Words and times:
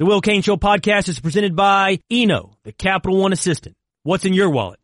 The 0.00 0.06
Will 0.06 0.22
Cain 0.22 0.40
Show 0.40 0.56
podcast 0.56 1.10
is 1.10 1.20
presented 1.20 1.54
by 1.54 2.00
Eno, 2.10 2.56
the 2.64 2.72
Capital 2.72 3.18
One 3.18 3.34
Assistant. 3.34 3.76
What's 4.02 4.24
in 4.24 4.32
your 4.32 4.48
wallet? 4.48 4.80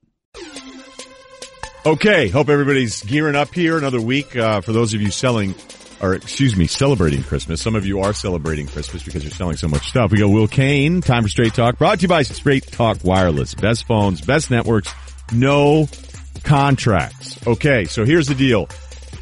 Okay, 1.87 2.29
hope 2.29 2.51
everybody's 2.51 3.03
gearing 3.03 3.35
up 3.35 3.55
here. 3.55 3.79
Another 3.79 3.99
week 3.99 4.37
uh, 4.37 4.61
for 4.61 4.75
those 4.75 4.93
of 4.93 5.01
you 5.01 5.11
selling, 5.11 5.55
or 6.03 6.13
excuse 6.13 6.55
me, 6.55 6.67
celebrating 6.67 7.23
Christmas. 7.23 7.63
Some 7.63 7.77
of 7.77 7.87
you 7.87 8.01
are 8.01 8.13
celebrating 8.13 8.67
Christmas 8.67 9.03
because 9.05 9.25
you're 9.25 9.31
selling 9.31 9.57
so 9.57 9.69
much 9.69 9.89
stuff. 9.89 10.11
We 10.13 10.19
go 10.19 10.29
Will 10.29 10.49
Cain, 10.49 11.01
time 11.01 11.23
for 11.23 11.31
Straight 11.31 11.55
Talk, 11.55 11.79
brought 11.79 12.01
to 12.01 12.03
you 12.03 12.09
by 12.09 12.21
Straight 12.21 12.71
Talk 12.71 13.03
Wireless. 13.03 13.55
Best 13.55 13.87
phones, 13.87 14.21
best 14.21 14.51
networks, 14.51 14.93
no 15.33 15.89
contracts. 16.45 17.39
Okay, 17.47 17.87
so 17.87 18.05
here's 18.05 18.29
the 18.29 18.35
deal. 18.35 18.69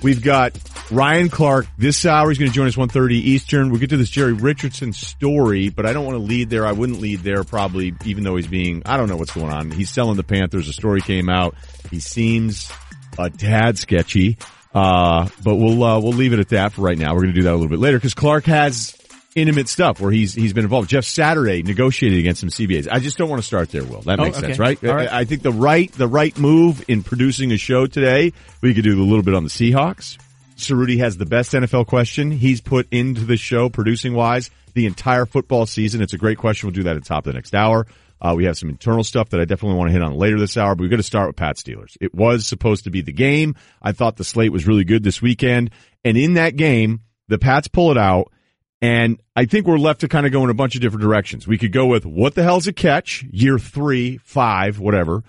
We've 0.02 0.24
got 0.24 0.58
Ryan 0.90 1.28
Clark 1.28 1.66
this 1.78 2.04
hour. 2.04 2.28
He's 2.28 2.38
going 2.38 2.50
to 2.50 2.54
join 2.54 2.66
us 2.66 2.76
1.30 2.76 3.12
Eastern. 3.12 3.70
We'll 3.70 3.80
get 3.80 3.90
to 3.90 3.96
this 3.96 4.10
Jerry 4.10 4.32
Richardson 4.32 4.92
story, 4.92 5.70
but 5.70 5.86
I 5.86 5.92
don't 5.92 6.04
want 6.04 6.16
to 6.16 6.22
lead 6.22 6.50
there. 6.50 6.66
I 6.66 6.72
wouldn't 6.72 7.00
lead 7.00 7.20
there 7.20 7.44
probably, 7.44 7.94
even 8.04 8.24
though 8.24 8.36
he's 8.36 8.46
being, 8.46 8.82
I 8.84 8.96
don't 8.96 9.08
know 9.08 9.16
what's 9.16 9.32
going 9.32 9.52
on. 9.52 9.70
He's 9.70 9.90
selling 9.90 10.16
the 10.16 10.24
Panthers. 10.24 10.68
A 10.68 10.72
story 10.72 11.00
came 11.00 11.28
out. 11.28 11.54
He 11.90 12.00
seems 12.00 12.70
a 13.18 13.30
tad 13.30 13.78
sketchy. 13.78 14.38
Uh, 14.74 15.28
but 15.42 15.54
we'll, 15.54 15.82
uh, 15.82 16.00
we'll 16.00 16.12
leave 16.12 16.32
it 16.32 16.40
at 16.40 16.48
that 16.50 16.72
for 16.72 16.82
right 16.82 16.98
now. 16.98 17.14
We're 17.14 17.22
going 17.22 17.34
to 17.34 17.40
do 17.40 17.44
that 17.44 17.52
a 17.52 17.56
little 17.56 17.68
bit 17.68 17.78
later 17.78 17.96
because 17.96 18.14
Clark 18.14 18.44
has 18.46 18.96
intimate 19.34 19.68
stuff 19.68 20.00
where 20.00 20.10
he's 20.12 20.34
he's 20.34 20.52
been 20.52 20.64
involved. 20.64 20.88
Jeff 20.88 21.04
Saturday 21.04 21.62
negotiated 21.62 22.18
against 22.18 22.40
some 22.40 22.50
CBAs. 22.50 22.88
I 22.90 23.00
just 23.00 23.18
don't 23.18 23.28
want 23.28 23.40
to 23.40 23.46
start 23.46 23.70
there, 23.70 23.84
Will. 23.84 24.00
That 24.02 24.18
makes 24.18 24.36
oh, 24.36 24.38
okay. 24.38 24.48
sense, 24.48 24.58
right? 24.58 24.82
right? 24.82 25.10
I, 25.10 25.20
I 25.20 25.24
think 25.24 25.42
the 25.42 25.52
right 25.52 25.90
the 25.92 26.08
right 26.08 26.36
move 26.38 26.84
in 26.88 27.02
producing 27.02 27.52
a 27.52 27.56
show 27.56 27.86
today. 27.86 28.32
We 28.60 28.74
could 28.74 28.84
do 28.84 29.00
a 29.00 29.02
little 29.02 29.22
bit 29.22 29.34
on 29.34 29.44
the 29.44 29.50
Seahawks. 29.50 30.18
Cerruti 30.56 30.98
has 30.98 31.16
the 31.16 31.26
best 31.26 31.52
NFL 31.52 31.86
question 31.86 32.30
he's 32.30 32.60
put 32.60 32.86
into 32.90 33.24
the 33.24 33.36
show 33.36 33.68
producing 33.68 34.14
wise 34.14 34.50
the 34.74 34.86
entire 34.86 35.26
football 35.26 35.66
season. 35.66 36.02
It's 36.02 36.12
a 36.12 36.18
great 36.18 36.38
question. 36.38 36.66
We'll 36.66 36.74
do 36.74 36.82
that 36.84 36.96
at 36.96 37.02
the 37.02 37.08
top 37.08 37.26
of 37.26 37.32
the 37.32 37.36
next 37.36 37.54
hour. 37.54 37.86
Uh, 38.20 38.34
we 38.34 38.44
have 38.44 38.56
some 38.56 38.70
internal 38.70 39.04
stuff 39.04 39.30
that 39.30 39.40
I 39.40 39.44
definitely 39.44 39.76
want 39.76 39.88
to 39.88 39.92
hit 39.92 40.02
on 40.02 40.14
later 40.14 40.38
this 40.38 40.56
hour, 40.56 40.74
but 40.74 40.82
we're 40.82 40.88
going 40.88 40.98
to 40.98 41.02
start 41.02 41.28
with 41.28 41.36
Pat 41.36 41.56
Steelers. 41.56 41.96
It 42.00 42.14
was 42.14 42.46
supposed 42.46 42.84
to 42.84 42.90
be 42.90 43.02
the 43.02 43.12
game. 43.12 43.54
I 43.82 43.92
thought 43.92 44.16
the 44.16 44.24
slate 44.24 44.52
was 44.52 44.66
really 44.66 44.84
good 44.84 45.02
this 45.02 45.20
weekend. 45.20 45.70
And 46.04 46.16
in 46.16 46.34
that 46.34 46.56
game, 46.56 47.00
the 47.28 47.38
Pats 47.38 47.68
pull 47.68 47.90
it 47.90 47.98
out. 47.98 48.32
And 48.80 49.20
I 49.34 49.46
think 49.46 49.66
we're 49.66 49.78
left 49.78 50.00
to 50.00 50.08
kind 50.08 50.26
of 50.26 50.32
go 50.32 50.44
in 50.44 50.50
a 50.50 50.54
bunch 50.54 50.74
of 50.74 50.80
different 50.80 51.02
directions. 51.02 51.46
We 51.46 51.58
could 51.58 51.72
go 51.72 51.86
with 51.86 52.06
what 52.06 52.34
the 52.34 52.42
hell's 52.42 52.66
a 52.66 52.72
catch? 52.72 53.24
Year 53.30 53.58
three, 53.58 54.18
five, 54.18 54.78
whatever. 54.78 55.22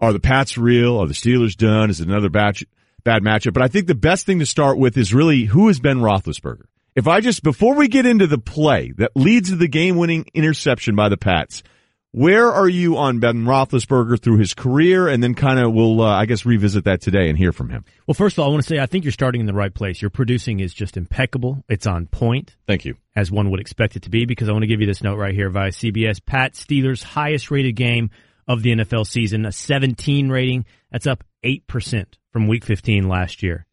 Are 0.00 0.12
the 0.12 0.20
Pats 0.20 0.56
real? 0.56 0.98
Are 0.98 1.06
the 1.06 1.14
Steelers 1.14 1.56
done? 1.56 1.90
Is 1.90 2.00
it 2.00 2.08
another 2.08 2.28
batch, 2.28 2.64
bad 3.04 3.22
matchup? 3.22 3.54
But 3.54 3.62
I 3.62 3.68
think 3.68 3.86
the 3.86 3.94
best 3.94 4.26
thing 4.26 4.38
to 4.38 4.46
start 4.46 4.78
with 4.78 4.96
is 4.96 5.14
really 5.14 5.44
who 5.44 5.68
is 5.68 5.80
Ben 5.80 5.98
Roethlisberger? 5.98 6.64
If 6.94 7.06
I 7.06 7.20
just, 7.20 7.42
before 7.42 7.74
we 7.74 7.86
get 7.86 8.06
into 8.06 8.26
the 8.26 8.38
play 8.38 8.92
that 8.98 9.12
leads 9.14 9.50
to 9.50 9.56
the 9.56 9.68
game 9.68 9.96
winning 9.96 10.26
interception 10.34 10.96
by 10.96 11.08
the 11.08 11.16
Pats, 11.16 11.62
where 12.10 12.50
are 12.50 12.68
you 12.68 12.96
on 12.96 13.20
Ben 13.20 13.44
Roethlisberger 13.44 14.20
through 14.20 14.38
his 14.38 14.54
career, 14.54 15.08
and 15.08 15.22
then 15.22 15.34
kind 15.34 15.60
of 15.60 15.72
we'll, 15.72 16.00
uh, 16.00 16.06
I 16.06 16.24
guess, 16.24 16.46
revisit 16.46 16.84
that 16.84 17.00
today 17.00 17.28
and 17.28 17.36
hear 17.36 17.52
from 17.52 17.68
him. 17.68 17.84
Well, 18.06 18.14
first 18.14 18.36
of 18.36 18.42
all, 18.42 18.48
I 18.48 18.50
want 18.50 18.62
to 18.64 18.68
say 18.68 18.80
I 18.80 18.86
think 18.86 19.04
you're 19.04 19.12
starting 19.12 19.40
in 19.40 19.46
the 19.46 19.52
right 19.52 19.72
place. 19.72 20.00
Your 20.00 20.10
producing 20.10 20.60
is 20.60 20.72
just 20.72 20.96
impeccable. 20.96 21.62
It's 21.68 21.86
on 21.86 22.06
point. 22.06 22.56
Thank 22.66 22.84
you. 22.84 22.96
As 23.14 23.30
one 23.30 23.50
would 23.50 23.60
expect 23.60 23.94
it 23.94 24.02
to 24.02 24.10
be, 24.10 24.24
because 24.24 24.48
I 24.48 24.52
want 24.52 24.62
to 24.62 24.66
give 24.68 24.80
you 24.80 24.86
this 24.86 25.02
note 25.02 25.18
right 25.18 25.34
here 25.34 25.50
via 25.50 25.70
CBS. 25.70 26.24
Pat 26.24 26.54
Steelers' 26.54 27.02
highest 27.02 27.50
rated 27.50 27.76
game 27.76 28.10
of 28.48 28.62
the 28.62 28.74
NFL 28.74 29.06
season, 29.06 29.44
a 29.44 29.52
17 29.52 30.30
rating. 30.30 30.64
That's 30.90 31.06
up 31.06 31.22
8% 31.44 32.06
from 32.38 32.46
week 32.46 32.64
15 32.64 33.08
last 33.08 33.42
year. 33.42 33.66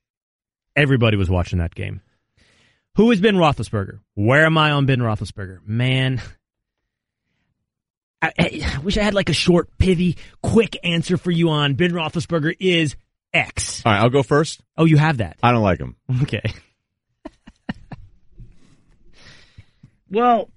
Everybody 0.75 1.17
was 1.17 1.29
watching 1.29 1.59
that 1.59 1.75
game. 1.75 2.01
Who 2.95 3.11
is 3.11 3.21
Ben 3.21 3.35
Roethlisberger? 3.35 3.99
Where 4.15 4.43
am 4.43 4.57
I 4.57 4.71
on 4.71 4.87
Ben 4.87 5.01
Roethlisberger? 5.01 5.59
Man, 5.67 6.19
I, 8.23 8.31
I, 8.39 8.79
wish 8.83 8.97
I 8.97 9.03
had 9.03 9.13
like 9.13 9.29
a 9.29 9.33
short, 9.33 9.69
pithy, 9.77 10.17
quick 10.41 10.77
answer 10.83 11.15
for 11.15 11.29
you 11.29 11.49
on 11.49 11.75
Ben 11.75 11.91
Roethlisberger 11.91 12.55
is 12.59 12.95
X. 13.31 13.83
All 13.85 13.91
right, 13.91 14.01
I'll 14.01 14.09
go 14.09 14.23
first. 14.23 14.61
Oh, 14.75 14.85
you 14.85 14.97
have 14.97 15.17
that. 15.17 15.37
I 15.43 15.51
don't 15.51 15.61
like 15.61 15.79
him. 15.79 15.95
Okay. 16.23 16.41
well, 20.09 20.49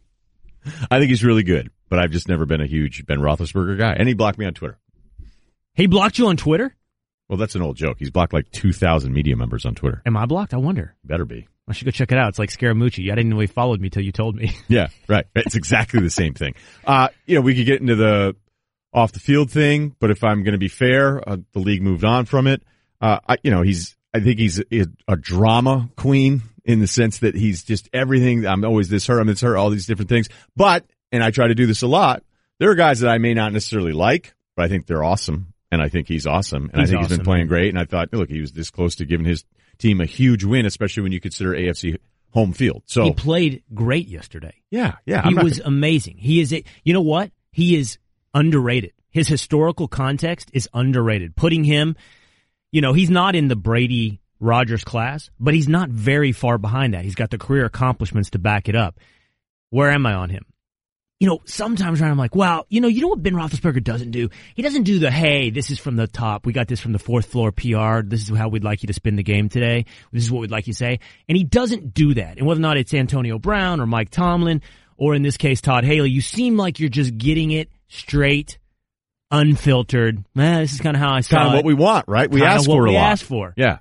I 0.90 0.98
think 0.98 1.10
he's 1.10 1.24
really 1.24 1.42
good, 1.42 1.70
but 1.90 1.98
I've 1.98 2.12
just 2.12 2.26
never 2.26 2.46
been 2.46 2.62
a 2.62 2.66
huge 2.66 3.04
Ben 3.04 3.18
Roethlisberger 3.18 3.76
guy. 3.76 3.92
And 3.92 4.08
he 4.08 4.14
blocked 4.14 4.38
me 4.38 4.46
on 4.46 4.54
Twitter. 4.54 4.78
He 5.74 5.86
blocked 5.86 6.18
you 6.18 6.28
on 6.28 6.38
Twitter? 6.38 6.74
Well, 7.28 7.36
that's 7.36 7.54
an 7.54 7.62
old 7.62 7.76
joke. 7.76 7.96
He's 7.98 8.10
blocked 8.10 8.32
like 8.32 8.50
2,000 8.52 9.12
media 9.12 9.36
members 9.36 9.66
on 9.66 9.74
Twitter. 9.74 10.02
Am 10.06 10.16
I 10.16 10.26
blocked? 10.26 10.54
I 10.54 10.56
wonder. 10.56 10.96
Better 11.04 11.24
be. 11.24 11.46
I 11.68 11.72
should 11.74 11.84
go 11.84 11.90
check 11.90 12.10
it 12.10 12.18
out. 12.18 12.30
It's 12.30 12.38
like 12.38 12.48
Scaramucci. 12.48 13.12
I 13.12 13.14
didn't 13.14 13.28
know 13.28 13.38
he 13.40 13.46
followed 13.46 13.80
me 13.80 13.90
till 13.90 14.02
you 14.02 14.12
told 14.12 14.34
me. 14.34 14.52
yeah, 14.68 14.88
right. 15.06 15.26
It's 15.34 15.54
exactly 15.54 16.00
the 16.00 16.10
same 16.10 16.32
thing. 16.32 16.54
Uh, 16.86 17.08
you 17.26 17.34
know, 17.34 17.42
we 17.42 17.54
could 17.54 17.66
get 17.66 17.82
into 17.82 17.96
the 17.96 18.34
off 18.94 19.12
the 19.12 19.20
field 19.20 19.50
thing, 19.50 19.94
but 20.00 20.10
if 20.10 20.24
I'm 20.24 20.42
going 20.42 20.52
to 20.52 20.58
be 20.58 20.68
fair, 20.68 21.26
uh, 21.28 21.36
the 21.52 21.58
league 21.58 21.82
moved 21.82 22.04
on 22.04 22.24
from 22.24 22.46
it. 22.46 22.62
Uh, 23.00 23.18
I, 23.28 23.36
you 23.42 23.50
know, 23.50 23.60
he's, 23.60 23.96
I 24.14 24.20
think 24.20 24.38
he's 24.38 24.60
a, 24.60 24.86
a, 25.06 25.16
drama 25.16 25.90
queen 25.94 26.42
in 26.64 26.80
the 26.80 26.86
sense 26.86 27.18
that 27.18 27.34
he's 27.34 27.62
just 27.62 27.90
everything. 27.92 28.46
I'm 28.46 28.64
always 28.64 28.88
this 28.88 29.06
her, 29.06 29.20
I'm 29.20 29.26
this 29.26 29.42
her, 29.42 29.56
all 29.58 29.68
these 29.68 29.86
different 29.86 30.08
things. 30.08 30.28
But, 30.56 30.86
and 31.12 31.22
I 31.22 31.30
try 31.30 31.48
to 31.48 31.54
do 31.54 31.66
this 31.66 31.82
a 31.82 31.86
lot, 31.86 32.24
there 32.58 32.70
are 32.70 32.74
guys 32.74 33.00
that 33.00 33.10
I 33.10 33.18
may 33.18 33.34
not 33.34 33.52
necessarily 33.52 33.92
like, 33.92 34.34
but 34.56 34.64
I 34.64 34.68
think 34.68 34.86
they're 34.86 35.04
awesome. 35.04 35.47
And 35.70 35.82
I 35.82 35.88
think 35.88 36.08
he's 36.08 36.26
awesome. 36.26 36.70
And 36.72 36.80
he's 36.80 36.90
I 36.90 36.92
think 36.92 37.00
awesome, 37.00 37.10
he's 37.10 37.18
been 37.18 37.24
playing 37.24 37.46
great. 37.48 37.68
And 37.68 37.78
I 37.78 37.84
thought, 37.84 38.12
look, 38.12 38.28
he 38.28 38.40
was 38.40 38.52
this 38.52 38.70
close 38.70 38.94
to 38.96 39.04
giving 39.04 39.26
his 39.26 39.44
team 39.78 40.00
a 40.00 40.06
huge 40.06 40.44
win, 40.44 40.66
especially 40.66 41.02
when 41.02 41.12
you 41.12 41.20
consider 41.20 41.50
AFC 41.50 41.98
home 42.32 42.52
field. 42.52 42.82
So 42.86 43.04
he 43.04 43.12
played 43.12 43.62
great 43.74 44.08
yesterday. 44.08 44.54
yeah, 44.70 44.96
yeah. 45.06 45.26
he 45.26 45.34
was 45.34 45.60
amazing. 45.60 46.16
He 46.18 46.40
is 46.40 46.52
a, 46.52 46.64
you 46.84 46.92
know 46.92 47.02
what? 47.02 47.30
He 47.52 47.76
is 47.76 47.98
underrated. 48.34 48.92
His 49.10 49.28
historical 49.28 49.88
context 49.88 50.50
is 50.52 50.68
underrated. 50.74 51.34
Putting 51.36 51.64
him, 51.64 51.96
you 52.70 52.80
know, 52.80 52.92
he's 52.92 53.10
not 53.10 53.34
in 53.34 53.48
the 53.48 53.56
Brady 53.56 54.20
Rogers 54.40 54.84
class, 54.84 55.30
but 55.40 55.54
he's 55.54 55.68
not 55.68 55.88
very 55.88 56.32
far 56.32 56.58
behind 56.58 56.94
that. 56.94 57.04
He's 57.04 57.14
got 57.14 57.30
the 57.30 57.38
career 57.38 57.64
accomplishments 57.64 58.30
to 58.30 58.38
back 58.38 58.68
it 58.68 58.76
up. 58.76 58.98
Where 59.70 59.90
am 59.90 60.06
I 60.06 60.14
on 60.14 60.30
him? 60.30 60.44
You 61.20 61.26
know, 61.26 61.40
sometimes 61.46 62.00
I'm 62.00 62.16
like, 62.16 62.36
well, 62.36 62.64
you 62.68 62.80
know, 62.80 62.86
you 62.86 63.00
know 63.00 63.08
what 63.08 63.22
Ben 63.22 63.34
Roethlisberger 63.34 63.82
doesn't 63.82 64.12
do? 64.12 64.28
He 64.54 64.62
doesn't 64.62 64.84
do 64.84 65.00
the, 65.00 65.10
hey, 65.10 65.50
this 65.50 65.68
is 65.70 65.78
from 65.80 65.96
the 65.96 66.06
top. 66.06 66.46
We 66.46 66.52
got 66.52 66.68
this 66.68 66.78
from 66.78 66.92
the 66.92 67.00
fourth 67.00 67.26
floor 67.26 67.50
PR. 67.50 68.02
This 68.04 68.22
is 68.28 68.36
how 68.36 68.48
we'd 68.48 68.62
like 68.62 68.84
you 68.84 68.86
to 68.86 68.92
spin 68.92 69.16
the 69.16 69.24
game 69.24 69.48
today. 69.48 69.84
This 70.12 70.22
is 70.22 70.30
what 70.30 70.42
we'd 70.42 70.52
like 70.52 70.68
you 70.68 70.74
to 70.74 70.78
say. 70.78 71.00
And 71.28 71.36
he 71.36 71.42
doesn't 71.42 71.92
do 71.92 72.14
that. 72.14 72.38
And 72.38 72.46
whether 72.46 72.60
or 72.60 72.62
not 72.62 72.76
it's 72.76 72.94
Antonio 72.94 73.36
Brown 73.40 73.80
or 73.80 73.86
Mike 73.86 74.10
Tomlin, 74.10 74.62
or 74.96 75.14
in 75.14 75.22
this 75.22 75.36
case, 75.36 75.60
Todd 75.60 75.84
Haley, 75.84 76.10
you 76.10 76.20
seem 76.20 76.56
like 76.56 76.78
you're 76.78 76.88
just 76.88 77.18
getting 77.18 77.50
it 77.50 77.68
straight, 77.88 78.58
unfiltered. 79.32 80.24
Man, 80.36 80.60
this 80.60 80.72
is 80.74 80.80
kind 80.80 80.96
of 80.96 81.02
how 81.02 81.14
I 81.14 81.22
saw 81.22 81.38
kind 81.38 81.48
of 81.48 81.54
what 81.54 81.64
we 81.64 81.74
want, 81.74 82.06
right? 82.06 82.30
We 82.30 82.42
what 82.42 82.64
for 82.64 82.86
a 82.86 82.90
we 82.90 82.94
lot. 82.94 83.10
asked 83.12 83.24
for. 83.24 83.54
Yeah. 83.56 83.78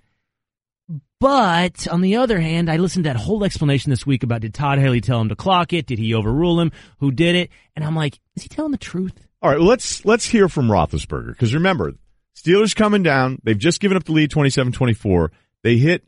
But 1.19 1.87
on 1.87 2.01
the 2.01 2.17
other 2.17 2.39
hand, 2.39 2.69
I 2.69 2.77
listened 2.77 3.05
to 3.05 3.09
that 3.09 3.17
whole 3.17 3.43
explanation 3.43 3.89
this 3.89 4.05
week 4.05 4.23
about 4.23 4.41
did 4.41 4.53
Todd 4.53 4.77
Haley 4.77 5.01
tell 5.01 5.19
him 5.19 5.29
to 5.29 5.35
clock 5.35 5.73
it? 5.73 5.87
Did 5.87 5.97
he 5.97 6.13
overrule 6.13 6.59
him? 6.59 6.71
Who 6.99 7.11
did 7.11 7.35
it? 7.35 7.49
And 7.75 7.83
I'm 7.83 7.95
like, 7.95 8.19
is 8.35 8.43
he 8.43 8.49
telling 8.49 8.71
the 8.71 8.77
truth? 8.77 9.13
All 9.41 9.49
right, 9.49 9.59
well, 9.59 9.67
let's 9.67 10.05
let's 10.05 10.25
hear 10.25 10.49
from 10.49 10.67
Roethlisberger 10.67 11.29
because 11.29 11.53
remember, 11.53 11.93
Steelers 12.35 12.75
coming 12.75 13.03
down. 13.03 13.39
They've 13.43 13.57
just 13.57 13.79
given 13.79 13.97
up 13.97 14.03
the 14.03 14.11
lead 14.11 14.31
27-24. 14.31 15.29
They 15.63 15.77
hit 15.77 16.03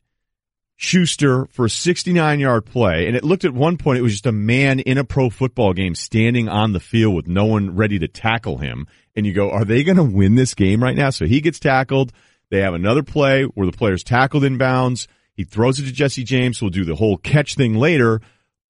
Schuster 0.76 1.46
for 1.48 1.66
a 1.66 1.70
69 1.70 2.40
yard 2.40 2.66
play, 2.66 3.08
and 3.08 3.16
it 3.16 3.24
looked 3.24 3.46
at 3.46 3.54
one 3.54 3.78
point 3.78 4.00
it 4.00 4.04
was 4.04 4.14
just 4.14 4.26
a 4.26 4.32
man 4.32 4.80
in 4.80 4.98
a 4.98 5.04
pro 5.04 5.30
football 5.30 5.74
game 5.74 5.96
standing 5.96 6.48
on 6.48 6.74
the 6.74 6.80
field 6.80 7.16
with 7.16 7.28
no 7.28 7.46
one 7.46 7.76
ready 7.76 8.00
to 8.00 8.08
tackle 8.08 8.58
him. 8.58 8.88
And 9.16 9.26
you 9.26 9.34
go, 9.34 9.52
are 9.52 9.66
they 9.66 9.84
going 9.84 9.98
to 9.98 10.04
win 10.04 10.36
this 10.36 10.54
game 10.54 10.82
right 10.82 10.96
now? 10.96 11.10
So 11.10 11.26
he 11.26 11.42
gets 11.42 11.60
tackled. 11.60 12.14
They 12.52 12.62
have 12.62 12.74
another 12.74 13.04
play 13.04 13.44
where 13.44 13.68
the 13.68 13.78
player's 13.78 14.04
tackled 14.04 14.44
inbounds. 14.44 15.08
He 15.34 15.44
throws 15.44 15.80
it 15.80 15.86
to 15.86 15.92
Jesse 15.92 16.24
James. 16.24 16.62
We'll 16.62 16.72
do 16.72 16.86
the 16.86 16.96
whole 16.96 17.18
catch 17.18 17.56
thing 17.56 17.76
later, 17.76 18.22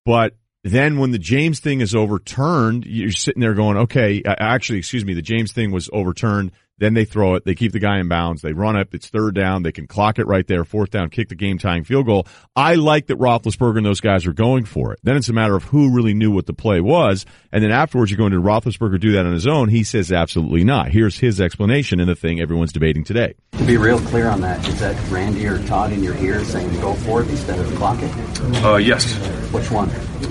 but 0.06 0.36
then 0.64 1.00
when 1.00 1.12
the 1.12 1.18
James 1.18 1.62
thing 1.62 1.80
is 1.80 1.96
overturned, 1.96 2.86
you're 2.86 3.12
sitting 3.12 3.40
there 3.40 3.54
going, 3.54 3.78
okay, 3.78 4.22
actually, 4.26 4.80
excuse 4.80 5.06
me, 5.06 5.14
the 5.14 5.22
James 5.22 5.54
thing 5.54 5.72
was 5.72 5.90
overturned. 5.94 6.52
Then 6.80 6.94
they 6.94 7.06
throw 7.06 7.36
it. 7.36 7.46
They 7.46 7.56
keep 7.56 7.72
the 7.74 7.80
guy 7.80 8.00
in 8.00 8.08
bounds. 8.08 8.42
They 8.42 8.54
run 8.54 8.76
up. 8.78 8.94
It's 8.96 9.08
third 9.10 9.36
down. 9.36 9.64
They 9.64 9.72
can 9.72 9.86
clock 9.86 10.18
it 10.20 10.26
right 10.28 10.48
there. 10.48 10.64
Fourth 10.64 10.92
down, 10.92 11.10
kick 11.10 11.30
the 11.30 11.36
game 11.36 11.58
tying 11.58 11.84
field 11.84 12.06
goal. 12.06 12.26
I 12.56 12.76
like 12.76 13.08
that 13.08 13.18
Roethlisberger 13.20 13.78
and 13.78 13.86
those 13.86 14.00
guys 14.02 14.26
are 14.26 14.34
going 14.34 14.66
for 14.66 14.94
it. 14.94 15.00
Then 15.04 15.18
it's 15.18 15.30
a 15.30 15.34
matter 15.34 15.56
of 15.56 15.64
who 15.66 15.94
really 15.94 16.14
knew 16.14 16.32
what 16.32 16.46
the 16.46 16.54
play 16.54 16.80
was. 16.82 17.26
And 17.52 17.64
then 17.64 17.72
afterwards, 17.72 18.12
you're 18.12 18.18
going 18.18 18.32
to 18.32 18.40
Roethlisberger 18.42 19.00
do 19.00 19.12
that 19.14 19.26
on 19.26 19.34
his 19.34 19.48
own. 19.48 19.70
He 19.70 19.84
says 19.84 20.12
absolutely 20.12 20.64
not. 20.64 20.90
Here's 20.90 21.20
his 21.20 21.40
explanation 21.42 22.00
and 22.00 22.10
the 22.10 22.16
thing 22.16 22.40
everyone's 22.40 22.72
debating 22.72 23.04
today. 23.04 23.36
To 23.58 23.66
be 23.66 23.78
real 23.78 24.00
clear 24.00 24.30
on 24.30 24.42
that, 24.42 24.66
is 24.68 24.80
that 24.80 24.96
Randy 25.10 25.46
or 25.48 25.62
Todd 25.66 25.92
in 25.92 26.04
your 26.04 26.16
ear 26.18 26.44
saying 26.46 26.70
to 26.72 26.78
go 26.82 26.94
for 26.94 27.22
it 27.22 27.30
instead 27.30 27.60
of 27.60 27.76
clock 27.76 28.00
it? 28.02 28.64
Uh, 28.64 28.76
yes, 28.78 29.14
Which 29.52 29.70
one? 29.70 29.90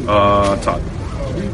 uh, 0.09 0.57
Todd. 0.63 0.83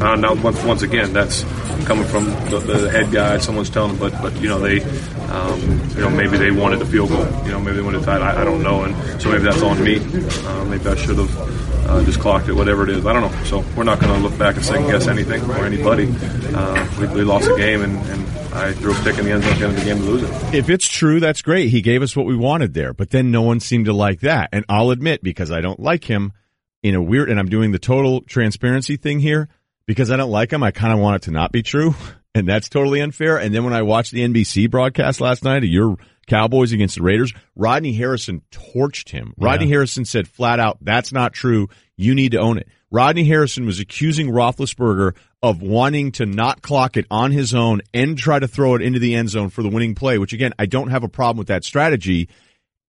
Uh, 0.01 0.15
now, 0.15 0.35
once, 0.35 0.63
once 0.63 0.81
again, 0.81 1.13
that's 1.13 1.43
coming 1.85 2.05
from 2.05 2.25
the, 2.49 2.59
the 2.59 2.89
head 2.89 3.11
guy. 3.11 3.37
Someone's 3.37 3.69
telling 3.69 3.97
them, 3.97 3.99
but 3.99 4.21
but 4.21 4.35
you 4.41 4.47
know 4.47 4.59
they, 4.59 4.81
um, 5.29 5.61
you 5.95 6.01
know 6.01 6.09
maybe 6.09 6.37
they 6.37 6.51
wanted 6.51 6.79
the 6.79 6.85
field 6.85 7.09
goal. 7.09 7.25
You 7.45 7.51
know 7.51 7.59
maybe 7.59 7.77
they 7.77 7.83
wanted 7.83 7.99
to 7.99 8.05
tie. 8.05 8.17
I, 8.17 8.41
I 8.41 8.43
don't 8.43 8.63
know, 8.63 8.83
and 8.83 9.21
so 9.21 9.29
maybe 9.31 9.43
that's 9.43 9.61
on 9.61 9.83
me. 9.83 9.97
Uh, 9.97 10.65
maybe 10.65 10.87
I 10.87 10.95
should 10.95 11.17
have 11.17 11.89
uh, 11.89 12.03
just 12.03 12.19
clocked 12.19 12.47
it, 12.47 12.53
whatever 12.53 12.83
it 12.83 12.89
is. 12.89 13.05
I 13.05 13.13
don't 13.13 13.31
know. 13.31 13.43
So 13.43 13.63
we're 13.75 13.83
not 13.83 13.99
going 13.99 14.13
to 14.13 14.19
look 14.19 14.37
back 14.37 14.55
and 14.55 14.65
second 14.65 14.87
guess 14.87 15.07
anything 15.07 15.41
or 15.49 15.65
anybody. 15.65 16.13
Uh, 16.53 16.87
we, 16.99 17.07
we 17.07 17.23
lost 17.23 17.49
a 17.49 17.55
game, 17.55 17.81
and, 17.81 17.97
and 18.09 18.27
I 18.53 18.73
threw 18.73 18.93
a 18.93 19.03
pick 19.03 19.17
in 19.17 19.25
the 19.25 19.31
end 19.31 19.43
zone 19.43 19.53
at 19.53 19.59
the 19.59 19.65
end 19.65 19.77
of 19.77 19.79
the 19.79 19.85
game 19.85 19.97
to 19.97 20.03
lose 20.03 20.23
it. 20.23 20.55
If 20.55 20.69
it's 20.69 20.87
true, 20.87 21.19
that's 21.19 21.41
great. 21.41 21.69
He 21.69 21.81
gave 21.81 22.01
us 22.01 22.15
what 22.15 22.25
we 22.25 22.35
wanted 22.35 22.73
there, 22.73 22.93
but 22.93 23.09
then 23.11 23.31
no 23.31 23.41
one 23.41 23.59
seemed 23.59 23.85
to 23.85 23.93
like 23.93 24.21
that. 24.21 24.49
And 24.51 24.65
I'll 24.69 24.91
admit, 24.91 25.21
because 25.21 25.51
I 25.51 25.61
don't 25.61 25.79
like 25.79 26.05
him 26.05 26.33
in 26.81 26.95
a 26.95 27.01
weird, 27.01 27.29
and 27.29 27.39
I'm 27.39 27.49
doing 27.49 27.71
the 27.71 27.79
total 27.79 28.21
transparency 28.21 28.95
thing 28.95 29.19
here, 29.19 29.49
because 29.87 30.11
I 30.11 30.17
don't 30.17 30.31
like 30.31 30.51
him, 30.51 30.63
I 30.63 30.71
kind 30.71 30.93
of 30.93 30.99
want 30.99 31.17
it 31.17 31.21
to 31.23 31.31
not 31.31 31.51
be 31.51 31.63
true. 31.63 31.95
And 32.35 32.49
that's 32.49 32.67
totally 32.67 32.99
unfair. 32.99 33.37
And 33.37 33.55
then 33.55 33.63
when 33.63 33.71
I 33.71 33.83
watched 33.83 34.11
the 34.11 34.19
NBC 34.19 34.69
broadcast 34.69 35.21
last 35.21 35.45
night 35.45 35.63
of 35.63 35.69
your 35.69 35.95
Cowboys 36.27 36.73
against 36.73 36.95
the 36.95 37.01
Raiders, 37.01 37.31
Rodney 37.55 37.93
Harrison 37.93 38.41
torched 38.51 39.11
him. 39.11 39.33
Rodney 39.37 39.69
Harrison 39.69 40.03
said 40.03 40.27
flat 40.27 40.59
out, 40.59 40.77
that's 40.81 41.13
not 41.13 41.31
true. 41.31 41.69
You 41.95 42.13
need 42.13 42.33
to 42.33 42.39
own 42.39 42.57
it. 42.57 42.67
Rodney 42.91 43.23
Harrison 43.23 43.65
was 43.65 43.79
accusing 43.79 44.27
Roethlisberger 44.27 45.15
of 45.41 45.61
wanting 45.61 46.11
to 46.13 46.25
not 46.25 46.61
clock 46.61 46.97
it 46.97 47.05
on 47.09 47.31
his 47.31 47.55
own 47.55 47.81
and 47.93 48.17
try 48.17 48.37
to 48.37 48.49
throw 48.49 48.75
it 48.75 48.81
into 48.81 48.99
the 48.99 49.15
end 49.15 49.29
zone 49.29 49.49
for 49.49 49.63
the 49.63 49.69
winning 49.69 49.95
play, 49.95 50.17
which 50.17 50.33
again, 50.33 50.53
I 50.59 50.65
don't 50.65 50.89
have 50.89 51.03
a 51.03 51.09
problem 51.09 51.37
with 51.37 51.47
that 51.47 51.63
strategy. 51.63 52.27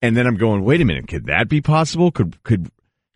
And 0.00 0.16
then 0.16 0.26
I'm 0.26 0.36
going, 0.36 0.64
wait 0.64 0.80
a 0.80 0.84
minute, 0.86 1.08
could 1.08 1.26
that 1.26 1.48
be 1.48 1.60
possible? 1.60 2.10
Could, 2.10 2.42
could, 2.44 2.70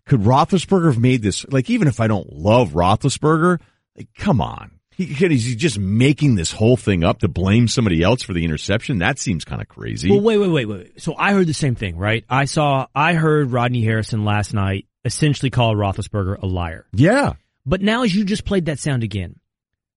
could 0.09 0.21
Roethlisberger 0.21 0.87
have 0.87 0.99
made 0.99 1.21
this? 1.21 1.45
Like, 1.49 1.69
even 1.69 1.87
if 1.87 1.99
I 1.99 2.07
don't 2.07 2.33
love 2.33 2.71
Roethlisberger, 2.71 3.61
like, 3.95 4.09
come 4.17 4.41
on. 4.41 4.71
He, 4.89 5.05
he's 5.05 5.55
just 5.55 5.79
making 5.79 6.35
this 6.35 6.51
whole 6.51 6.75
thing 6.75 7.05
up 7.05 7.19
to 7.19 7.29
blame 7.29 7.69
somebody 7.69 8.03
else 8.03 8.23
for 8.23 8.33
the 8.33 8.43
interception. 8.43 8.97
That 8.97 9.19
seems 9.19 9.45
kind 9.45 9.61
of 9.61 9.69
crazy. 9.69 10.09
Well, 10.09 10.19
wait, 10.19 10.37
wait, 10.37 10.49
wait, 10.49 10.65
wait. 10.65 11.01
So 11.01 11.15
I 11.15 11.31
heard 11.31 11.47
the 11.47 11.53
same 11.53 11.75
thing, 11.75 11.95
right? 11.95 12.25
I 12.27 12.45
saw, 12.45 12.87
I 12.93 13.13
heard 13.13 13.51
Rodney 13.51 13.83
Harrison 13.83 14.25
last 14.25 14.53
night 14.53 14.87
essentially 15.05 15.51
call 15.51 15.75
Roethlisberger 15.75 16.41
a 16.41 16.45
liar. 16.45 16.85
yeah. 16.91 17.33
But 17.65 17.81
now, 17.81 18.01
as 18.01 18.15
you 18.15 18.25
just 18.25 18.45
played 18.45 18.65
that 18.65 18.79
sound 18.79 19.03
again, 19.03 19.35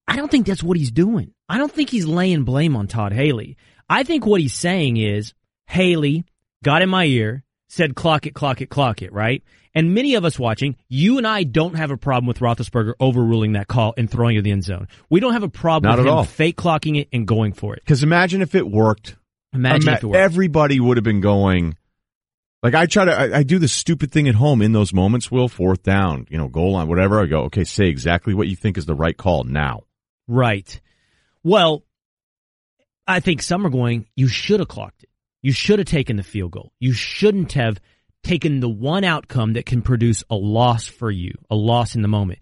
I 0.06 0.16
don't 0.16 0.30
think 0.30 0.46
that's 0.46 0.62
what 0.62 0.76
he's 0.76 0.90
doing. 0.90 1.32
I 1.48 1.56
don't 1.56 1.72
think 1.72 1.88
he's 1.88 2.06
laying 2.06 2.44
blame 2.44 2.76
on 2.76 2.86
Todd 2.86 3.14
Haley. 3.14 3.56
I 3.88 4.02
think 4.02 4.26
what 4.26 4.42
he's 4.42 4.52
saying 4.52 4.98
is 4.98 5.32
Haley 5.66 6.24
got 6.62 6.82
in 6.82 6.90
my 6.90 7.06
ear, 7.06 7.44
said 7.72 7.94
clock 7.94 8.26
it, 8.26 8.34
clock 8.34 8.60
it, 8.60 8.68
clock 8.68 9.00
it, 9.00 9.12
right? 9.12 9.42
And 9.74 9.94
many 9.94 10.14
of 10.16 10.24
us 10.26 10.38
watching, 10.38 10.76
you 10.88 11.16
and 11.16 11.26
I 11.26 11.44
don't 11.44 11.74
have 11.76 11.90
a 11.90 11.96
problem 11.96 12.26
with 12.26 12.40
Roethlisberger 12.40 12.92
overruling 13.00 13.52
that 13.52 13.66
call 13.66 13.94
and 13.96 14.10
throwing 14.10 14.36
it 14.36 14.40
in 14.40 14.44
the 14.44 14.50
end 14.50 14.64
zone. 14.64 14.88
We 15.08 15.20
don't 15.20 15.32
have 15.32 15.42
a 15.42 15.48
problem 15.48 15.88
Not 15.88 15.98
with 15.98 16.06
at 16.06 16.10
him 16.10 16.18
all. 16.18 16.24
fake 16.24 16.56
clocking 16.58 17.00
it 17.00 17.08
and 17.12 17.26
going 17.26 17.54
for 17.54 17.74
it. 17.74 17.80
Because 17.82 18.02
imagine 18.02 18.42
if 18.42 18.54
it 18.54 18.70
worked. 18.70 19.16
Imagine 19.54 19.88
Ima- 19.88 19.96
if 19.96 20.02
it 20.02 20.06
worked. 20.08 20.16
Everybody 20.18 20.78
would 20.78 20.98
have 20.98 21.04
been 21.04 21.22
going. 21.22 21.76
Like 22.62 22.74
I 22.74 22.84
try 22.84 23.06
to, 23.06 23.18
I, 23.18 23.38
I 23.38 23.42
do 23.42 23.58
the 23.58 23.68
stupid 23.68 24.12
thing 24.12 24.28
at 24.28 24.34
home 24.34 24.60
in 24.60 24.72
those 24.72 24.92
moments. 24.92 25.30
Will 25.30 25.48
fourth 25.48 25.82
down, 25.82 26.26
you 26.28 26.36
know, 26.36 26.48
goal 26.48 26.72
line, 26.72 26.88
whatever. 26.88 27.22
I 27.22 27.26
go, 27.26 27.44
okay, 27.44 27.64
say 27.64 27.86
exactly 27.86 28.34
what 28.34 28.48
you 28.48 28.56
think 28.56 28.76
is 28.76 28.84
the 28.84 28.94
right 28.94 29.16
call 29.16 29.44
now. 29.44 29.80
Right. 30.28 30.78
Well, 31.42 31.84
I 33.06 33.20
think 33.20 33.42
some 33.42 33.66
are 33.66 33.70
going, 33.70 34.06
you 34.14 34.28
should 34.28 34.60
have 34.60 34.68
clocked 34.68 35.01
it. 35.01 35.01
You 35.42 35.52
should 35.52 35.78
have 35.78 35.86
taken 35.88 36.16
the 36.16 36.22
field 36.22 36.52
goal. 36.52 36.72
You 36.78 36.92
shouldn't 36.92 37.52
have 37.52 37.78
taken 38.22 38.60
the 38.60 38.68
one 38.68 39.02
outcome 39.04 39.54
that 39.54 39.66
can 39.66 39.82
produce 39.82 40.22
a 40.30 40.36
loss 40.36 40.86
for 40.86 41.10
you, 41.10 41.32
a 41.50 41.56
loss 41.56 41.94
in 41.96 42.02
the 42.02 42.08
moment. 42.08 42.38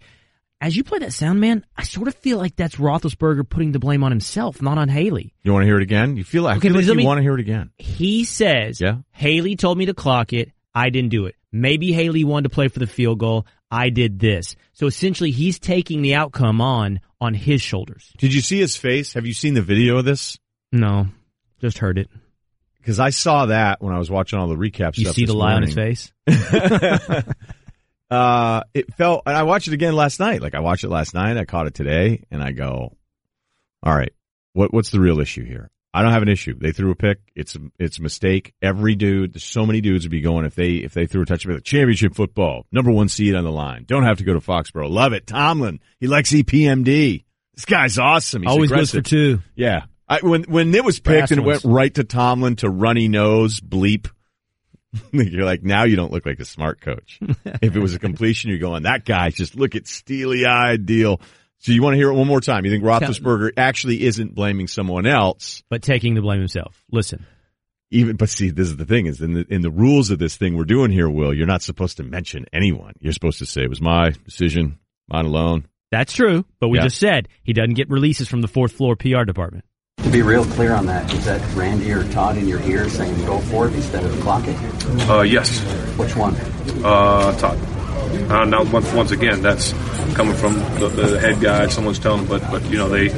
As 0.63 0.75
you 0.77 0.83
play 0.83 0.99
that 0.99 1.11
sound, 1.11 1.39
man, 1.39 1.65
I 1.75 1.81
sort 1.81 2.07
of 2.07 2.13
feel 2.13 2.37
like 2.37 2.55
that's 2.55 2.75
Roethlisberger 2.75 3.49
putting 3.49 3.71
the 3.71 3.79
blame 3.79 4.03
on 4.03 4.11
himself, 4.11 4.61
not 4.61 4.77
on 4.77 4.89
Haley. 4.89 5.33
You 5.41 5.51
want 5.53 5.63
to 5.63 5.65
hear 5.65 5.77
it 5.77 5.81
again? 5.83 6.17
You 6.17 6.23
feel, 6.23 6.45
I 6.45 6.51
Okay, 6.57 6.67
feel 6.69 6.75
like 6.77 6.85
you 6.85 6.93
me- 6.93 7.05
want 7.05 7.17
to 7.17 7.23
hear 7.23 7.33
it 7.33 7.39
again. 7.39 7.71
He 7.79 8.23
says, 8.25 8.79
Yeah. 8.79 8.97
Haley 9.11 9.55
told 9.55 9.79
me 9.79 9.87
to 9.87 9.95
clock 9.95 10.33
it. 10.33 10.51
I 10.75 10.91
didn't 10.91 11.09
do 11.09 11.25
it. 11.25 11.35
Maybe 11.51 11.91
Haley 11.91 12.23
wanted 12.23 12.49
to 12.49 12.53
play 12.53 12.67
for 12.67 12.77
the 12.77 12.85
field 12.87 13.17
goal. 13.17 13.47
I 13.71 13.89
did 13.89 14.19
this. 14.19 14.55
So 14.73 14.85
essentially, 14.85 15.31
he's 15.31 15.57
taking 15.57 16.03
the 16.03 16.13
outcome 16.13 16.61
on 16.61 16.99
on 17.19 17.33
his 17.33 17.61
shoulders. 17.61 18.11
Did 18.19 18.31
you 18.33 18.41
see 18.41 18.59
his 18.59 18.77
face? 18.77 19.13
Have 19.15 19.25
you 19.25 19.33
seen 19.33 19.55
the 19.55 19.61
video 19.63 19.97
of 19.97 20.05
this? 20.05 20.37
No, 20.71 21.07
just 21.59 21.79
heard 21.79 21.97
it. 21.97 22.09
Because 22.81 22.99
I 22.99 23.11
saw 23.11 23.45
that 23.47 23.81
when 23.81 23.93
I 23.93 23.99
was 23.99 24.09
watching 24.09 24.39
all 24.39 24.47
the 24.47 24.55
recaps. 24.55 24.97
You 24.97 25.11
see 25.13 25.25
the 25.25 25.33
lie 25.33 25.53
on 25.53 25.61
his 25.61 25.75
face. 25.75 26.11
uh, 28.09 28.63
it 28.73 28.93
felt, 28.95 29.23
and 29.25 29.37
I 29.37 29.43
watched 29.43 29.67
it 29.67 29.73
again 29.73 29.95
last 29.95 30.19
night. 30.19 30.41
Like 30.41 30.55
I 30.55 30.59
watched 30.59 30.83
it 30.83 30.89
last 30.89 31.13
night. 31.13 31.37
I 31.37 31.45
caught 31.45 31.67
it 31.67 31.73
today, 31.73 32.23
and 32.31 32.43
I 32.43 32.51
go, 32.51 32.95
"All 33.83 33.95
right, 33.95 34.13
what 34.53 34.73
what's 34.73 34.89
the 34.89 34.99
real 34.99 35.19
issue 35.19 35.45
here? 35.45 35.69
I 35.93 36.03
don't 36.03 36.13
have 36.13 36.21
an 36.21 36.29
issue. 36.29 36.57
They 36.57 36.71
threw 36.71 36.91
a 36.91 36.95
pick. 36.95 37.19
It's 37.35 37.55
a, 37.55 37.59
it's 37.77 37.99
a 37.99 38.01
mistake. 38.01 38.53
Every 38.61 38.95
dude, 38.95 39.33
there's 39.33 39.43
so 39.43 39.65
many 39.65 39.81
dudes 39.81 40.05
would 40.05 40.11
be 40.11 40.21
going 40.21 40.45
if 40.45 40.55
they 40.55 40.75
if 40.75 40.93
they 40.93 41.05
threw 41.05 41.23
a 41.23 41.25
touchdown. 41.25 41.55
Like, 41.55 41.63
Championship 41.63 42.15
football, 42.15 42.65
number 42.71 42.91
one 42.91 43.09
seed 43.09 43.35
on 43.35 43.43
the 43.43 43.51
line. 43.51 43.83
Don't 43.85 44.03
have 44.03 44.17
to 44.19 44.23
go 44.23 44.33
to 44.33 44.39
Foxborough. 44.39 44.89
Love 44.89 45.13
it. 45.13 45.27
Tomlin, 45.27 45.79
he 45.99 46.07
likes 46.07 46.31
EPMD. 46.31 47.25
This 47.55 47.65
guy's 47.65 47.97
awesome. 47.99 48.43
He's 48.43 48.51
Always 48.51 48.71
goes 48.71 48.91
for 48.91 49.01
two. 49.01 49.41
Yeah. 49.55 49.83
I, 50.11 50.19
when 50.21 50.43
when 50.43 50.75
it 50.75 50.83
was 50.83 50.99
picked 50.99 51.19
Brass 51.19 51.31
and 51.31 51.39
it 51.39 51.43
went 51.45 51.63
right 51.63 51.93
to 51.95 52.03
Tomlin 52.03 52.57
to 52.57 52.69
runny 52.69 53.07
nose 53.07 53.59
bleep, 53.61 54.09
you're 55.11 55.45
like, 55.45 55.63
now 55.63 55.83
you 55.83 55.95
don't 55.95 56.11
look 56.11 56.25
like 56.25 56.39
a 56.39 56.45
smart 56.45 56.81
coach. 56.81 57.19
if 57.61 57.75
it 57.75 57.79
was 57.79 57.93
a 57.93 57.99
completion, 57.99 58.49
you're 58.49 58.59
going, 58.59 58.83
that 58.83 59.05
guy 59.05 59.29
just 59.29 59.55
look 59.55 59.75
at 59.75 59.87
steely 59.87 60.45
eyed 60.45 60.85
deal. 60.85 61.21
So 61.59 61.71
you 61.71 61.81
want 61.81 61.93
to 61.93 61.97
hear 61.97 62.09
it 62.09 62.15
one 62.15 62.27
more 62.27 62.41
time? 62.41 62.65
You 62.65 62.71
think 62.71 62.83
Roethlisberger 62.83 63.51
actually 63.55 64.03
isn't 64.03 64.33
blaming 64.35 64.67
someone 64.67 65.05
else? 65.05 65.63
but 65.69 65.81
taking 65.83 66.15
the 66.15 66.21
blame 66.21 66.39
himself. 66.39 66.83
Listen, 66.91 67.25
Even, 67.91 68.15
but 68.17 68.29
see, 68.29 68.49
this 68.49 68.67
is 68.67 68.77
the 68.77 68.85
thing: 68.85 69.05
is 69.05 69.21
in 69.21 69.33
the 69.33 69.45
in 69.49 69.61
the 69.61 69.71
rules 69.71 70.09
of 70.09 70.19
this 70.19 70.35
thing 70.35 70.57
we're 70.57 70.63
doing 70.65 70.91
here, 70.91 71.09
Will, 71.09 71.33
you're 71.33 71.47
not 71.47 71.61
supposed 71.61 71.97
to 71.97 72.03
mention 72.03 72.45
anyone. 72.51 72.93
You're 72.99 73.13
supposed 73.13 73.39
to 73.39 73.45
say 73.45 73.61
it 73.61 73.69
was 73.69 73.79
my 73.81 74.09
decision, 74.25 74.79
mine 75.07 75.25
alone. 75.25 75.67
that's 75.91 76.13
true, 76.13 76.43
but 76.59 76.69
we 76.69 76.79
Yeah. 76.79 76.85
just 76.85 76.97
said 76.97 77.29
he 77.43 77.53
doesn't 77.53 77.75
get 77.75 77.89
releases 77.89 78.27
from 78.27 78.41
the 78.41 78.47
fourth 78.49 78.71
floor 78.73 78.95
PR 78.95 79.23
department. 79.23 79.63
To 80.03 80.09
be 80.09 80.21
real 80.23 80.43
clear 80.45 80.73
on 80.73 80.87
that, 80.87 81.13
is 81.13 81.25
that 81.25 81.41
Randy 81.55 81.91
or 81.91 82.03
Todd 82.11 82.37
in 82.37 82.47
your 82.47 82.59
ear 82.63 82.89
saying 82.89 83.15
go 83.25 83.39
for 83.39 83.67
it 83.67 83.73
instead 83.75 84.03
of 84.03 84.11
clock 84.21 84.43
it? 84.47 84.57
Uh, 85.09 85.21
yes, 85.21 85.59
Which 85.97 86.15
one? 86.15 86.35
uh, 86.83 87.37
Todd. 87.37 87.57
Uh, 88.29 88.43
now, 88.45 88.63
once, 88.71 88.91
once 88.93 89.11
again, 89.11 89.41
that's 89.41 89.71
coming 90.15 90.35
from 90.35 90.55
the, 90.79 90.89
the 90.89 91.19
head 91.19 91.39
guy. 91.39 91.67
Someone's 91.67 91.99
telling 91.99 92.25
them, 92.25 92.39
but 92.39 92.51
but 92.51 92.63
you 92.69 92.77
know 92.77 92.89
they, 92.89 93.09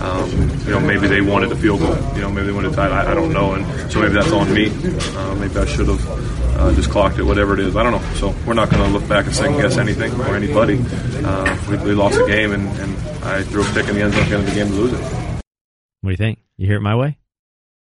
um, 0.00 0.30
you 0.66 0.70
know 0.72 0.80
maybe 0.80 1.06
they 1.06 1.20
wanted 1.22 1.48
the 1.48 1.56
field 1.56 1.80
goal. 1.80 1.96
You 2.14 2.20
know 2.22 2.30
maybe 2.30 2.48
they 2.48 2.52
wanted 2.52 2.70
to 2.70 2.76
tie. 2.76 2.88
I, 2.88 3.12
I 3.12 3.14
don't 3.14 3.32
know, 3.32 3.54
and 3.54 3.90
so 3.92 4.00
maybe 4.00 4.14
that's 4.14 4.32
on 4.32 4.52
me. 4.52 4.66
Uh, 5.16 5.34
maybe 5.36 5.56
I 5.56 5.64
should 5.64 5.88
have 5.88 6.58
uh, 6.58 6.74
just 6.74 6.90
clocked 6.90 7.18
it, 7.18 7.22
whatever 7.22 7.54
it 7.54 7.60
is. 7.60 7.76
I 7.76 7.82
don't 7.82 7.92
know. 7.92 8.14
So 8.14 8.34
we're 8.46 8.54
not 8.54 8.68
going 8.68 8.82
to 8.82 8.90
look 8.90 9.08
back 9.08 9.24
and 9.26 9.34
second 9.34 9.56
guess 9.58 9.78
anything 9.78 10.12
or 10.20 10.36
anybody. 10.36 10.78
Uh, 11.24 11.56
we, 11.70 11.76
we 11.78 11.92
lost 11.94 12.20
a 12.20 12.26
game, 12.26 12.52
and, 12.52 12.68
and 12.78 12.96
I 13.24 13.42
threw 13.44 13.62
a 13.62 13.72
pick 13.72 13.88
in 13.88 13.94
the 13.94 14.02
end 14.02 14.12
zone 14.12 14.22
at 14.24 14.28
the 14.28 14.34
end 14.36 14.48
of 14.48 14.50
the 14.50 14.54
game 14.56 14.68
to 14.68 14.74
lose 14.74 14.92
it. 14.92 15.00
What 16.02 16.08
do 16.08 16.10
you 16.10 16.16
think? 16.16 16.38
You 16.56 16.66
hear 16.66 16.76
it 16.76 16.82
my 16.82 16.96
way? 16.96 17.18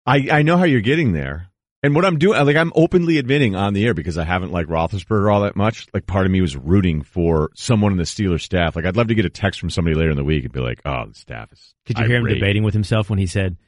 I, 0.07 0.29
I 0.31 0.43
know 0.43 0.57
how 0.57 0.65
you're 0.65 0.81
getting 0.81 1.13
there. 1.13 1.49
And 1.83 1.95
what 1.95 2.07
I'm 2.07 2.19
doing, 2.19 2.43
like 2.47 2.57
I'm 2.57 2.73
openly 2.75 3.19
admitting 3.19 3.55
on 3.55 3.75
the 3.75 3.85
air 3.85 3.93
because 3.93 4.17
I 4.17 4.25
haven't 4.25 4.53
liked 4.53 4.71
Roethlisberger 4.71 5.33
all 5.33 5.43
that 5.43 5.55
much. 5.55 5.87
Like 5.93 6.07
part 6.07 6.25
of 6.25 6.33
me 6.33 6.41
was 6.41 6.57
rooting 6.57 7.03
for 7.03 7.51
someone 7.55 7.93
in 7.93 7.99
the 7.99 8.05
Steelers 8.05 8.41
staff. 8.41 8.75
Like 8.75 8.87
I'd 8.87 8.97
love 8.97 9.09
to 9.09 9.15
get 9.15 9.27
a 9.27 9.31
text 9.31 9.61
from 9.61 9.69
somebody 9.69 9.95
later 9.95 10.11
in 10.11 10.17
the 10.17 10.25
week 10.25 10.45
and 10.45 10.53
be 10.53 10.61
like, 10.61 10.81
"Oh, 10.87 11.05
the 11.07 11.15
staff 11.15 11.53
is." 11.53 11.75
Could 11.85 11.99
you 11.99 12.07
hear 12.07 12.17
him 12.17 12.27
debating 12.27 12.63
with 12.63 12.73
himself 12.73 13.11
when 13.11 13.19
he 13.19 13.27
said, 13.27 13.59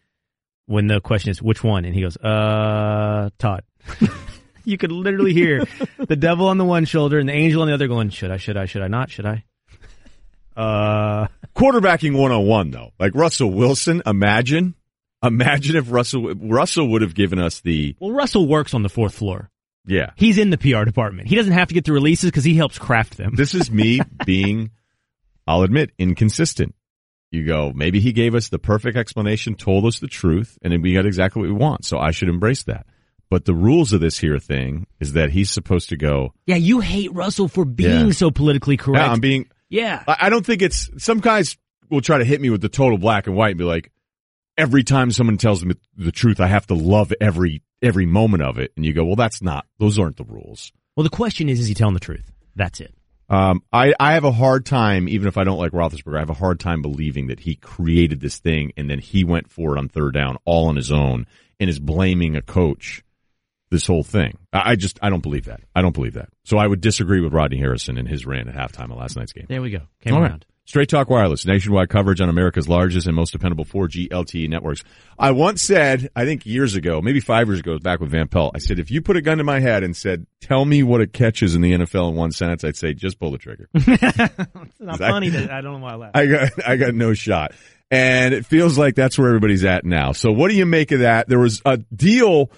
when 0.67 0.89
the 0.89 1.01
question 1.01 1.31
is, 1.31 1.41
which 1.41 1.65
one? 1.65 1.85
And 1.85 1.95
he 1.95 2.03
goes, 2.03 2.17
uh, 2.17 3.31
Todd. 3.39 3.63
you 4.65 4.77
could 4.77 4.93
literally 4.93 5.33
hear 5.33 5.65
the 5.99 6.17
devil 6.17 6.49
on 6.49 6.59
the 6.59 6.65
one 6.65 6.85
shoulder 6.85 7.19
and 7.19 7.29
the 7.29 7.33
angel 7.33 7.63
on 7.63 7.69
the 7.69 7.75
other 7.75 7.89
going, 7.89 8.11
should 8.11 8.31
I, 8.31 8.37
should 8.37 8.57
I, 8.57 8.67
should 8.67 8.83
I 8.83 8.89
not, 8.89 9.11
should 9.11 9.27
I? 9.27 9.45
Uh, 10.57 11.27
Quarterbacking 11.57 12.13
101 12.13 12.71
though. 12.71 12.93
Like 12.99 13.15
Russell 13.15 13.51
Wilson, 13.51 14.03
imagine, 14.07 14.75
imagine 15.23 15.77
if 15.77 15.91
Russell 15.91 16.35
Russell 16.35 16.89
would 16.91 17.03
have 17.03 17.15
given 17.15 17.39
us 17.39 17.61
the 17.61 17.97
well, 17.99 18.13
Russell 18.13 18.47
works 18.47 18.75
on 18.75 18.83
the 18.83 18.89
fourth 18.89 19.15
floor. 19.15 19.51
yeah. 19.87 20.11
He's 20.17 20.39
in 20.39 20.51
the 20.51 20.59
PR 20.59 20.85
department. 20.85 21.29
He 21.29 21.35
doesn't 21.37 21.53
have 21.55 21.69
to 21.69 21.75
get 21.75 21.85
the 21.85 21.93
releases 21.93 22.31
because 22.31 22.45
he 22.45 22.55
helps 22.57 22.79
craft 22.79 23.17
them. 23.17 23.35
This 23.35 23.55
is 23.55 23.71
me 23.71 24.01
being, 24.27 24.71
I'll 25.47 25.63
admit, 25.63 25.93
inconsistent. 25.99 26.75
You 27.33 27.45
go, 27.45 27.73
maybe 27.75 28.01
he 28.01 28.13
gave 28.13 28.35
us 28.35 28.49
the 28.51 28.59
perfect 28.59 28.97
explanation, 28.97 29.55
told 29.57 29.85
us 29.85 29.99
the 29.99 30.07
truth, 30.07 30.59
and 30.63 30.73
then 30.73 30.81
we 30.83 30.95
got 30.95 31.07
exactly 31.07 31.43
what 31.43 31.49
we 31.49 31.57
want. 31.57 31.85
So 31.85 31.99
I 31.99 32.11
should 32.13 32.29
embrace 32.29 32.63
that. 32.65 32.87
But 33.29 33.45
the 33.47 33.55
rules 33.55 33.93
of 33.93 34.01
this 34.01 34.19
here 34.19 34.39
thing 34.39 34.87
is 35.01 35.15
that 35.15 35.31
he's 35.31 35.51
supposed 35.51 35.89
to 35.89 35.97
go, 35.97 36.33
Yeah, 36.47 36.55
you 36.57 36.79
hate 36.81 37.13
Russell 37.13 37.49
for 37.49 37.65
being 37.65 38.07
Yeah. 38.07 38.13
so 38.13 38.31
politically 38.31 38.77
correct. 38.77 39.05
yeah, 39.05 39.11
I'm 39.13 39.19
being, 39.21 39.49
yeah. 39.69 40.05
I 40.07 40.29
don't 40.29 40.45
think 40.45 40.63
it's, 40.63 40.91
some 40.99 41.21
guys 41.21 41.57
will 41.91 42.01
try 42.01 42.19
to 42.19 42.25
hit 42.25 42.41
me 42.41 42.51
with 42.51 42.61
the 42.61 42.69
total 42.69 42.99
black 42.99 43.27
and 43.27 43.37
white 43.37 43.51
and 43.51 43.59
be 43.59 43.65
like, 43.65 43.93
every 44.57 44.85
time 44.85 45.11
someone 45.11 45.39
tells 45.39 45.65
me 45.65 45.75
the 45.97 46.13
truth, 46.13 46.41
I 46.41 46.47
have 46.47 46.67
to 46.69 46.75
love 46.75 47.13
every, 47.21 47.63
every 47.83 48.07
moment 48.07 48.43
of 48.43 48.59
it. 48.59 48.73
And 48.77 48.85
you 48.85 48.93
go, 48.93 49.05
well, 49.05 49.17
that's 49.17 49.43
not, 49.43 49.67
those 49.79 49.99
aren't 49.99 50.17
the 50.17 50.25
rules. 50.25 50.73
Well, 50.97 51.05
the 51.05 51.11
question 51.11 51.49
is, 51.49 51.61
is 51.61 51.69
he 51.69 51.75
telling 51.75 51.95
the 51.95 52.01
truth? 52.01 52.33
That's 52.55 52.81
it. 52.81 52.95
Um, 53.29 53.63
I, 53.73 53.93
I 53.99 54.15
have 54.15 54.25
a 54.25 54.33
hard 54.33 54.65
time, 54.65 55.09
even 55.09 55.27
if 55.27 55.37
I 55.37 55.45
don't 55.45 55.59
like 55.59 55.73
Roethlisberger, 55.73 56.17
I 56.17 56.21
have 56.21 56.31
a 56.31 56.35
hard 56.35 56.61
time 56.61 56.81
believing 56.81 57.27
that 57.27 57.41
he 57.41 57.57
created 57.57 58.21
this 58.21 58.39
thing 58.39 58.73
and 58.77 58.89
then 58.89 59.01
he 59.01 59.25
went 59.25 59.51
for 59.51 59.75
it 59.75 59.79
on 59.79 59.89
third 59.89 60.15
down 60.15 60.39
all 60.45 60.69
on 60.69 60.77
his 60.77 60.93
own 60.93 61.27
and 61.59 61.69
is 61.69 61.81
blaming 61.81 62.37
a 62.37 62.43
coach 62.43 63.03
this 63.71 63.87
whole 63.87 64.03
thing. 64.05 64.37
I, 64.53 64.73
I 64.73 64.77
just 64.77 64.99
I 65.03 65.11
don't 65.11 65.23
believe 65.23 65.47
that. 65.47 65.61
I 65.75 65.83
don't 65.83 65.95
believe 65.95 66.15
that. 66.15 66.29
So 66.45 66.59
I 66.59 66.67
would 66.67 66.81
disagree 66.81 67.21
with 67.21 67.33
Rodney 67.33 67.59
Harrison 67.59 67.99
in 67.99 68.07
his 68.07 68.27
rant 68.27 68.49
at 68.49 68.55
halftime 68.55 68.91
of 68.93 68.99
last 68.99 69.17
night's 69.17 69.33
game. 69.33 69.47
There 69.49 69.63
we 69.63 69.71
go. 69.71 69.81
Came 70.03 70.15
All 70.15 70.21
right. 70.21 70.31
around. 70.31 70.47
Straight 70.69 70.89
Talk 70.89 71.09
Wireless, 71.09 71.47
nationwide 71.47 71.89
coverage 71.91 72.21
on 72.21 72.29
America's 72.29 72.69
largest 72.69 73.07
and 73.07 73.15
most 73.15 73.31
dependable 73.31 73.65
4G 73.65 74.09
LTE 74.09 74.49
networks. 74.49 74.83
I 75.17 75.31
once 75.31 75.63
said, 75.63 76.11
I 76.17 76.25
think 76.25 76.45
years 76.45 76.75
ago, 76.75 77.01
maybe 77.01 77.21
five 77.21 77.47
years 77.47 77.61
ago, 77.61 77.79
back 77.79 78.01
with 78.01 78.11
Van 78.11 78.27
Pelt, 78.27 78.51
I 78.57 78.59
said, 78.59 78.81
if 78.81 78.91
you 78.91 79.01
put 79.01 79.17
a 79.17 79.23
gun 79.23 79.39
to 79.39 79.45
my 79.45 79.61
head 79.61 79.85
and 79.85 79.97
said, 79.97 80.27
tell 80.41 80.65
me 80.65 80.83
what 80.83 81.01
it 81.01 81.13
catches 81.13 81.55
in 81.55 81.61
the 81.61 81.71
NFL 81.73 82.09
in 82.11 82.17
one 82.17 82.33
sentence, 82.33 82.65
I'd 82.65 82.75
say, 82.75 82.95
just 82.95 83.21
pull 83.21 83.31
the 83.31 83.39
trigger. 83.39 83.69
It's 83.75 84.81
not 84.81 85.01
I- 85.01 85.11
funny. 85.11 85.29
That, 85.29 85.53
I 85.53 85.61
don't 85.61 85.75
know 85.75 85.79
why 85.87 85.93
I 85.93 85.97
laughed. 85.97 86.17
I 86.17 86.27
got, 86.27 86.51
I 86.67 86.77
got 86.77 86.95
no 86.97 87.15
shot. 87.15 87.53
And 87.91 88.35
it 88.35 88.45
feels 88.45 88.77
like 88.77 88.97
that's 88.97 89.17
where 89.17 89.29
everybody's 89.29 89.65
at 89.65 89.85
now. 89.85 90.11
So 90.11 90.33
what 90.33 90.49
do 90.51 90.57
you 90.57 90.67
make 90.67 90.91
of 90.91 90.99
that? 91.01 91.29
There 91.29 91.39
was 91.39 91.63
a 91.65 91.77
deal. 91.77 92.51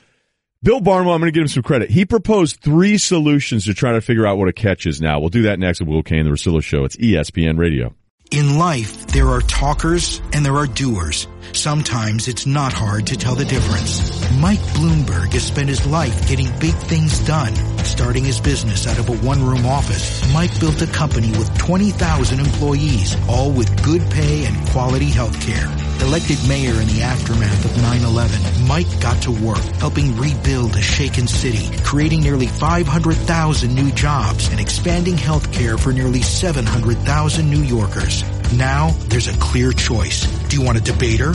Bill 0.60 0.80
Barnwell, 0.80 1.14
I'm 1.14 1.20
going 1.20 1.32
to 1.32 1.34
give 1.34 1.42
him 1.42 1.48
some 1.48 1.62
credit. 1.62 1.88
He 1.88 2.04
proposed 2.04 2.56
three 2.60 2.98
solutions 2.98 3.66
to 3.66 3.74
try 3.74 3.92
to 3.92 4.00
figure 4.00 4.26
out 4.26 4.38
what 4.38 4.48
a 4.48 4.52
catch 4.52 4.86
is 4.86 5.00
now. 5.00 5.20
We'll 5.20 5.28
do 5.28 5.42
that 5.42 5.60
next 5.60 5.78
with 5.78 5.88
Will 5.88 6.02
Cain, 6.02 6.24
the 6.24 6.32
Russillo 6.32 6.60
Show. 6.60 6.82
It's 6.82 6.96
ESPN 6.96 7.58
Radio. 7.58 7.94
In 8.32 8.58
life, 8.58 9.06
there 9.06 9.28
are 9.28 9.40
talkers 9.42 10.20
and 10.32 10.44
there 10.44 10.56
are 10.56 10.66
doers. 10.66 11.28
Sometimes 11.52 12.28
it's 12.28 12.46
not 12.46 12.72
hard 12.72 13.06
to 13.08 13.16
tell 13.16 13.34
the 13.34 13.44
difference. 13.44 14.18
Mike 14.38 14.60
Bloomberg 14.74 15.32
has 15.32 15.44
spent 15.44 15.68
his 15.68 15.86
life 15.86 16.28
getting 16.28 16.46
big 16.58 16.74
things 16.74 17.18
done. 17.26 17.54
Starting 17.84 18.24
his 18.24 18.40
business 18.40 18.86
out 18.86 18.98
of 18.98 19.08
a 19.08 19.16
one-room 19.26 19.66
office, 19.66 20.22
Mike 20.32 20.58
built 20.60 20.80
a 20.82 20.86
company 20.86 21.30
with 21.32 21.56
20,000 21.58 22.38
employees, 22.38 23.16
all 23.28 23.50
with 23.50 23.82
good 23.82 24.02
pay 24.10 24.44
and 24.44 24.68
quality 24.68 25.06
health 25.06 25.40
care. 25.40 25.66
Elected 26.00 26.38
mayor 26.46 26.80
in 26.80 26.86
the 26.88 27.02
aftermath 27.02 27.64
of 27.64 27.70
9-11, 27.72 28.68
Mike 28.68 29.00
got 29.00 29.20
to 29.22 29.32
work 29.32 29.58
helping 29.80 30.16
rebuild 30.16 30.76
a 30.76 30.82
shaken 30.82 31.26
city, 31.26 31.76
creating 31.82 32.20
nearly 32.20 32.46
500,000 32.46 33.74
new 33.74 33.90
jobs 33.92 34.48
and 34.50 34.60
expanding 34.60 35.18
health 35.18 35.50
care 35.52 35.76
for 35.76 35.92
nearly 35.92 36.22
700,000 36.22 37.50
New 37.50 37.62
Yorkers. 37.62 38.22
Now, 38.52 38.90
there's 39.08 39.28
a 39.28 39.36
clear 39.38 39.72
choice. 39.72 40.26
Do 40.48 40.56
you 40.56 40.62
want 40.62 40.78
a 40.78 40.80
debater 40.80 41.34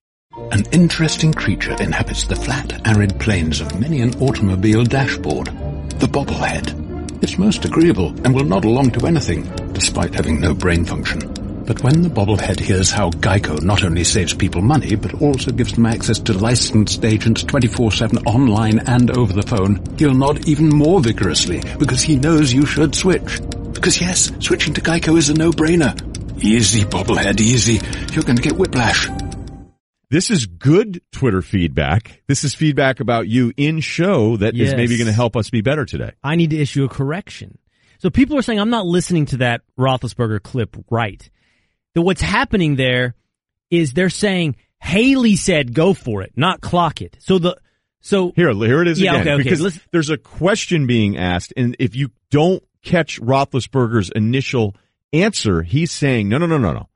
An 0.51 0.65
interesting 0.73 1.31
creature 1.31 1.81
inhabits 1.81 2.25
the 2.25 2.35
flat, 2.35 2.85
arid 2.85 3.17
plains 3.21 3.61
of 3.61 3.79
many 3.79 4.01
an 4.01 4.13
automobile 4.21 4.83
dashboard. 4.83 5.45
The 5.45 6.07
bobblehead. 6.07 7.23
It's 7.23 7.37
most 7.37 7.63
agreeable 7.63 8.09
and 8.25 8.35
will 8.35 8.43
nod 8.43 8.65
along 8.65 8.91
to 8.91 9.07
anything, 9.07 9.43
despite 9.71 10.13
having 10.13 10.41
no 10.41 10.53
brain 10.53 10.83
function. 10.83 11.21
But 11.65 11.81
when 11.83 12.01
the 12.01 12.09
bobblehead 12.09 12.59
hears 12.59 12.91
how 12.91 13.11
Geico 13.11 13.61
not 13.61 13.85
only 13.85 14.03
saves 14.03 14.33
people 14.33 14.61
money, 14.61 14.95
but 14.95 15.21
also 15.21 15.51
gives 15.51 15.71
them 15.71 15.85
access 15.85 16.19
to 16.19 16.33
licensed 16.33 17.05
agents 17.05 17.45
24-7 17.45 18.25
online 18.25 18.79
and 18.79 19.09
over 19.17 19.31
the 19.31 19.47
phone, 19.47 19.81
he'll 19.97 20.13
nod 20.13 20.49
even 20.49 20.67
more 20.67 20.99
vigorously 20.99 21.61
because 21.79 22.01
he 22.01 22.17
knows 22.17 22.51
you 22.51 22.65
should 22.65 22.93
switch. 22.93 23.39
Because 23.71 24.01
yes, 24.01 24.29
switching 24.39 24.73
to 24.73 24.81
Geico 24.81 25.17
is 25.17 25.29
a 25.29 25.33
no-brainer. 25.33 26.43
Easy, 26.43 26.83
bobblehead, 26.83 27.39
easy. 27.39 27.79
You're 28.13 28.25
going 28.25 28.35
to 28.35 28.43
get 28.43 28.57
whiplash. 28.57 29.07
This 30.11 30.29
is 30.29 30.45
good 30.45 31.01
Twitter 31.13 31.41
feedback. 31.41 32.21
This 32.27 32.43
is 32.43 32.53
feedback 32.53 32.99
about 32.99 33.29
you 33.29 33.53
in 33.55 33.79
show 33.79 34.35
that 34.37 34.55
is 34.55 34.71
Yes. 34.71 34.75
maybe 34.75 34.97
going 34.97 35.07
to 35.07 35.13
help 35.13 35.37
us 35.37 35.49
be 35.49 35.61
better 35.61 35.85
today. 35.85 36.11
I 36.21 36.35
need 36.35 36.49
to 36.49 36.57
issue 36.57 36.83
a 36.83 36.89
correction. 36.89 37.57
So 37.99 38.09
people 38.09 38.37
are 38.37 38.41
saying 38.41 38.59
I'm 38.59 38.69
not 38.69 38.85
listening 38.85 39.25
to 39.27 39.37
that 39.37 39.61
Roethlisberger 39.79 40.43
clip 40.43 40.75
right. 40.89 41.29
The 41.95 42.01
what's 42.01 42.21
happening 42.21 42.75
there 42.75 43.15
is 43.69 43.93
they're 43.93 44.09
saying 44.09 44.57
Haley 44.81 45.37
said 45.37 45.73
go 45.73 45.93
for 45.93 46.21
it, 46.23 46.33
not 46.35 46.59
clock 46.59 47.01
it. 47.01 47.15
So 47.21 47.39
the 47.39 47.55
so 48.01 48.33
Here, 48.35 48.53
here 48.53 48.81
it 48.81 48.89
is 48.89 48.99
Yeah, 48.99 49.13
again. 49.13 49.21
okay, 49.21 49.33
okay. 49.35 49.43
Because 49.43 49.61
Let's- 49.61 49.79
there's 49.91 50.09
a 50.09 50.17
question 50.17 50.87
being 50.87 51.15
asked, 51.17 51.53
and 51.55 51.77
if 51.79 51.95
you 51.95 52.11
don't 52.31 52.61
catch 52.83 53.21
Roethlisberger's 53.21 54.09
initial 54.09 54.75
answer, 55.13 55.61
he's 55.61 55.91
saying, 55.91 56.27
no, 56.27 56.37
no, 56.37 56.47
no, 56.47 56.57
no, 56.57 56.73
no. 56.73 56.89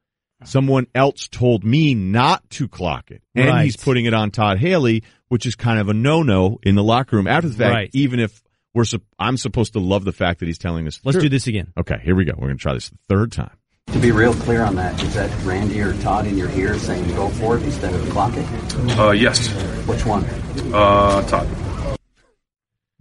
Someone 0.46 0.88
else 0.96 1.28
told 1.28 1.64
me 1.64 1.94
not 1.96 2.48
to 2.52 2.68
clock 2.68 3.12
it. 3.12 3.22
And 3.36 3.48
Right. 3.50 3.66
he's 3.66 3.78
putting 3.78 4.06
it 4.06 4.14
on 4.14 4.32
Todd 4.32 4.58
Haley, 4.60 5.04
which 5.28 5.46
is 5.46 5.56
kind 5.56 5.80
of 5.80 5.90
a 5.90 5.94
no-no 5.94 6.60
in 6.64 6.76
the 6.76 6.84
locker 6.84 7.16
room 7.18 7.28
after 7.28 7.50
the 7.50 7.56
fact, 7.56 7.74
Right. 7.74 7.90
even 7.94 8.20
if 8.20 8.42
we're, 8.74 8.86
sup- 8.86 9.02
I'm 9.20 9.38
supposed 9.38 9.74
to 9.74 9.80
love 9.80 10.06
the 10.06 10.12
fact 10.12 10.40
that 10.40 10.46
he's 10.48 10.58
telling 10.58 10.86
us 10.88 11.00
let's 11.04 11.16
truth. 11.16 11.24
do 11.24 11.30
this 11.30 11.48
again. 11.48 11.74
Okay, 11.78 11.96
here 12.04 12.16
we 12.16 12.26
go. 12.26 12.34
We're 12.38 12.48
going 12.48 12.58
to 12.58 12.62
try 12.62 12.74
this 12.74 12.90
the 12.90 12.98
third 13.10 13.32
time. 13.32 13.52
To 13.94 14.00
be 14.00 14.12
real 14.12 14.34
clear 14.34 14.64
on 14.64 14.76
that, 14.76 15.02
is 15.04 15.14
that 15.14 15.30
Randy 15.46 15.80
or 15.80 15.94
Todd 16.02 16.26
in 16.28 16.38
your 16.38 16.50
ear 16.52 16.78
saying 16.80 17.08
go 17.16 17.30
for 17.30 17.56
it 17.58 17.64
instead 17.64 17.94
of 17.94 18.10
clock 18.10 18.34
it? 18.36 18.46
Uh, 19.00 19.12
yes, 19.12 19.48
Which 19.88 20.06
one? 20.06 20.26
uh, 20.74 21.22
Todd. 21.28 21.48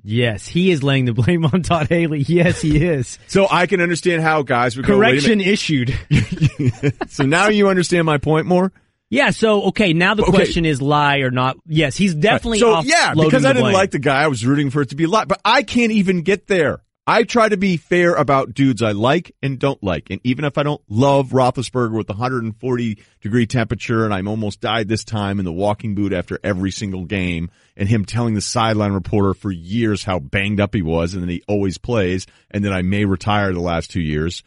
Yes, 0.07 0.47
he 0.47 0.71
is 0.71 0.83
laying 0.83 1.07
the 1.07 1.15
blame 1.15 1.47
on 1.47 1.63
Todd 1.63 1.89
Haley. 1.89 2.21
Yes, 2.21 2.61
he 2.61 2.85
is. 2.85 3.19
So 3.29 3.49
I 3.51 3.67
can 3.67 3.81
understand 3.81 4.23
how 4.23 4.43
guys 4.43 4.77
would 4.77 4.87
go, 4.87 4.95
Correction 4.97 5.41
issued. 5.41 5.97
So 7.09 7.25
now 7.25 7.49
you 7.49 7.69
understand 7.69 8.05
my 8.05 8.19
point 8.19 8.47
more? 8.47 8.71
Yeah, 9.11 9.31
so 9.31 9.65
okay, 9.65 9.93
now 9.93 10.15
the 10.15 10.23
Okay. 10.23 10.33
question 10.33 10.65
is 10.65 10.83
lie 10.83 11.19
or 11.19 11.31
not. 11.31 11.57
Yes, 11.67 11.97
he's 11.97 12.15
definitely 12.15 12.59
so 12.59 12.75
off 12.75 12.85
yeah 12.85 13.15
because 13.15 13.45
I 13.45 13.53
didn't 13.53 13.73
like 13.73 13.91
the 13.93 13.99
guy. 13.99 14.23
I 14.23 14.27
was 14.29 14.45
rooting 14.45 14.71
for 14.71 14.83
it 14.83 14.91
to 14.91 14.97
be 14.97 15.05
a 15.05 15.09
lie, 15.09 15.25
but 15.25 15.41
I 15.45 15.63
can't 15.63 15.93
even 15.93 16.23
get 16.23 16.47
there. 16.49 16.81
I 17.07 17.25
try 17.25 17.49
to 17.51 17.59
be 17.59 17.77
fair 17.77 18.15
about 18.15 18.55
dudes 18.55 18.83
I 18.83 18.93
like 18.93 19.35
and 19.43 19.59
don't 19.59 19.83
like, 19.83 20.09
and 20.11 20.21
even 20.25 20.45
if 20.47 20.57
I 20.57 20.63
don't 20.63 20.81
love 20.89 21.31
Roethlisberger 21.31 21.93
with 21.97 22.09
140 22.09 22.99
degree 23.21 23.47
temperature, 23.47 24.05
and 24.07 24.15
I'm 24.15 24.27
almost 24.27 24.61
died 24.63 24.89
this 24.89 25.05
time 25.05 25.39
in 25.39 25.45
the 25.45 25.53
walking 25.53 25.95
boot 25.95 26.13
after 26.15 26.39
every 26.43 26.71
single 26.71 27.05
game, 27.05 27.51
and 27.77 27.89
him 27.89 28.05
telling 28.05 28.35
the 28.35 28.41
sideline 28.41 28.93
reporter 28.93 29.35
for 29.35 29.51
years 29.51 30.05
how 30.05 30.19
banged 30.19 30.61
up 30.61 30.75
he 30.75 30.83
was, 30.83 31.15
and 31.15 31.23
then 31.23 31.31
he 31.31 31.43
always 31.49 31.79
plays, 31.79 32.27
and 32.51 32.65
then 32.65 32.73
I 32.73 32.83
may 32.83 33.05
retire 33.05 33.53
the 33.53 33.61
last 33.61 33.91
two 33.91 34.01
years. 34.01 34.43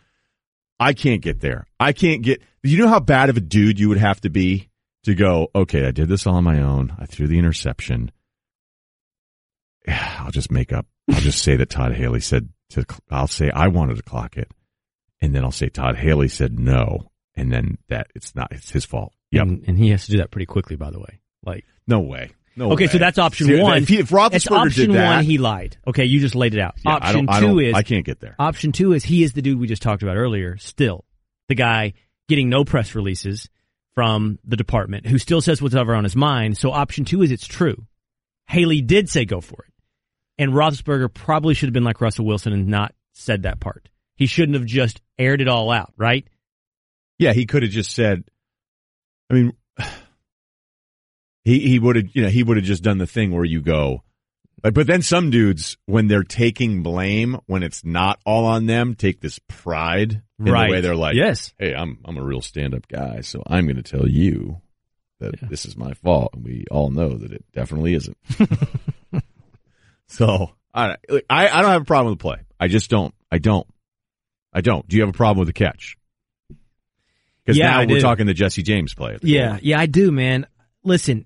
I 0.79 0.93
can't 0.93 1.21
get 1.21 1.39
there. 1.39 1.65
I 1.79 1.93
can't 1.93 2.21
get. 2.21 2.41
You 2.63 2.77
know 2.77 2.87
how 2.87 2.99
bad 2.99 3.29
of 3.29 3.37
a 3.37 3.41
dude 3.41 3.79
you 3.79 3.89
would 3.89 3.97
have 3.97 4.21
to 4.21 4.29
be 4.29 4.69
to 5.03 5.15
go. 5.15 5.49
Okay, 5.55 5.85
I 5.85 5.91
did 5.91 6.07
this 6.09 6.27
all 6.27 6.35
on 6.35 6.43
my 6.43 6.61
own. 6.61 6.95
I 6.99 7.05
threw 7.05 7.27
the 7.27 7.39
interception. 7.39 8.11
I'll 9.87 10.31
just 10.31 10.51
make 10.51 10.71
up. 10.71 10.85
I'll 11.09 11.21
just 11.21 11.41
say 11.41 11.55
that 11.55 11.69
Todd 11.69 11.93
Haley 11.93 12.19
said 12.19 12.49
to. 12.71 12.85
I'll 13.09 13.27
say 13.27 13.49
I 13.49 13.67
wanted 13.67 13.97
to 13.97 14.03
clock 14.03 14.37
it, 14.37 14.51
and 15.21 15.33
then 15.33 15.43
I'll 15.43 15.51
say 15.51 15.69
Todd 15.69 15.97
Haley 15.97 16.27
said 16.27 16.59
no, 16.59 17.11
and 17.35 17.51
then 17.51 17.77
that 17.89 18.07
it's 18.15 18.35
not. 18.35 18.51
It's 18.51 18.71
his 18.71 18.85
fault. 18.85 19.13
Yep. 19.31 19.43
and, 19.43 19.63
and 19.67 19.77
he 19.77 19.89
has 19.89 20.05
to 20.05 20.11
do 20.11 20.17
that 20.19 20.31
pretty 20.31 20.45
quickly, 20.45 20.75
by 20.75 20.89
the 20.89 20.99
way. 20.99 21.19
Like, 21.43 21.65
No 21.85 21.99
way. 21.99 22.31
No. 22.57 22.71
okay, 22.71 22.85
way. 22.85 22.91
so 22.91 22.97
that's 22.97 23.19
option 23.19 23.47
See, 23.47 23.61
one. 23.61 23.83
If, 23.83 23.87
he, 23.87 23.99
if 23.99 24.01
It's 24.01 24.11
Roethlisberger 24.11 24.57
option 24.57 24.89
did 24.89 24.97
that, 24.97 25.15
one. 25.17 25.23
He 25.25 25.37
lied. 25.37 25.77
Okay, 25.85 26.05
you 26.05 26.19
just 26.19 26.33
laid 26.33 26.55
it 26.55 26.59
out. 26.59 26.75
yeah, 26.83 26.91
I 26.91 26.95
option 26.95 27.25
don't, 27.27 27.35
I 27.35 27.39
two 27.39 27.59
is 27.59 27.75
I 27.75 27.83
can't 27.83 28.03
get 28.05 28.19
there. 28.19 28.35
Option 28.39 28.71
two 28.71 28.93
is 28.93 29.03
he 29.03 29.21
is 29.23 29.33
the 29.33 29.43
dude 29.43 29.59
we 29.59 29.67
just 29.67 29.83
talked 29.83 30.01
about 30.01 30.17
earlier, 30.17 30.57
still. 30.57 31.05
The 31.49 31.55
guy 31.55 31.93
getting 32.27 32.49
no 32.49 32.65
press 32.65 32.95
releases 32.95 33.47
from 33.93 34.39
the 34.43 34.57
department 34.57 35.05
who 35.05 35.17
still 35.17 35.39
says 35.41 35.61
whatever 35.61 35.95
on 35.95 36.03
his 36.03 36.15
mind. 36.15 36.57
So 36.57 36.71
option 36.71 37.05
two 37.05 37.21
is 37.21 37.31
it's 37.31 37.47
true. 37.47 37.85
Haley 38.47 38.81
did 38.81 39.09
say 39.09 39.25
go 39.25 39.39
for 39.39 39.65
it. 39.67 39.73
And 40.39 40.51
Roethlisberger 40.53 41.13
probably 41.13 41.53
should 41.53 41.67
have 41.67 41.73
been 41.73 41.83
like 41.83 42.01
Russell 42.01 42.25
Wilson 42.25 42.53
and 42.53 42.67
not 42.67 42.93
said 43.13 43.43
that 43.43 43.59
part. 43.59 43.89
He 44.15 44.25
shouldn't 44.25 44.57
have 44.57 44.65
just 44.65 45.01
aired 45.17 45.41
it 45.41 45.47
all 45.47 45.71
out, 45.71 45.93
right? 45.95 46.27
Yeah, 47.19 47.33
he 47.33 47.45
could 47.45 47.63
have 47.63 47.71
just 47.71 47.91
said. 47.91 48.23
I 49.29 49.33
mean, 49.33 49.53
he 51.47 51.59
he 51.69 51.79
would 51.79 51.95
have 51.95 52.05
you 52.13 52.23
know 52.23 52.29
he 52.29 52.43
would 52.43 52.57
have 52.57 52.65
just 52.65 52.83
done 52.83 52.97
the 52.97 53.07
thing 53.07 53.31
where 53.31 53.45
you 53.45 53.61
go, 53.61 54.03
but 54.61 54.73
but 54.73 54.85
then 54.87 55.01
some 55.01 55.29
dudes 55.29 55.77
when 55.85 56.07
they're 56.07 56.23
taking 56.23 56.83
blame 56.83 57.37
when 57.45 57.63
it's 57.63 57.83
not 57.85 58.19
all 58.25 58.45
on 58.45 58.65
them 58.65 58.95
take 58.95 59.21
this 59.21 59.39
pride 59.47 60.21
in 60.39 60.45
Right. 60.45 60.67
the 60.67 60.71
way 60.73 60.81
they're 60.81 60.95
like, 60.95 61.15
Yes. 61.15 61.53
hey, 61.57 61.73
I'm 61.73 61.99
I'm 62.05 62.17
a 62.17 62.23
real 62.23 62.41
stand 62.41 62.73
up 62.75 62.87
guy, 62.87 63.21
so 63.21 63.41
I'm 63.47 63.65
going 63.65 63.81
to 63.81 63.81
tell 63.97 64.07
you 64.07 64.61
that 65.19 65.35
Yeah. 65.41 65.47
this 65.49 65.65
is 65.65 65.75
my 65.77 65.93
fault, 65.93 66.31
and 66.33 66.43
we 66.43 66.65
all 66.69 66.89
know 66.91 67.09
that 67.17 67.31
it 67.31 67.43
definitely 67.53 67.93
isn't. 67.95 68.17
so 70.07 70.51
I 70.73 70.95
I 71.29 71.47
I 71.47 71.61
don't 71.61 71.71
have 71.71 71.81
a 71.81 71.85
problem 71.85 72.11
with 72.11 72.19
the 72.19 72.23
play. 72.23 72.37
I 72.59 72.67
just 72.67 72.89
don't. 72.89 73.13
I 73.31 73.37
don't. 73.39 73.67
I 74.53 74.61
don't. 74.61 74.87
Do 74.87 74.95
you 74.95 75.01
have 75.03 75.09
a 75.09 75.13
problem 75.17 75.39
with 75.39 75.47
the 75.47 75.53
catch? 75.53 75.97
Because 77.43 77.57
Yeah, 77.57 77.71
now 77.71 77.79
I 77.79 77.85
we're 77.85 77.95
do. 77.95 78.01
talking 78.01 78.25
the 78.25 78.33
Jesse 78.33 78.63
James 78.63 78.93
play. 78.93 79.17
Yeah, 79.21 79.59
yeah, 79.61 79.79
I 79.79 79.85
do, 79.85 80.11
man. 80.11 80.45
Listen, 80.83 81.25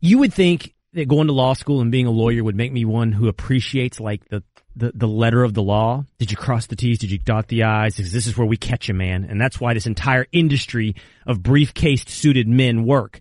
you 0.00 0.18
would 0.18 0.32
think 0.32 0.74
that 0.92 1.08
going 1.08 1.26
to 1.26 1.32
law 1.32 1.52
school 1.52 1.80
and 1.80 1.90
being 1.90 2.06
a 2.06 2.10
lawyer 2.10 2.42
would 2.42 2.56
make 2.56 2.72
me 2.72 2.84
one 2.84 3.12
who 3.12 3.28
appreciates 3.28 4.00
like 4.00 4.26
the, 4.28 4.42
the, 4.74 4.92
the 4.94 5.08
letter 5.08 5.44
of 5.44 5.54
the 5.54 5.62
law. 5.62 6.04
Did 6.18 6.30
you 6.30 6.36
cross 6.36 6.66
the 6.66 6.76
T's? 6.76 6.98
Did 6.98 7.10
you 7.10 7.18
dot 7.18 7.48
the 7.48 7.64
I's? 7.64 7.96
Because 7.96 8.12
this 8.12 8.26
is 8.26 8.36
where 8.36 8.46
we 8.46 8.56
catch 8.56 8.88
a 8.88 8.94
man. 8.94 9.24
And 9.24 9.40
that's 9.40 9.60
why 9.60 9.74
this 9.74 9.86
entire 9.86 10.26
industry 10.32 10.94
of 11.26 11.40
briefcased 11.40 12.08
suited 12.08 12.48
men 12.48 12.84
work. 12.84 13.20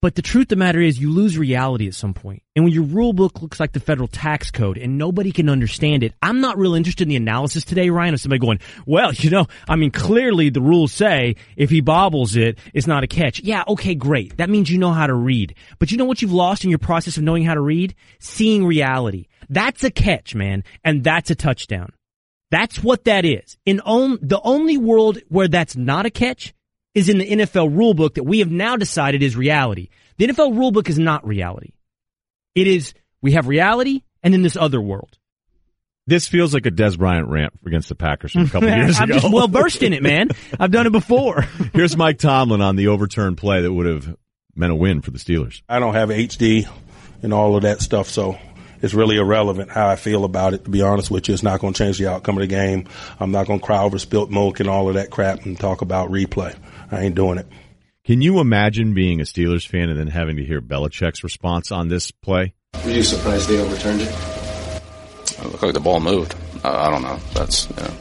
But 0.00 0.14
the 0.14 0.22
truth 0.22 0.44
of 0.44 0.48
the 0.50 0.56
matter 0.56 0.80
is 0.80 1.00
you 1.00 1.10
lose 1.10 1.36
reality 1.36 1.88
at 1.88 1.94
some 1.94 2.14
point. 2.14 2.44
And 2.54 2.64
when 2.64 2.72
your 2.72 2.84
rule 2.84 3.12
book 3.12 3.42
looks 3.42 3.58
like 3.58 3.72
the 3.72 3.80
federal 3.80 4.06
tax 4.06 4.48
code 4.48 4.78
and 4.78 4.96
nobody 4.96 5.32
can 5.32 5.48
understand 5.48 6.04
it, 6.04 6.14
I'm 6.22 6.40
not 6.40 6.56
real 6.56 6.76
interested 6.76 7.02
in 7.02 7.08
the 7.08 7.16
analysis 7.16 7.64
today, 7.64 7.90
Ryan, 7.90 8.14
of 8.14 8.20
somebody 8.20 8.38
going, 8.38 8.60
well, 8.86 9.12
you 9.12 9.28
know, 9.28 9.46
I 9.68 9.74
mean, 9.74 9.90
clearly 9.90 10.50
the 10.50 10.60
rules 10.60 10.92
say 10.92 11.34
if 11.56 11.68
he 11.68 11.80
bobbles 11.80 12.36
it, 12.36 12.60
it's 12.72 12.86
not 12.86 13.02
a 13.02 13.08
catch. 13.08 13.40
Yeah, 13.40 13.64
okay, 13.66 13.96
great. 13.96 14.36
That 14.36 14.50
means 14.50 14.70
you 14.70 14.78
know 14.78 14.92
how 14.92 15.08
to 15.08 15.14
read. 15.14 15.56
But 15.80 15.90
you 15.90 15.96
know 15.98 16.04
what 16.04 16.22
you've 16.22 16.32
lost 16.32 16.62
in 16.62 16.70
your 16.70 16.78
process 16.78 17.16
of 17.16 17.24
knowing 17.24 17.44
how 17.44 17.54
to 17.54 17.60
read? 17.60 17.96
Seeing 18.20 18.64
reality. 18.64 19.26
That's 19.48 19.82
a 19.82 19.90
catch, 19.90 20.32
man. 20.32 20.62
And 20.84 21.02
that's 21.02 21.30
a 21.30 21.34
touchdown. 21.34 21.92
That's 22.52 22.84
what 22.84 23.04
that 23.04 23.24
is. 23.24 23.56
In 23.66 23.80
on, 23.80 24.18
the 24.22 24.40
only 24.42 24.78
world 24.78 25.18
where 25.28 25.48
that's 25.48 25.76
not 25.76 26.06
a 26.06 26.10
catch 26.10 26.54
is 26.98 27.08
in 27.08 27.18
the 27.18 27.28
NFL 27.30 27.74
rulebook 27.74 28.14
that 28.14 28.24
we 28.24 28.40
have 28.40 28.50
now 28.50 28.76
decided 28.76 29.22
is 29.22 29.36
reality. 29.36 29.88
The 30.18 30.26
NFL 30.26 30.54
rulebook 30.54 30.88
is 30.88 30.98
not 30.98 31.26
reality. 31.26 31.72
It 32.54 32.66
is, 32.66 32.92
we 33.22 33.32
have 33.32 33.46
reality 33.46 34.02
and 34.22 34.34
then 34.34 34.42
this 34.42 34.56
other 34.56 34.80
world. 34.80 35.16
This 36.06 36.26
feels 36.26 36.54
like 36.54 36.64
a 36.66 36.70
Dez 36.70 36.98
Bryant 36.98 37.28
rant 37.28 37.52
against 37.66 37.88
the 37.90 37.94
Packers 37.94 38.32
from 38.32 38.46
a 38.46 38.48
couple 38.48 38.68
years 38.74 38.98
I'm 38.98 39.10
ago. 39.10 39.20
just 39.20 39.32
well 39.32 39.46
versed 39.48 39.82
in 39.82 39.92
it, 39.92 40.02
man. 40.02 40.30
I've 40.58 40.70
done 40.70 40.86
it 40.86 40.92
before. 40.92 41.42
Here's 41.74 41.96
Mike 41.96 42.18
Tomlin 42.18 42.62
on 42.62 42.76
the 42.76 42.88
overturned 42.88 43.36
play 43.36 43.60
that 43.62 43.72
would 43.72 43.86
have 43.86 44.16
meant 44.56 44.72
a 44.72 44.76
win 44.76 45.02
for 45.02 45.10
the 45.10 45.18
Steelers. 45.18 45.62
I 45.68 45.78
don't 45.78 45.94
have 45.94 46.08
HD 46.08 46.68
and 47.22 47.32
all 47.34 47.56
of 47.56 47.62
that 47.62 47.80
stuff, 47.80 48.08
so 48.08 48.38
it's 48.80 48.94
really 48.94 49.16
irrelevant 49.16 49.70
how 49.70 49.86
I 49.86 49.96
feel 49.96 50.24
about 50.24 50.54
it. 50.54 50.64
To 50.64 50.70
be 50.70 50.82
honest 50.82 51.10
with 51.10 51.28
you, 51.28 51.34
it's 51.34 51.42
not 51.42 51.60
going 51.60 51.74
to 51.74 51.78
change 51.78 51.98
the 51.98 52.08
outcome 52.08 52.38
of 52.38 52.40
the 52.40 52.46
game. 52.46 52.88
I'm 53.20 53.30
not 53.30 53.46
going 53.46 53.60
to 53.60 53.64
cry 53.66 53.82
over 53.82 53.98
spilt 53.98 54.30
milk 54.30 54.60
and 54.60 54.68
all 54.68 54.88
of 54.88 54.94
that 54.94 55.10
crap 55.10 55.44
and 55.44 55.60
talk 55.60 55.82
about 55.82 56.10
replay. 56.10 56.56
I 56.90 57.02
ain't 57.02 57.14
doing 57.14 57.38
it. 57.38 57.46
Can 58.04 58.22
you 58.22 58.40
imagine 58.40 58.94
being 58.94 59.20
a 59.20 59.24
Steelers 59.24 59.66
fan 59.66 59.90
and 59.90 59.98
then 59.98 60.06
having 60.06 60.36
to 60.36 60.44
hear 60.44 60.62
Belichick's 60.62 61.22
response 61.22 61.70
on 61.70 61.88
this 61.88 62.10
play? 62.10 62.54
Were 62.84 62.90
you 62.90 63.02
surprised 63.02 63.48
they 63.48 63.60
overturned 63.60 64.00
it? 64.00 64.08
It 64.08 65.44
looked 65.44 65.62
like 65.62 65.74
the 65.74 65.80
ball 65.80 66.00
moved. 66.00 66.34
I, 66.64 66.86
I 66.86 66.90
don't 66.90 67.02
know. 67.02 67.18
That's, 67.34 67.68
you 67.68 67.76
know, 67.76 67.92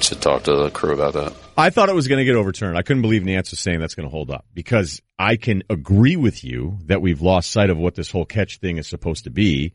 should 0.00 0.20
talk 0.20 0.44
to 0.44 0.54
the 0.54 0.70
crew 0.70 0.92
about 0.92 1.14
that. 1.14 1.32
I 1.56 1.70
thought 1.70 1.88
it 1.88 1.94
was 1.94 2.08
going 2.08 2.18
to 2.18 2.24
get 2.24 2.36
overturned. 2.36 2.76
I 2.76 2.82
couldn't 2.82 3.02
believe 3.02 3.22
Nantz 3.22 3.50
was 3.50 3.60
saying 3.60 3.80
that's 3.80 3.94
going 3.94 4.08
to 4.08 4.12
hold 4.12 4.30
up 4.30 4.44
because 4.54 5.00
I 5.18 5.36
can 5.36 5.62
agree 5.70 6.16
with 6.16 6.44
you 6.44 6.78
that 6.86 7.00
we've 7.00 7.22
lost 7.22 7.50
sight 7.50 7.70
of 7.70 7.78
what 7.78 7.94
this 7.94 8.10
whole 8.10 8.24
catch 8.24 8.58
thing 8.58 8.76
is 8.76 8.88
supposed 8.88 9.24
to 9.24 9.30
be. 9.30 9.72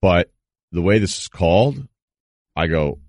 But 0.00 0.30
the 0.72 0.82
way 0.82 0.98
this 0.98 1.18
is 1.18 1.28
called, 1.28 1.86
I 2.54 2.68
go, 2.68 2.98
it, 2.98 3.07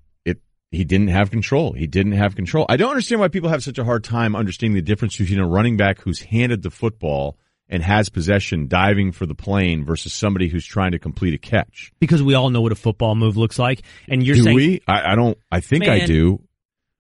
he 0.71 0.83
didn't 0.83 1.07
have 1.07 1.31
control. 1.31 1.73
He 1.73 1.87
didn't 1.87 2.11
have 2.13 2.35
control. 2.35 2.65
I 2.69 2.77
don't 2.77 2.91
understand 2.91 3.21
why 3.21 3.27
people 3.27 3.49
have 3.49 3.63
such 3.63 3.77
a 3.77 3.83
hard 3.83 4.03
time 4.03 4.35
understanding 4.35 4.75
the 4.75 4.81
difference 4.81 5.17
between 5.17 5.39
a 5.39 5.47
running 5.47 5.77
back 5.77 6.01
who's 6.01 6.21
handed 6.21 6.61
the 6.61 6.69
football 6.69 7.37
and 7.67 7.83
has 7.83 8.09
possession 8.09 8.67
diving 8.67 9.11
for 9.11 9.25
the 9.25 9.35
plane 9.35 9.85
versus 9.85 10.13
somebody 10.13 10.47
who's 10.47 10.65
trying 10.65 10.91
to 10.91 10.99
complete 10.99 11.33
a 11.33 11.37
catch. 11.37 11.91
Because 11.99 12.21
we 12.21 12.33
all 12.33 12.49
know 12.49 12.61
what 12.61 12.71
a 12.71 12.75
football 12.75 13.15
move 13.15 13.37
looks 13.37 13.59
like. 13.59 13.83
And 14.07 14.25
you're 14.25 14.35
do 14.35 14.43
saying, 14.43 14.55
we? 14.55 14.81
I, 14.87 15.11
I 15.11 15.15
don't, 15.15 15.37
I 15.51 15.59
think 15.59 15.87
I 15.87 16.05
do. 16.05 16.41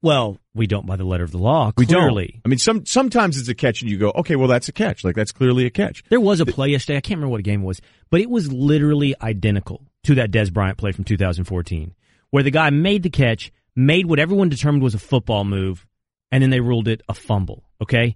well, 0.01 0.37
we 0.53 0.67
don't 0.67 0.85
by 0.85 0.95
the 0.95 1.05
letter 1.05 1.23
of 1.23 1.31
the 1.31 1.37
law. 1.37 1.71
We 1.77 1.85
don't. 1.85 2.17
I 2.17 2.47
mean, 2.47 2.59
some 2.59 2.85
sometimes 2.85 3.39
it's 3.39 3.49
a 3.49 3.55
catch, 3.55 3.81
and 3.81 3.89
you 3.89 3.97
go, 3.97 4.11
okay, 4.11 4.35
well, 4.35 4.47
that's 4.47 4.67
a 4.67 4.71
catch. 4.73 5.03
Like 5.03 5.15
that's 5.15 5.31
clearly 5.31 5.65
a 5.65 5.69
catch. 5.69 6.03
There 6.09 6.19
was 6.19 6.39
a 6.39 6.45
play 6.45 6.69
yesterday. 6.69 6.97
I 6.97 7.01
can't 7.01 7.17
remember 7.17 7.31
what 7.31 7.43
game 7.43 7.61
it 7.63 7.65
was, 7.65 7.81
but 8.09 8.21
it 8.21 8.29
was 8.29 8.51
literally 8.51 9.15
identical 9.21 9.81
to 10.03 10.15
that 10.15 10.31
Dez 10.31 10.51
Bryant 10.51 10.77
play 10.77 10.91
from 10.91 11.03
2014, 11.03 11.93
where 12.29 12.43
the 12.43 12.51
guy 12.51 12.69
made 12.69 13.03
the 13.03 13.09
catch, 13.09 13.51
made 13.75 14.05
what 14.05 14.19
everyone 14.19 14.49
determined 14.49 14.83
was 14.83 14.95
a 14.95 14.99
football 14.99 15.43
move, 15.43 15.85
and 16.31 16.41
then 16.43 16.49
they 16.49 16.59
ruled 16.59 16.87
it 16.87 17.01
a 17.09 17.13
fumble. 17.13 17.63
Okay. 17.81 18.15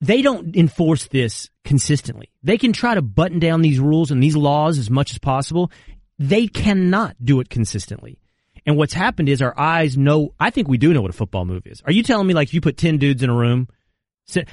They 0.00 0.20
don't 0.20 0.54
enforce 0.54 1.06
this 1.06 1.48
consistently. 1.64 2.30
They 2.42 2.58
can 2.58 2.72
try 2.72 2.94
to 2.94 3.02
button 3.02 3.38
down 3.38 3.62
these 3.62 3.80
rules 3.80 4.10
and 4.10 4.22
these 4.22 4.36
laws 4.36 4.78
as 4.78 4.90
much 4.90 5.12
as 5.12 5.18
possible. 5.18 5.70
They 6.18 6.48
cannot 6.48 7.16
do 7.22 7.40
it 7.40 7.48
consistently. 7.48 8.18
And 8.66 8.76
what's 8.76 8.92
happened 8.92 9.28
is 9.28 9.40
our 9.40 9.58
eyes 9.58 9.96
know, 9.96 10.34
I 10.40 10.50
think 10.50 10.68
we 10.68 10.76
do 10.76 10.92
know 10.92 11.00
what 11.00 11.10
a 11.10 11.14
football 11.14 11.44
move 11.44 11.66
is. 11.66 11.80
Are 11.86 11.92
you 11.92 12.02
telling 12.02 12.26
me 12.26 12.34
like 12.34 12.48
if 12.48 12.54
you 12.54 12.60
put 12.60 12.76
10 12.76 12.98
dudes 12.98 13.22
in 13.22 13.30
a 13.30 13.34
room, 13.34 13.68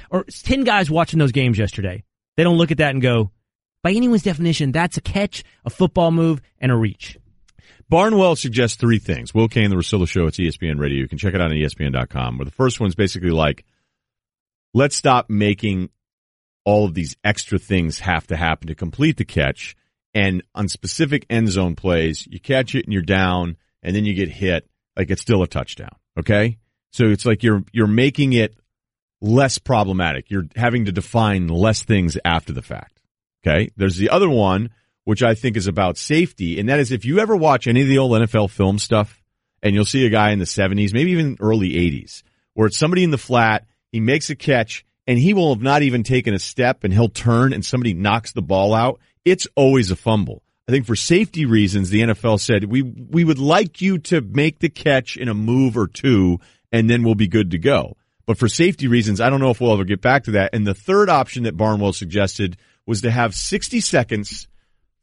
or 0.08 0.24
10 0.24 0.62
guys 0.62 0.90
watching 0.90 1.18
those 1.18 1.32
games 1.32 1.58
yesterday, 1.58 2.04
they 2.36 2.44
don't 2.44 2.56
look 2.56 2.70
at 2.70 2.78
that 2.78 2.90
and 2.90 3.02
go, 3.02 3.30
by 3.82 3.92
anyone's 3.92 4.22
definition, 4.22 4.72
that's 4.72 4.96
a 4.96 5.00
catch, 5.00 5.44
a 5.64 5.70
football 5.70 6.10
move, 6.10 6.40
and 6.58 6.72
a 6.72 6.76
reach. 6.76 7.18
Barnwell 7.88 8.36
suggests 8.36 8.76
three 8.76 8.98
things. 8.98 9.34
Will 9.34 9.48
Cain, 9.48 9.70
the 9.70 9.76
Russillo 9.76 10.08
Show, 10.08 10.26
it's 10.26 10.38
ESPN 10.38 10.78
Radio. 10.78 10.98
You 10.98 11.08
can 11.08 11.18
check 11.18 11.34
it 11.34 11.40
out 11.40 11.50
on 11.50 11.56
ESPN.com. 11.56 12.38
Where 12.38 12.44
the 12.44 12.50
first 12.50 12.80
one's 12.80 12.94
basically 12.94 13.30
like, 13.30 13.64
let's 14.72 14.96
stop 14.96 15.28
making 15.28 15.90
all 16.64 16.86
of 16.86 16.94
these 16.94 17.16
extra 17.22 17.58
things 17.58 18.00
have 18.00 18.26
to 18.28 18.36
happen 18.36 18.68
to 18.68 18.74
complete 18.74 19.16
the 19.16 19.24
catch. 19.24 19.76
And 20.14 20.42
on 20.54 20.68
specific 20.68 21.26
end 21.28 21.48
zone 21.48 21.76
plays, 21.76 22.26
you 22.26 22.40
catch 22.40 22.74
it 22.74 22.84
and 22.84 22.92
you're 22.92 23.02
down, 23.02 23.56
and 23.82 23.94
then 23.94 24.04
you 24.04 24.14
get 24.14 24.30
hit. 24.30 24.68
Like 24.96 25.10
it's 25.10 25.22
still 25.22 25.42
a 25.42 25.48
touchdown. 25.48 25.96
Okay, 26.18 26.58
so 26.92 27.06
it's 27.06 27.26
like 27.26 27.42
you're 27.42 27.64
you're 27.72 27.88
making 27.88 28.32
it 28.32 28.54
less 29.20 29.58
problematic. 29.58 30.30
You're 30.30 30.46
having 30.54 30.84
to 30.84 30.92
define 30.92 31.48
less 31.48 31.82
things 31.82 32.16
after 32.24 32.52
the 32.52 32.62
fact. 32.62 33.00
Okay. 33.46 33.70
There's 33.76 33.96
the 33.96 34.10
other 34.10 34.28
one, 34.28 34.70
which 35.04 35.22
I 35.22 35.34
think 35.34 35.56
is 35.56 35.66
about 35.66 35.98
safety. 35.98 36.58
And 36.58 36.68
that 36.68 36.80
is 36.80 36.92
if 36.92 37.04
you 37.04 37.18
ever 37.18 37.36
watch 37.36 37.66
any 37.66 37.82
of 37.82 37.88
the 37.88 37.98
old 37.98 38.12
NFL 38.12 38.50
film 38.50 38.78
stuff 38.78 39.22
and 39.62 39.74
you'll 39.74 39.84
see 39.84 40.06
a 40.06 40.10
guy 40.10 40.30
in 40.30 40.38
the 40.38 40.44
70s, 40.44 40.92
maybe 40.92 41.12
even 41.12 41.36
early 41.40 41.70
80s, 41.70 42.22
where 42.54 42.66
it's 42.66 42.78
somebody 42.78 43.04
in 43.04 43.10
the 43.10 43.18
flat, 43.18 43.66
he 43.92 44.00
makes 44.00 44.30
a 44.30 44.34
catch 44.34 44.84
and 45.06 45.18
he 45.18 45.34
will 45.34 45.54
have 45.54 45.62
not 45.62 45.82
even 45.82 46.02
taken 46.02 46.34
a 46.34 46.38
step 46.38 46.84
and 46.84 46.92
he'll 46.92 47.08
turn 47.08 47.52
and 47.52 47.64
somebody 47.64 47.94
knocks 47.94 48.32
the 48.32 48.42
ball 48.42 48.74
out. 48.74 49.00
It's 49.24 49.46
always 49.54 49.90
a 49.90 49.96
fumble. 49.96 50.42
I 50.66 50.72
think 50.72 50.86
for 50.86 50.96
safety 50.96 51.44
reasons, 51.44 51.90
the 51.90 52.00
NFL 52.00 52.40
said 52.40 52.64
we, 52.64 52.82
we 52.82 53.24
would 53.24 53.38
like 53.38 53.82
you 53.82 53.98
to 53.98 54.22
make 54.22 54.60
the 54.60 54.70
catch 54.70 55.16
in 55.16 55.28
a 55.28 55.34
move 55.34 55.76
or 55.76 55.86
two 55.86 56.38
and 56.72 56.88
then 56.88 57.02
we'll 57.04 57.14
be 57.14 57.28
good 57.28 57.50
to 57.50 57.58
go. 57.58 57.96
But 58.26 58.38
for 58.38 58.48
safety 58.48 58.88
reasons, 58.88 59.20
I 59.20 59.28
don't 59.28 59.40
know 59.40 59.50
if 59.50 59.60
we'll 59.60 59.74
ever 59.74 59.84
get 59.84 60.00
back 60.00 60.24
to 60.24 60.32
that. 60.32 60.54
And 60.54 60.66
the 60.66 60.74
third 60.74 61.10
option 61.10 61.42
that 61.42 61.56
Barnwell 61.56 61.92
suggested 61.92 62.56
was 62.86 63.02
to 63.02 63.10
have 63.10 63.34
60 63.34 63.80
seconds 63.80 64.48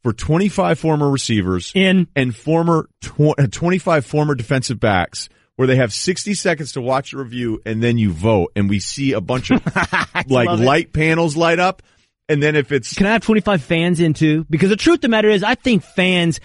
for 0.02 0.12
25 0.12 0.78
former 0.78 1.10
receivers 1.10 1.72
In 1.74 2.08
and 2.16 2.34
former 2.34 2.88
tw- 3.00 3.38
uh, 3.38 3.46
25 3.50 4.04
former 4.04 4.34
defensive 4.34 4.80
backs 4.80 5.28
where 5.56 5.68
they 5.68 5.76
have 5.76 5.92
60 5.92 6.34
seconds 6.34 6.72
to 6.72 6.80
watch 6.80 7.12
a 7.12 7.18
review 7.18 7.60
and 7.64 7.82
then 7.82 7.98
you 7.98 8.10
vote 8.10 8.52
and 8.56 8.68
we 8.68 8.80
see 8.80 9.12
a 9.12 9.20
bunch 9.20 9.50
of 9.50 9.64
like 10.26 10.48
love 10.48 10.60
it. 10.60 10.64
light 10.64 10.92
panels 10.92 11.36
light 11.36 11.58
up. 11.58 11.82
And 12.28 12.42
then 12.42 12.56
if 12.56 12.72
it's 12.72 12.94
Can 12.94 13.06
I 13.06 13.12
have 13.12 13.22
25 13.22 13.62
fans 13.62 14.00
in 14.00 14.14
too? 14.14 14.46
Because 14.48 14.70
the 14.70 14.76
truth 14.76 14.96
of 14.96 15.00
the 15.02 15.08
matter 15.08 15.28
is, 15.28 15.42
I 15.42 15.54
think 15.54 15.82
fans 15.82 16.40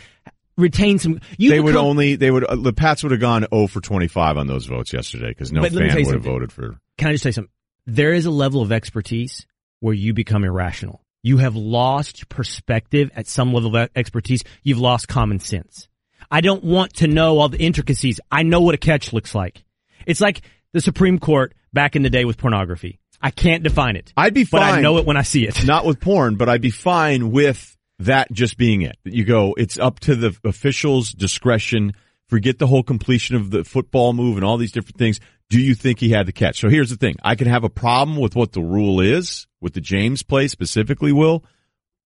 retain 0.58 1.00
some. 1.00 1.22
You 1.38 1.52
they 1.52 1.60
would 1.60 1.76
only 1.76 2.16
they 2.16 2.30
would 2.32 2.44
uh, 2.44 2.56
the 2.56 2.74
Pats 2.74 3.04
would 3.04 3.12
have 3.12 3.22
gone 3.22 3.46
0 3.54 3.68
for 3.68 3.80
25 3.80 4.38
on 4.38 4.48
those 4.48 4.66
votes 4.66 4.92
yesterday 4.92 5.30
because 5.30 5.52
no 5.52 5.62
But 5.62 5.72
let 5.72 5.84
me 5.84 5.90
fan 5.92 6.06
would 6.06 6.16
have 6.16 6.24
voted 6.24 6.52
for. 6.52 6.80
Can 6.98 7.10
I 7.10 7.12
just 7.14 7.24
say 7.24 7.32
something? 7.32 7.52
There 7.86 8.12
is 8.12 8.26
a 8.26 8.32
level 8.32 8.62
of 8.62 8.72
expertise 8.72 9.46
where 9.80 9.94
you 9.94 10.14
become 10.14 10.44
irrational. 10.44 11.02
You 11.24 11.38
have 11.38 11.56
lost 11.56 12.30
perspective 12.30 13.12
at 13.16 13.28
some 13.28 13.54
level 13.54 13.76
of 13.76 13.90
expertise. 13.96 14.44
You've 14.64 14.80
lost 14.80 15.08
common 15.08 15.40
sense. 15.40 15.88
I 16.30 16.42
don't 16.42 16.64
want 16.64 16.94
to 16.96 17.08
know 17.08 17.40
all 17.40 17.50
the 17.50 17.60
intricacies. 17.60 18.20
I 18.32 18.44
know 18.44 18.62
what 18.62 18.76
a 18.76 18.78
catch 18.78 19.14
looks 19.14 19.34
like. 19.34 19.64
It's 20.06 20.22
like 20.22 20.42
the 20.74 20.82
Supreme 20.82 21.20
Court 21.20 21.54
back 21.74 21.96
in 21.96 22.04
the 22.04 22.10
day 22.10 22.26
with 22.26 22.38
pornography. 22.38 23.00
I 23.22 23.32
can't 23.32 23.64
define 23.64 23.96
it. 23.96 24.14
I'd 24.16 24.34
be 24.34 24.44
fine. 24.44 24.62
but 24.62 24.74
I 24.74 24.82
know 24.82 24.98
it 24.98 25.06
when 25.06 25.18
I 25.18 25.24
see 25.24 25.48
it. 25.48 25.66
not 25.66 25.86
with 25.86 26.00
porn, 26.00 26.36
but 26.36 26.50
I'd 26.50 26.62
be 26.62 26.70
fine 26.70 27.32
with 27.32 27.76
that 28.00 28.32
just 28.32 28.58
being 28.58 28.84
it. 28.84 28.98
You 29.04 29.26
go, 29.26 29.56
it's 29.58 29.80
up 29.80 30.00
to 30.02 30.16
the 30.16 30.38
official's 30.44 31.12
discretion. 31.12 31.94
Forget 32.28 32.60
the 32.60 32.68
whole 32.68 32.84
completion 32.84 33.36
of 33.36 33.50
the 33.50 33.64
football 33.64 34.14
move 34.14 34.36
and 34.36 34.46
all 34.46 34.58
these 34.58 34.72
different 34.72 34.98
things. 34.98 35.20
Do 35.50 35.62
you 35.62 35.76
think 35.76 36.00
he 36.00 36.10
had 36.10 36.26
the 36.26 36.34
catch? 36.34 36.60
So 36.60 36.70
here's 36.70 36.90
the 36.90 36.98
thing. 36.98 37.16
I 37.24 37.36
can 37.36 37.48
have 37.48 37.64
a 37.64 37.70
problem 37.70 38.18
with 38.18 38.36
what 38.36 38.52
the 38.52 38.62
rule 38.62 39.00
is 39.00 39.48
with 39.62 39.74
the 39.74 39.82
James 39.82 40.24
play 40.24 40.48
specifically, 40.48 41.14
Will, 41.14 41.44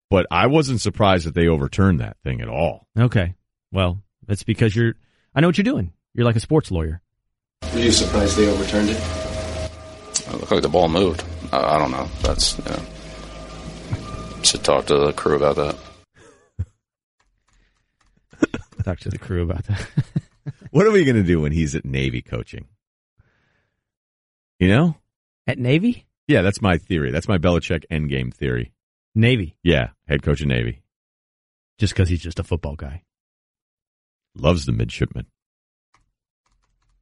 but 0.10 0.28
I 0.30 0.48
wasn't 0.48 0.82
surprised 0.82 1.26
that 1.26 1.34
they 1.34 1.48
overturned 1.48 2.02
that 2.02 2.18
thing 2.24 2.42
at 2.42 2.48
all. 2.48 2.88
Okay. 2.98 3.34
Well, 3.72 4.04
that's 4.28 4.44
because 4.44 4.76
you're, 4.76 4.94
I 5.34 5.42
know 5.42 5.48
what 5.48 5.58
you're 5.58 5.64
doing. 5.64 5.94
You're 6.14 6.26
like 6.26 6.36
a 6.36 6.42
sports 6.42 6.70
lawyer. 6.70 7.02
Were 7.74 7.80
you 7.80 7.92
surprised 7.92 8.38
they 8.38 8.48
overturned 8.48 8.90
it? 8.90 9.02
It 10.12 10.34
looked 10.34 10.52
like 10.52 10.62
the 10.62 10.70
ball 10.70 10.88
moved. 10.88 11.24
I, 11.52 11.76
I 11.76 11.78
don't 11.80 11.92
know. 11.92 12.08
That's, 12.22 12.58
you 12.58 12.66
know, 12.66 12.80
should 14.44 14.64
talk 14.64 14.86
to 14.88 14.98
the 14.98 15.14
crew 15.14 15.36
about 15.36 15.56
that. 15.56 15.72
Talk 18.84 19.00
to 19.02 19.10
the 19.10 19.20
crew 19.20 19.44
about 19.44 19.64
that. 19.66 19.86
What 20.72 20.88
are 20.88 20.92
we 20.92 21.04
going 21.04 21.18
to 21.18 21.24
do 21.24 21.42
when 21.42 21.52
he's 21.52 21.76
at 21.76 21.86
Navy 21.86 22.22
coaching? 22.22 22.66
You 24.62 24.68
know? 24.68 24.96
At 25.48 25.58
Navy? 25.58 26.06
Yeah, 26.28 26.44
that's 26.44 26.62
my 26.62 26.78
theory. 26.78 27.10
That's 27.12 27.28
my 27.28 27.38
Belichick 27.40 27.84
endgame 27.92 28.32
theory. 28.34 28.72
Navy, 29.16 29.58
Yeah, 29.64 29.90
head 30.08 30.22
coach 30.24 30.40
of 30.42 30.48
Navy. 30.48 30.84
just 31.80 31.94
because 31.94 32.08
he's 32.08 32.22
just 32.22 32.40
a 32.40 32.44
football 32.44 32.76
guy. 32.76 33.02
Loves 34.38 34.66
the 34.68 34.72
midshipman. 34.72 35.26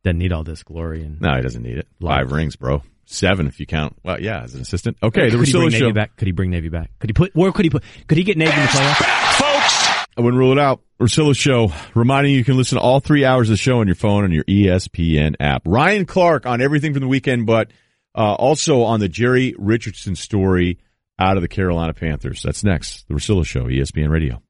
Doesn't 0.03 0.17
need 0.17 0.31
all 0.31 0.43
this 0.45 0.63
glory 0.63 1.03
and 1.03 1.19
No, 1.21 1.35
he 1.35 1.41
doesn't 1.41 1.61
need 1.61 1.77
it. 1.77 1.87
Love. 1.99 2.15
Five 2.17 2.31
rings, 2.31 2.55
bro. 2.55 2.81
Seven 3.05 3.45
if 3.47 3.59
you 3.59 3.65
count. 3.65 3.97
Well, 4.03 4.21
yeah, 4.21 4.41
as 4.41 4.55
an 4.55 4.61
assistant. 4.61 4.95
Okay, 5.03 5.29
the 5.29 5.37
could 5.37 5.45
he 5.47 5.51
bring 5.53 5.63
Russillo 5.65 5.71
Navy 5.71 5.79
show. 5.79 5.91
back? 5.93 6.15
Could 6.15 6.27
he 6.27 6.31
bring 6.31 6.49
Navy 6.49 6.69
back? 6.69 6.89
Could 6.99 7.09
he 7.09 7.13
put? 7.13 7.35
Where 7.35 7.51
could 7.51 7.65
he 7.65 7.69
put? 7.69 7.83
Could 8.07 8.17
he 8.17 8.23
get 8.23 8.37
Navy 8.37 8.53
in 8.53 8.61
the 8.61 8.67
playoffs? 8.67 9.35
Folks 9.35 10.07
I 10.17 10.21
wouldn't 10.21 10.39
rule 10.39 10.53
it 10.53 10.59
out. 10.59 10.81
Russillo 10.99 11.33
Show, 11.33 11.71
reminding 11.95 12.33
you 12.33 12.39
you 12.39 12.43
can 12.43 12.57
listen 12.57 12.77
to 12.77 12.81
all 12.81 12.99
three 12.99 13.23
hours 13.23 13.49
of 13.49 13.53
the 13.53 13.57
show 13.57 13.79
on 13.79 13.87
your 13.87 13.95
phone 13.95 14.25
on 14.25 14.31
your 14.31 14.43
ESPN 14.43 15.35
app. 15.39 15.61
Ryan 15.65 16.05
Clark 16.05 16.45
on 16.45 16.61
everything 16.61 16.91
from 16.91 17.01
the 17.01 17.07
weekend, 17.07 17.45
but 17.45 17.71
uh, 18.15 18.33
also 18.33 18.81
on 18.81 18.99
the 18.99 19.07
Jerry 19.07 19.55
Richardson 19.57 20.17
story 20.17 20.77
out 21.17 21.37
of 21.37 21.41
the 21.41 21.47
Carolina 21.47 21.93
Panthers. 21.93 22.43
That's 22.43 22.65
next. 22.65 23.07
The 23.07 23.13
Russillo 23.13 23.45
Show, 23.45 23.65
ESPN 23.65 24.09
Radio. 24.09 24.41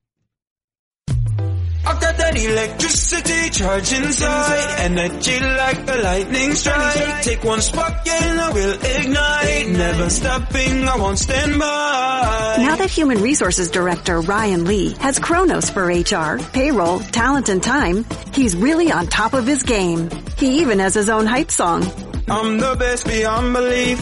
Got 2.29 2.41
electricity 2.41 3.49
charge 3.49 3.93
inside, 3.93 4.79
energy 4.79 5.39
like 5.39 5.89
a 5.89 6.01
lightning 6.01 6.53
strike. 6.53 7.23
Take 7.23 7.43
one 7.43 7.61
spark 7.61 8.07
and 8.07 8.39
I 8.39 8.53
will 8.53 8.73
ignite. 8.73 9.69
Never 9.69 10.09
stopping, 10.09 10.87
I 10.87 10.97
won't 10.97 11.19
stand 11.19 11.59
by. 11.59 12.55
Now 12.59 12.75
that 12.75 12.89
Human 12.89 13.21
Resources 13.21 13.69
Director 13.71 14.21
Ryan 14.21 14.65
Lee 14.65 14.91
has 14.99 15.19
Kronos 15.19 15.69
for 15.69 15.85
HR, 15.85 16.39
payroll, 16.53 16.99
talent, 16.99 17.49
and 17.49 17.61
time, 17.63 18.05
he's 18.33 18.55
really 18.55 18.91
on 18.91 19.07
top 19.07 19.33
of 19.33 19.45
his 19.47 19.63
game. 19.63 20.09
He 20.37 20.61
even 20.61 20.79
has 20.79 20.93
his 20.93 21.09
own 21.09 21.25
hype 21.25 21.51
song. 21.51 21.83
I'm 22.27 22.59
the 22.59 22.75
best 22.77 23.07
beyond 23.07 23.53
belief. 23.53 23.99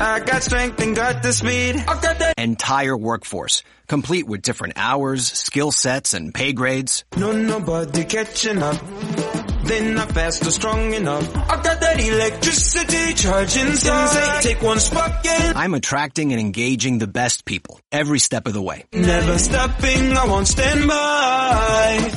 I 0.00 0.20
got 0.20 0.42
strength 0.42 0.80
and 0.80 0.96
got 0.96 1.22
the 1.22 1.32
speed. 1.32 1.76
I've 1.76 2.02
got 2.02 2.18
that 2.18 2.34
entire 2.36 2.96
workforce, 2.96 3.62
complete 3.86 4.26
with 4.26 4.42
different 4.42 4.74
hours, 4.76 5.26
skill 5.26 5.72
sets, 5.72 6.14
and 6.14 6.32
pay 6.34 6.52
grades. 6.52 7.04
no 7.16 7.32
nobody 7.32 8.04
catching 8.04 8.62
up. 8.62 8.76
They're 9.64 9.94
not 9.94 10.12
fast 10.12 10.46
or 10.46 10.50
strong 10.50 10.92
enough. 10.92 11.34
I 11.34 11.62
got 11.62 11.80
that 11.80 11.98
electricity 11.98 13.14
charging 13.14 13.68
inside. 13.68 14.42
Take 14.42 14.60
one 14.60 14.78
spark 14.78 15.24
and 15.24 15.56
I'm 15.56 15.72
attracting 15.72 16.32
and 16.32 16.40
engaging 16.40 16.98
the 16.98 17.06
best 17.06 17.46
people 17.46 17.80
every 17.90 18.18
step 18.18 18.46
of 18.46 18.52
the 18.52 18.60
way. 18.60 18.84
never 18.92 19.38
stopping, 19.38 20.12
I 20.16 20.26
won't 20.26 20.48
stand 20.48 20.86
by. 20.86 22.12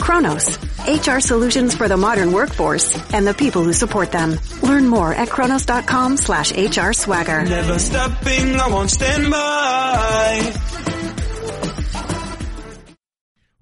Kronos, 0.00 0.58
HR 0.88 1.20
solutions 1.20 1.76
for 1.76 1.86
the 1.86 1.96
modern 1.96 2.32
workforce 2.32 3.12
and 3.12 3.24
the 3.24 3.34
people 3.34 3.62
who 3.62 3.72
support 3.72 4.10
them. 4.10 4.38
Learn 4.62 4.88
more 4.88 5.14
at 5.14 5.28
kronos.com 5.28 6.16
slash 6.16 6.50
HR 6.52 6.92
swagger. 6.92 7.44
Never 7.44 7.78
stopping, 7.78 8.56
I 8.58 8.68
won't 8.68 8.90
stand 8.90 9.30
by. 9.30 10.79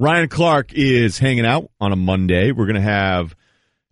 Ryan 0.00 0.28
Clark 0.28 0.74
is 0.74 1.18
hanging 1.18 1.44
out 1.44 1.72
on 1.80 1.90
a 1.90 1.96
Monday. 1.96 2.52
We're 2.52 2.66
going 2.66 2.76
to 2.76 2.80
have 2.80 3.34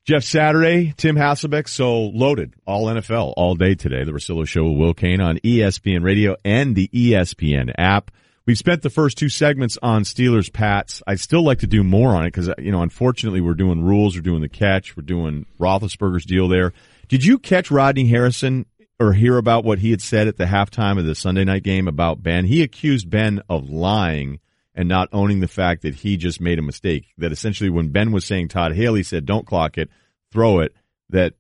Jeff 0.04 0.22
Saturday, 0.22 0.94
Tim 0.96 1.16
Hasselbeck, 1.16 1.68
so 1.68 2.00
loaded. 2.00 2.54
All 2.64 2.86
NFL 2.86 3.34
all 3.36 3.56
day 3.56 3.74
today. 3.74 4.04
The 4.04 4.12
Russillo 4.12 4.46
Show 4.46 4.62
with 4.70 4.78
Will 4.78 4.94
Cain 4.94 5.20
on 5.20 5.38
ESPN 5.38 6.04
Radio 6.04 6.36
and 6.44 6.76
the 6.76 6.86
ESPN 6.94 7.72
app. 7.76 8.12
We've 8.46 8.56
spent 8.56 8.82
the 8.82 8.90
first 8.90 9.18
two 9.18 9.28
segments 9.28 9.78
on 9.82 10.04
Steelers 10.04 10.52
Pats. 10.52 11.02
I'd 11.08 11.18
still 11.18 11.42
like 11.42 11.58
to 11.58 11.66
do 11.66 11.82
more 11.82 12.14
on 12.14 12.22
it 12.22 12.28
because, 12.28 12.50
you 12.58 12.70
know, 12.70 12.82
unfortunately 12.82 13.40
we're 13.40 13.54
doing 13.54 13.82
rules, 13.82 14.14
we're 14.14 14.22
doing 14.22 14.42
the 14.42 14.48
catch, 14.48 14.96
we're 14.96 15.02
doing 15.02 15.44
Roethlisberger's 15.58 16.24
deal 16.24 16.46
there. 16.46 16.72
Did 17.08 17.24
you 17.24 17.36
catch 17.36 17.72
Rodney 17.72 18.06
Harrison 18.06 18.66
or 19.00 19.12
hear 19.12 19.38
about 19.38 19.64
what 19.64 19.80
he 19.80 19.90
had 19.90 20.00
said 20.00 20.28
at 20.28 20.36
the 20.36 20.44
halftime 20.44 21.00
of 21.00 21.04
the 21.04 21.16
Sunday 21.16 21.42
night 21.42 21.64
game 21.64 21.88
about 21.88 22.22
Ben? 22.22 22.44
He 22.44 22.62
accused 22.62 23.10
Ben 23.10 23.42
of 23.48 23.68
lying 23.68 24.38
and 24.76 24.88
not 24.88 25.08
owning 25.12 25.40
the 25.40 25.48
fact 25.48 25.82
that 25.82 25.94
he 25.96 26.16
just 26.16 26.40
made 26.40 26.58
a 26.58 26.62
mistake. 26.62 27.06
That 27.18 27.32
essentially, 27.32 27.70
when 27.70 27.88
Ben 27.88 28.12
was 28.12 28.24
saying 28.24 28.48
Todd 28.48 28.74
Haley 28.74 29.02
said, 29.02 29.26
"Don't 29.26 29.46
clock 29.46 29.78
it, 29.78 29.88
throw 30.30 30.60
it," 30.60 30.72
that 31.10 31.34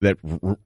that 0.00 0.18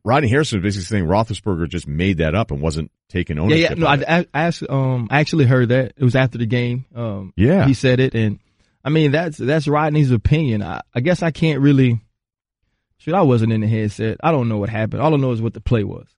Rodney 0.04 0.28
Harrison 0.28 0.60
was 0.60 0.74
basically 0.74 0.84
saying 0.98 1.04
Roethlisberger 1.06 1.68
just 1.68 1.86
made 1.86 2.18
that 2.18 2.34
up 2.34 2.50
and 2.50 2.60
wasn't 2.60 2.90
taking 3.08 3.38
ownership. 3.38 3.70
yeah. 3.70 3.74
No, 3.76 3.86
of 3.86 4.00
I, 4.08 4.18
it. 4.18 4.28
I, 4.34 4.38
I 4.40 4.44
actually, 4.46 4.68
um, 4.70 5.06
I 5.10 5.20
actually 5.20 5.44
heard 5.46 5.68
that. 5.68 5.92
It 5.96 6.02
was 6.04 6.16
after 6.16 6.38
the 6.38 6.46
game. 6.46 6.86
Um, 6.94 7.32
Yeah. 7.36 7.64
he 7.66 7.72
said 7.74 8.00
it, 8.00 8.14
and 8.14 8.40
I 8.84 8.90
mean 8.90 9.12
that's 9.12 9.38
that's 9.38 9.68
Rodney's 9.68 10.10
opinion. 10.10 10.62
I, 10.62 10.80
I 10.94 11.00
guess 11.00 11.22
I 11.22 11.30
can't 11.30 11.60
really. 11.60 12.00
Shoot, 13.00 13.14
I 13.14 13.22
wasn't 13.22 13.52
in 13.52 13.60
the 13.60 13.68
headset. 13.68 14.16
I 14.24 14.32
don't 14.32 14.48
know 14.48 14.58
what 14.58 14.70
happened. 14.70 15.00
All 15.02 15.14
I 15.14 15.16
know 15.18 15.30
is 15.30 15.40
what 15.40 15.54
the 15.54 15.60
play 15.60 15.84
was. 15.84 16.08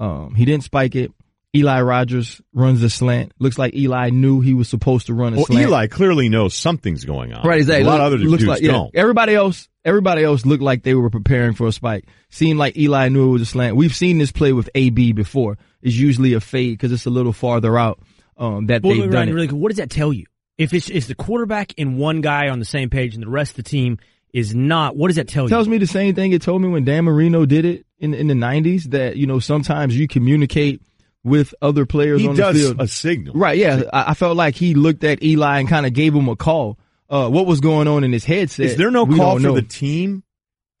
Um, 0.00 0.34
he 0.34 0.44
didn't 0.44 0.64
spike 0.64 0.96
it. 0.96 1.12
Eli 1.54 1.80
Rogers 1.82 2.40
runs 2.52 2.80
the 2.80 2.90
slant. 2.90 3.32
Looks 3.38 3.58
like 3.58 3.74
Eli 3.74 4.10
knew 4.10 4.40
he 4.40 4.54
was 4.54 4.68
supposed 4.68 5.06
to 5.06 5.14
run 5.14 5.34
a 5.34 5.36
well, 5.36 5.46
slant. 5.46 5.68
Eli 5.68 5.86
clearly 5.86 6.28
knows 6.28 6.54
something's 6.54 7.04
going 7.04 7.32
on. 7.32 7.46
Right, 7.46 7.58
exactly. 7.58 7.84
A 7.84 7.86
lot 7.86 8.00
of 8.00 8.06
other 8.06 8.18
looks 8.18 8.42
dudes 8.42 8.46
like, 8.46 8.62
yeah. 8.62 8.72
don't. 8.72 8.90
Everybody 8.94 9.34
else, 9.34 9.68
everybody 9.84 10.24
else 10.24 10.44
looked 10.44 10.62
like 10.62 10.82
they 10.82 10.94
were 10.94 11.10
preparing 11.10 11.54
for 11.54 11.66
a 11.68 11.72
spike. 11.72 12.06
Seemed 12.30 12.58
like 12.58 12.76
Eli 12.76 13.08
knew 13.08 13.28
it 13.28 13.32
was 13.32 13.42
a 13.42 13.46
slant. 13.46 13.76
We've 13.76 13.94
seen 13.94 14.18
this 14.18 14.32
play 14.32 14.52
with 14.52 14.68
AB 14.74 15.12
before. 15.12 15.56
It's 15.80 15.94
usually 15.94 16.34
a 16.34 16.40
fade 16.40 16.72
because 16.72 16.90
it's 16.90 17.06
a 17.06 17.10
little 17.10 17.32
farther 17.32 17.78
out. 17.78 18.00
Um, 18.36 18.66
that 18.66 18.82
Well, 18.82 18.94
they've 18.94 19.02
wait, 19.02 19.06
done 19.06 19.14
Ryan, 19.14 19.28
it. 19.28 19.32
really 19.34 19.48
quick, 19.48 19.60
what 19.60 19.68
does 19.68 19.78
that 19.78 19.90
tell 19.90 20.12
you? 20.12 20.26
If 20.58 20.74
it's 20.74 20.90
is 20.90 21.06
the 21.06 21.14
quarterback 21.14 21.72
and 21.78 21.98
one 21.98 22.20
guy 22.20 22.48
on 22.48 22.58
the 22.58 22.64
same 22.64 22.90
page 22.90 23.14
and 23.14 23.22
the 23.22 23.28
rest 23.28 23.52
of 23.52 23.56
the 23.56 23.62
team 23.70 23.98
is 24.32 24.54
not, 24.54 24.96
what 24.96 25.08
does 25.08 25.16
that 25.16 25.28
tell 25.28 25.44
you? 25.44 25.48
tells 25.48 25.68
me 25.68 25.78
the 25.78 25.86
same 25.86 26.16
thing 26.16 26.32
it 26.32 26.42
told 26.42 26.62
me 26.62 26.68
when 26.68 26.84
Dan 26.84 27.04
Marino 27.04 27.46
did 27.46 27.64
it 27.64 27.86
in 27.98 28.12
in 28.12 28.26
the 28.26 28.34
nineties 28.34 28.84
that 28.88 29.16
you 29.16 29.26
know 29.28 29.38
sometimes 29.38 29.96
you 29.96 30.08
communicate 30.08 30.82
with 31.24 31.54
other 31.62 31.86
players 31.86 32.20
He 32.20 32.28
on 32.28 32.36
the 32.36 32.52
field. 32.52 32.80
a 32.80 32.86
signal. 32.86 33.34
Right, 33.34 33.58
yeah. 33.58 33.84
I, 33.92 34.10
I 34.10 34.14
felt 34.14 34.36
like 34.36 34.54
he 34.54 34.74
looked 34.74 35.02
at 35.02 35.22
Eli 35.22 35.58
and 35.58 35.68
kind 35.68 35.86
of 35.86 35.92
gave 35.94 36.14
him 36.14 36.28
a 36.28 36.36
call. 36.36 36.78
Uh, 37.08 37.28
what 37.28 37.46
was 37.46 37.60
going 37.60 37.88
on 37.88 38.04
in 38.04 38.12
his 38.12 38.24
headset? 38.24 38.66
Is 38.66 38.76
there 38.76 38.90
no 38.90 39.04
we 39.04 39.16
call 39.16 39.36
for 39.36 39.42
know. 39.42 39.54
the 39.54 39.62
team, 39.62 40.22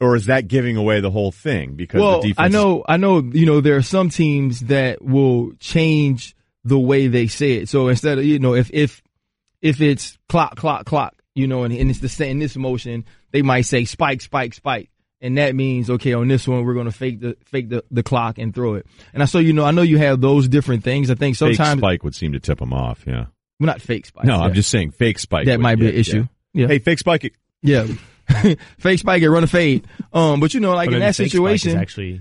or 0.00 0.16
is 0.16 0.26
that 0.26 0.48
giving 0.48 0.76
away 0.76 1.00
the 1.00 1.10
whole 1.10 1.32
thing? 1.32 1.74
Because 1.74 2.00
well, 2.00 2.20
the 2.20 2.28
defense 2.28 2.44
I 2.44 2.48
know, 2.48 2.84
I 2.86 2.96
know, 2.96 3.18
you 3.18 3.46
know, 3.46 3.60
there 3.60 3.76
are 3.76 3.82
some 3.82 4.10
teams 4.10 4.60
that 4.60 5.02
will 5.02 5.52
change 5.60 6.34
the 6.64 6.78
way 6.78 7.08
they 7.08 7.26
say 7.26 7.52
it. 7.52 7.68
So 7.68 7.88
instead 7.88 8.18
of, 8.18 8.24
you 8.24 8.38
know, 8.38 8.54
if, 8.54 8.70
if, 8.72 9.02
if 9.60 9.80
it's 9.80 10.18
clock, 10.28 10.56
clock, 10.56 10.86
clock, 10.86 11.14
you 11.34 11.46
know, 11.46 11.64
and, 11.64 11.74
and 11.74 11.90
it's 11.90 12.00
the 12.00 12.08
same, 12.08 12.32
in 12.32 12.38
this 12.38 12.56
motion, 12.56 13.04
they 13.30 13.42
might 13.42 13.62
say 13.62 13.84
spike, 13.84 14.20
spike, 14.20 14.54
spike. 14.54 14.90
And 15.24 15.38
that 15.38 15.54
means, 15.54 15.88
okay, 15.88 16.12
on 16.12 16.28
this 16.28 16.46
one, 16.46 16.64
we're 16.64 16.74
going 16.74 16.84
to 16.84 16.92
fake 16.92 17.18
the, 17.18 17.34
fake 17.46 17.70
the, 17.70 17.82
the 17.90 18.02
clock 18.02 18.36
and 18.38 18.54
throw 18.54 18.74
it. 18.74 18.86
And 19.14 19.22
I 19.22 19.26
saw, 19.26 19.38
you 19.38 19.54
know, 19.54 19.64
I 19.64 19.70
know 19.70 19.80
you 19.80 19.96
have 19.96 20.20
those 20.20 20.48
different 20.48 20.84
things. 20.84 21.10
I 21.10 21.14
think 21.14 21.34
sometimes 21.36 21.56
fake 21.56 21.64
sometimes, 21.66 21.80
spike 21.80 22.04
would 22.04 22.14
seem 22.14 22.32
to 22.34 22.40
tip 22.40 22.58
them 22.58 22.74
off. 22.74 23.04
Yeah. 23.06 23.24
well, 23.58 23.66
not 23.66 23.80
fake 23.80 24.04
spike. 24.04 24.26
No, 24.26 24.36
yeah. 24.36 24.42
I'm 24.42 24.52
just 24.52 24.68
saying 24.70 24.90
fake 24.90 25.18
spike. 25.18 25.46
That 25.46 25.52
would- 25.58 25.62
might 25.62 25.76
be 25.78 25.86
yeah, 25.86 25.92
an 25.92 25.96
issue. 25.96 26.28
Yeah. 26.52 26.66
Hey, 26.66 26.78
fake 26.78 26.98
spike. 26.98 27.24
it. 27.24 27.32
Yeah. 27.62 27.86
fake 28.78 28.98
spike 28.98 29.22
and 29.22 29.32
run 29.32 29.44
a 29.44 29.46
fade. 29.46 29.86
Um, 30.12 30.40
but 30.40 30.52
you 30.52 30.60
know, 30.60 30.74
like 30.74 30.88
But 30.90 30.94
in 30.96 31.00
that 31.00 31.16
fake 31.16 31.30
spike 31.32 31.54
is 31.54 31.62
situation, 31.62 31.78
actually 31.78 32.20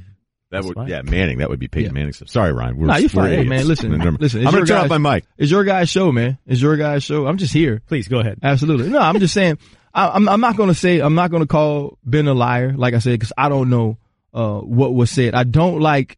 That 0.52 0.64
would, 0.64 0.88
yeah, 0.88 1.02
Manning. 1.02 1.40
That 1.40 1.50
would 1.50 1.60
be 1.60 1.68
Peyton 1.68 1.92
Yeah. 1.92 1.94
Manning 2.00 2.14
stuff. 2.14 2.30
Sorry, 2.30 2.54
Ryan. 2.54 2.78
We're, 2.78 2.88
Nah, 2.88 2.96
you're 2.96 3.10
we're 3.14 3.24
fine. 3.24 3.32
Hey, 3.32 3.44
man, 3.44 3.68
listen, 3.68 3.92
listen. 4.20 4.42
I'm 4.42 4.48
it's 4.48 4.54
gonna 4.56 4.66
turn 4.66 4.78
off 4.78 4.90
guys- 4.90 5.00
my 5.00 5.16
mic. 5.16 5.26
It's 5.38 5.52
your 5.52 5.66
guys' 5.66 5.90
show, 5.90 6.12
man. 6.14 6.38
It's 6.48 6.62
your 6.62 6.78
guys' 6.78 7.04
show. 7.04 7.28
I'm 7.28 7.38
just 7.38 7.54
here. 7.54 7.82
please 7.88 8.08
go 8.08 8.20
ahead. 8.20 8.40
Absolutely. 8.42 8.90
No, 8.90 9.00
I'm 9.00 9.20
just 9.20 9.34
saying. 9.34 9.58
I, 9.94 10.10
I'm 10.10 10.28
I'm 10.28 10.42
not 10.42 10.58
gonna 10.58 10.74
say 10.74 11.00
I'm 11.00 11.16
not 11.16 11.32
gonna 11.32 11.48
call 11.48 11.98
Ben 12.04 12.28
a 12.28 12.34
liar, 12.34 12.74
like 12.76 12.94
I 12.94 13.00
said, 13.00 13.20
because 13.20 13.34
I 13.38 13.50
don't 13.50 13.70
know 13.70 13.98
uh 14.34 14.60
what 14.60 14.94
was 14.94 15.12
said. 15.12 15.36
I 15.36 15.44
don't 15.44 15.80
like 15.80 16.18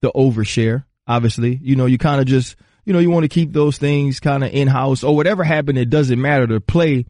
the 0.00 0.12
overshare. 0.12 0.84
Obviously, 1.08 1.58
you 1.62 1.76
know, 1.76 1.86
you 1.86 1.98
kind 1.98 2.20
of 2.20 2.26
just 2.26 2.56
you 2.84 2.92
know 2.92 2.98
you 2.98 3.10
want 3.10 3.24
to 3.24 3.28
keep 3.28 3.52
those 3.52 3.78
things 3.78 4.20
kind 4.20 4.44
of 4.44 4.52
in 4.52 4.68
house 4.68 5.02
or 5.02 5.14
whatever 5.16 5.44
happened. 5.44 5.78
It 5.78 5.90
doesn't 5.90 6.20
matter. 6.20 6.46
The 6.46 6.60
play 6.60 7.06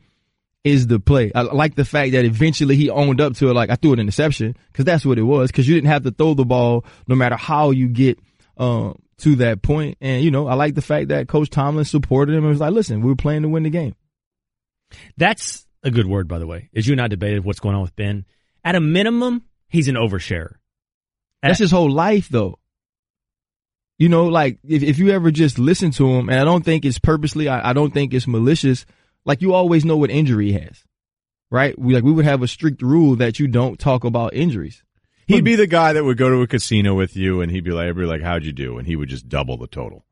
is 0.64 0.86
the 0.86 0.98
play. 0.98 1.30
I 1.34 1.42
like 1.42 1.74
the 1.74 1.84
fact 1.84 2.12
that 2.12 2.24
eventually 2.24 2.76
he 2.76 2.90
owned 2.90 3.20
up 3.20 3.34
to 3.36 3.50
it. 3.50 3.54
Like 3.54 3.70
I 3.70 3.76
threw 3.76 3.92
an 3.92 4.00
interception 4.00 4.56
because 4.72 4.84
that's 4.84 5.06
what 5.06 5.18
it 5.18 5.22
was. 5.22 5.50
Because 5.50 5.68
you 5.68 5.74
didn't 5.74 5.90
have 5.90 6.04
to 6.04 6.10
throw 6.10 6.34
the 6.34 6.44
ball 6.44 6.84
no 7.06 7.14
matter 7.14 7.36
how 7.36 7.70
you 7.70 7.88
get 7.88 8.18
um 8.56 8.98
to 9.18 9.36
that 9.36 9.62
point. 9.62 9.98
And 10.00 10.24
you 10.24 10.30
know, 10.30 10.46
I 10.46 10.54
like 10.54 10.74
the 10.74 10.82
fact 10.82 11.08
that 11.08 11.28
Coach 11.28 11.50
Tomlin 11.50 11.84
supported 11.84 12.32
him 12.32 12.44
and 12.44 12.50
was 12.50 12.60
like, 12.60 12.72
"Listen, 12.72 13.02
we 13.02 13.12
are 13.12 13.16
playing 13.16 13.42
to 13.42 13.48
win 13.48 13.62
the 13.62 13.70
game." 13.70 13.94
That's 15.16 15.65
a 15.82 15.90
good 15.90 16.06
word, 16.06 16.28
by 16.28 16.38
the 16.38 16.46
way. 16.46 16.68
is 16.72 16.86
you 16.86 16.92
and 16.92 17.00
I 17.00 17.08
debated 17.08 17.44
what's 17.44 17.60
going 17.60 17.74
on 17.74 17.82
with 17.82 17.96
Ben, 17.96 18.24
at 18.64 18.74
a 18.74 18.80
minimum, 18.80 19.44
he's 19.68 19.88
an 19.88 19.94
oversharer. 19.94 20.54
That's 21.42 21.58
his 21.58 21.70
whole 21.70 21.90
life, 21.90 22.28
though. 22.28 22.58
You 23.98 24.08
know, 24.08 24.26
like 24.26 24.58
if 24.66 24.82
if 24.82 24.98
you 24.98 25.10
ever 25.10 25.30
just 25.30 25.58
listen 25.58 25.90
to 25.92 26.06
him, 26.06 26.28
and 26.28 26.38
I 26.38 26.44
don't 26.44 26.64
think 26.64 26.84
it's 26.84 26.98
purposely, 26.98 27.48
I, 27.48 27.70
I 27.70 27.72
don't 27.72 27.94
think 27.94 28.12
it's 28.12 28.26
malicious. 28.26 28.84
Like 29.24 29.40
you 29.40 29.54
always 29.54 29.84
know 29.84 29.96
what 29.96 30.10
injury 30.10 30.52
he 30.52 30.58
has, 30.58 30.84
right? 31.50 31.78
We 31.78 31.94
like 31.94 32.04
we 32.04 32.12
would 32.12 32.26
have 32.26 32.42
a 32.42 32.48
strict 32.48 32.82
rule 32.82 33.16
that 33.16 33.38
you 33.38 33.48
don't 33.48 33.78
talk 33.78 34.04
about 34.04 34.34
injuries. 34.34 34.82
He'd 35.26 35.44
be 35.44 35.56
the 35.56 35.66
guy 35.66 35.92
that 35.94 36.04
would 36.04 36.18
go 36.18 36.28
to 36.28 36.42
a 36.42 36.46
casino 36.46 36.94
with 36.94 37.16
you, 37.16 37.40
and 37.40 37.50
he'd 37.50 37.64
be 37.64 37.72
like, 37.72 37.88
"I'd 37.88 37.96
be 37.96 38.04
like, 38.04 38.22
how'd 38.22 38.44
you 38.44 38.52
do?" 38.52 38.76
And 38.78 38.86
he 38.86 38.96
would 38.96 39.08
just 39.08 39.28
double 39.28 39.56
the 39.56 39.66
total. 39.66 40.04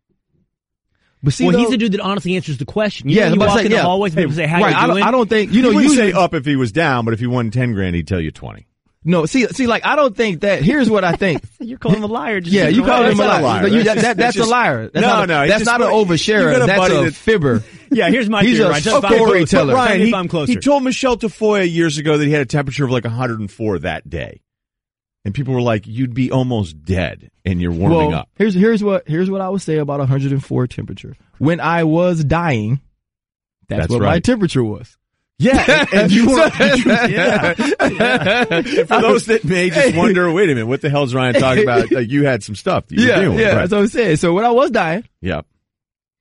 But 1.25 1.33
see, 1.33 1.45
well, 1.45 1.53
though- 1.55 1.59
he's 1.61 1.71
the 1.71 1.77
dude 1.79 1.93
that 1.93 2.01
honestly 2.01 2.37
answers 2.37 2.59
the 2.59 2.65
question. 2.65 3.09
You 3.09 3.17
Yeah, 3.17 3.29
know, 3.31 3.35
you 3.37 3.43
I 3.43 3.47
walk 3.47 3.59
say- 3.59 3.65
in 3.65 3.71
the 3.71 3.77
yeah. 3.79 3.83
hallways, 3.83 4.15
people 4.15 4.33
say, 4.35 4.47
"How 4.47 4.61
right, 4.63 4.71
you 4.71 4.77
I 4.77 4.87
don't. 4.87 5.03
I 5.03 5.11
don't 5.11 5.29
think 5.29 5.51
you 5.51 5.57
You 5.57 5.63
know. 5.63 5.69
know, 5.71 5.75
wouldn't 5.77 5.93
Usually, 5.95 6.13
say 6.13 6.19
up 6.19 6.35
if 6.35 6.45
he 6.45 6.55
was 6.57 6.71
down, 6.71 7.05
but 7.05 7.15
if 7.15 7.21
he 7.21 7.27
won 7.27 7.51
ten 7.51 7.73
grand, 7.73 7.97
he'd 7.97 8.07
tell 8.07 8.21
you 8.21 8.31
twenty. 8.31 8.67
No, 9.07 9.27
see, 9.27 9.47
see, 9.49 9.67
like 9.67 9.85
I 9.85 9.97
don't 9.97 10.17
think 10.17 10.41
that. 10.41 10.63
Here's 10.63 10.89
what 10.89 11.05
I 11.05 11.13
think. 11.13 11.43
You're 11.61 11.77
calling 11.79 11.99
him 11.99 12.05
a 12.05 12.07
liar. 12.07 12.41
Just 12.41 12.55
yeah, 12.55 12.69
you 12.69 12.83
call 12.85 13.05
him 13.05 13.21
a 13.21 13.23
liar. 13.27 13.43
liar. 13.43 13.67
You- 13.69 13.83
That's 13.83 13.85
that- 13.85 13.95
just- 13.95 14.03
that- 14.05 14.17
that's 14.17 14.37
that's 14.37 14.47
a 14.49 14.51
liar. 14.51 14.85
That's 14.93 14.95
No, 15.03 15.09
not 15.09 15.25
a, 15.25 15.27
no, 15.27 15.39
that's 15.47 15.53
just- 15.61 15.67
not 15.67 15.83
an 15.83 15.89
you 15.89 16.05
oversharer. 16.07 16.67
That's 16.67 16.91
a 16.93 17.05
that- 17.05 17.15
fibber. 17.15 17.63
Yeah, 17.91 18.09
here's 18.11 18.29
my 18.29 18.43
He's 18.43 18.57
theory. 18.57 18.67
a 18.67 18.71
Ryan. 18.71 18.83
Just 18.83 19.05
if 19.05 19.13
story 19.15 19.39
closer. 19.41 19.57
teller. 19.57 19.75
Ryan, 19.75 20.01
if 20.01 20.07
he, 20.09 20.15
I'm 20.15 20.27
closer. 20.27 20.51
he 20.53 20.57
told 20.59 20.83
Michelle 20.83 21.17
Tafoya 21.17 21.71
years 21.73 21.97
ago 21.99 22.19
that 22.19 22.25
he 22.25 22.33
had 22.33 22.41
a 22.41 22.47
temperature 22.47 22.85
of 22.85 22.91
like 22.91 23.05
104 23.05 23.79
that 23.81 24.11
day. 24.11 24.41
And 25.25 25.35
people 25.35 25.55
were 25.55 25.63
like, 25.63 25.87
you'd 25.87 26.15
be 26.15 26.31
almost 26.31 26.85
dead 26.85 27.31
and 27.45 27.61
you're 27.61 27.73
warming 27.73 28.11
well, 28.11 28.15
up. 28.21 28.29
Here's 28.37 28.55
here's 28.55 28.85
what 28.85 29.09
here's 29.09 29.31
what 29.31 29.41
I 29.41 29.49
would 29.49 29.63
say 29.63 29.79
about 29.79 29.99
104 29.99 30.67
temperature. 30.67 31.17
When 31.39 31.61
I 31.61 31.85
was 31.85 32.23
dying, 32.25 32.81
that's, 33.69 33.83
That's 33.83 33.93
what 33.93 34.03
my 34.03 34.21
temperature 34.21 34.63
was. 34.63 34.97
Yeah, 35.39 35.65
and, 35.69 35.95
and 35.95 36.13
you 36.13 36.31
were. 36.31 36.51
yeah. 37.09 37.55
And 38.51 38.67
for 38.89 39.01
those 39.01 39.27
that 39.27 39.45
may 39.45 39.71
just 39.71 39.97
wonder, 39.97 40.31
wait 40.33 40.45
a 40.51 40.55
minute, 40.55 40.67
what 40.67 40.81
the 40.81 40.91
hell 40.91 41.03
is 41.03 41.15
Ryan 41.15 41.35
talking 41.35 41.65
about? 41.65 41.91
Like 41.91 42.11
you 42.11 42.25
had 42.25 42.43
some 42.43 42.55
stuff. 42.55 42.87
That 42.89 42.99
you 42.99 43.07
yeah, 43.07 43.17
were 43.17 43.23
dealing 43.23 43.39
yeah, 43.39 43.47
right? 43.47 43.55
that's 43.57 43.73
what 43.73 43.79
I'm 43.79 43.89
saying. 43.89 44.17
So 44.17 44.33
when 44.33 44.45
I 44.45 44.51
was 44.51 44.71
dying, 44.71 45.05
yeah. 45.21 45.43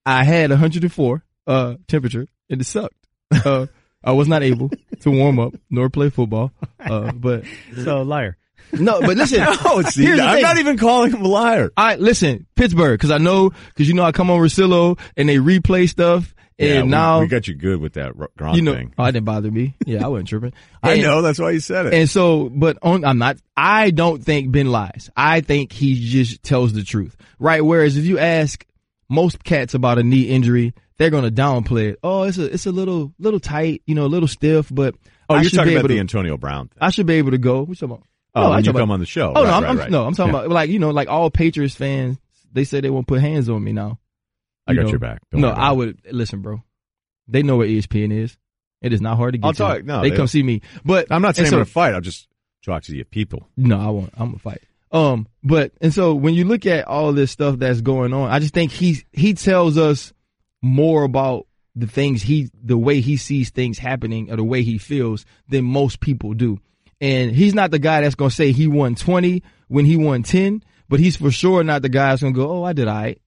I 0.06 0.24
had 0.24 0.50
104 0.50 1.24
uh 1.46 1.76
temperature 1.88 2.28
and 2.50 2.62
it 2.62 2.66
sucked. 2.66 2.96
Uh, 3.32 3.68
I 4.04 4.12
was 4.14 4.28
not 4.28 4.44
able 4.44 4.70
to 5.02 5.12
warm 5.12 5.40
up 5.40 5.54
nor 5.70 5.90
play 5.90 6.10
football. 6.10 6.52
Uh, 6.80 7.12
but 7.12 7.46
So 7.84 8.02
liar. 8.02 8.38
No, 8.74 9.02
but 9.02 9.18
listen. 9.18 9.40
No, 9.64 9.82
see, 9.84 10.04
here's 10.06 10.18
the 10.18 10.24
I'm 10.24 10.34
thing. 10.36 10.42
not 10.44 10.58
even 10.58 10.78
calling 10.78 11.12
him 11.12 11.22
a 11.24 11.28
liar. 11.28 11.72
I 11.78 11.96
listen, 11.96 12.46
Pittsburgh, 12.56 13.00
because 13.00 13.12
I 13.12 13.18
know, 13.18 13.52
because 13.68 13.88
you 13.88 13.94
know 13.94 14.04
I 14.04 14.12
come 14.12 14.30
on 14.30 14.40
Russillo 14.40 15.00
and 15.18 15.28
they 15.30 15.38
replay 15.38 15.88
stuff, 15.90 16.34
and 16.60 16.70
Yeah, 16.70 16.82
we- 16.84 16.88
now 16.88 17.20
we, 17.22 17.28
got 17.28 17.48
you 17.48 17.56
good 17.56 17.80
with 17.80 17.94
that 17.94 18.14
Gronk 18.14 18.56
you 18.56 18.62
know, 18.62 18.74
thing. 18.74 18.94
oh, 18.98 19.04
it 19.06 19.12
didn't 19.14 19.26
bother 19.26 19.50
me. 19.52 19.76
Yeah, 19.86 20.06
I 20.06 20.08
wasn't 20.10 20.30
tripping. 20.30 20.54
I 20.84 20.94
And- 20.94 21.02
know 21.04 21.22
that's 21.22 21.40
why 21.40 21.52
you 21.52 21.60
said 21.60 21.88
it. 21.88 21.94
And 21.94 22.10
so, 22.10 22.50
but 22.50 22.78
on, 22.82 23.06
I'm 23.06 23.18
not, 23.18 23.38
I 23.58 23.92
don't 23.92 24.24
think 24.24 24.52
Ben 24.52 24.68
lies. 24.68 25.10
I 25.16 25.42
think 25.42 25.72
he 25.72 25.96
just 26.10 26.44
tells 26.44 26.74
the 26.74 26.84
truth, 26.84 27.16
right? 27.40 27.64
Whereas 27.64 27.98
if 27.98 28.06
you 28.06 28.18
ask 28.20 28.66
most 29.10 29.44
cats 29.44 29.74
about 29.74 29.98
a 30.00 30.04
knee 30.04 30.24
injury, 30.30 30.74
they're 30.98 31.10
going 31.10 31.24
to 31.26 31.32
downplay 31.32 31.92
it. 31.92 32.00
Oh, 32.04 32.24
it's 32.24 32.38
a, 32.38 32.46
it's 32.54 32.66
a 32.66 32.72
little, 32.72 33.14
little 33.20 33.40
tight, 33.40 33.82
you 33.86 33.96
know, 33.96 34.06
a 34.06 34.08
little 34.08 34.28
stiff, 34.28 34.68
but 34.72 34.96
oh, 35.30 35.36
I 35.36 35.42
you're 35.42 35.50
talking 35.52 35.74
about 35.74 35.80
able 35.80 35.90
the 35.90 36.00
Antonio 36.00 36.38
Brown 36.38 36.68
thing. 36.70 36.78
I 36.82 36.90
should 36.92 37.06
be 37.08 37.16
able 37.16 37.32
to 37.32 37.38
go. 37.40 37.64
What 37.64 37.80
you 37.82 37.86
about? 37.86 38.04
Oh, 38.36 38.42
No, 38.42 38.50
when 38.50 38.56
I 38.56 38.58
you 38.60 38.64
talking 38.64 38.74
come 38.80 38.90
about- 38.90 38.94
on 38.96 39.00
the 39.00 39.06
show. 39.06 39.34
Oh 39.36 39.44
Right, 39.44 39.50
no, 39.50 39.54
I'm, 39.54 39.64
right, 39.64 39.70
I'm- 39.70 39.78
right. 39.78 39.92
no, 39.92 40.06
I'm 40.06 40.14
talking 40.16 40.34
Yeah. 40.34 40.40
about 40.42 40.50
like 40.52 40.70
you 40.70 40.80
know, 40.80 40.90
like 40.92 41.08
all 41.08 41.30
Patriots 41.30 41.76
fans. 41.76 42.18
They 42.52 42.64
say 42.64 42.82
they 42.82 42.90
won't 42.90 43.08
put 43.08 43.22
hands 43.22 43.50
on 43.50 43.64
me 43.64 43.74
now. 43.74 44.00
I 44.68 44.74
got 44.74 44.84
know, 44.86 44.90
your 44.90 45.00
back. 45.00 45.22
Don't 45.32 45.42
no, 45.42 45.50
I 45.50 45.72
would 45.72 46.00
listen, 46.12 46.42
bro. 46.42 46.64
They 47.28 47.44
know 47.44 47.58
what 47.58 47.68
ESPN 47.70 48.12
is. 48.12 48.38
It 48.82 48.92
is 48.94 49.02
not 49.02 49.18
hard 49.18 49.34
to 49.34 49.38
get. 49.38 49.46
I'll 49.48 49.54
to. 49.54 49.58
talk- 49.58 49.86
no, 49.86 50.02
they, 50.02 50.10
they- 50.10 50.16
come 50.16 50.28
see 50.28 50.44
me, 50.44 50.62
but 50.86 51.08
I'm 51.12 51.22
not 51.22 51.36
saying 51.36 51.48
so- 51.48 51.56
I'm 51.56 51.60
going 51.60 51.66
to 51.66 51.72
fight. 51.72 51.94
I'll 51.94 52.02
just 52.02 52.28
talk 52.66 52.84
to 52.84 52.96
you 52.96 53.04
people. 53.06 53.48
no, 53.58 53.80
I 53.80 53.90
won't. 53.90 54.14
I'm 54.18 54.28
gonna 54.30 54.40
fight. 54.40 54.62
Um, 54.92 55.28
but 55.44 55.72
and 55.82 55.94
so 55.94 56.14
when 56.14 56.34
you 56.36 56.46
look 56.46 56.66
at 56.68 56.88
all 56.88 57.14
this 57.14 57.32
stuff 57.32 57.58
that's 57.60 57.82
going 57.82 58.14
on, 58.14 58.30
I 58.30 58.40
just 58.40 58.54
think 58.54 58.72
he 58.72 59.04
he 59.12 59.34
tells 59.34 59.78
us 59.78 60.14
more 60.62 61.04
about 61.04 61.48
the 61.76 61.88
things 61.88 62.22
he 62.24 62.50
the 62.64 62.78
way 62.78 63.02
he 63.02 63.18
sees 63.18 63.50
things 63.50 63.80
happening 63.80 64.32
or 64.32 64.36
the 64.36 64.44
way 64.44 64.62
he 64.64 64.78
feels 64.78 65.26
than 65.50 65.66
most 65.66 66.00
people 66.00 66.34
do. 66.34 66.60
And 67.04 67.32
he's 67.36 67.54
not 67.54 67.70
the 67.72 67.80
guy 67.80 68.02
that's 68.02 68.16
gonna 68.16 68.32
say 68.32 68.52
he 68.54 68.68
won 68.68 68.96
20 68.96 69.44
when 69.68 69.86
he 69.86 69.98
won 69.98 70.24
10, 70.24 70.64
but 70.88 71.00
he's 71.00 71.16
for 71.18 71.32
sure 71.32 71.64
not 71.64 71.82
the 71.82 71.90
guy 71.90 72.10
that's 72.12 72.22
gonna 72.22 72.34
go, 72.34 72.50
oh, 72.50 72.64
I 72.64 72.74
did 72.74 72.88
all 72.88 72.96
right. 72.96 73.20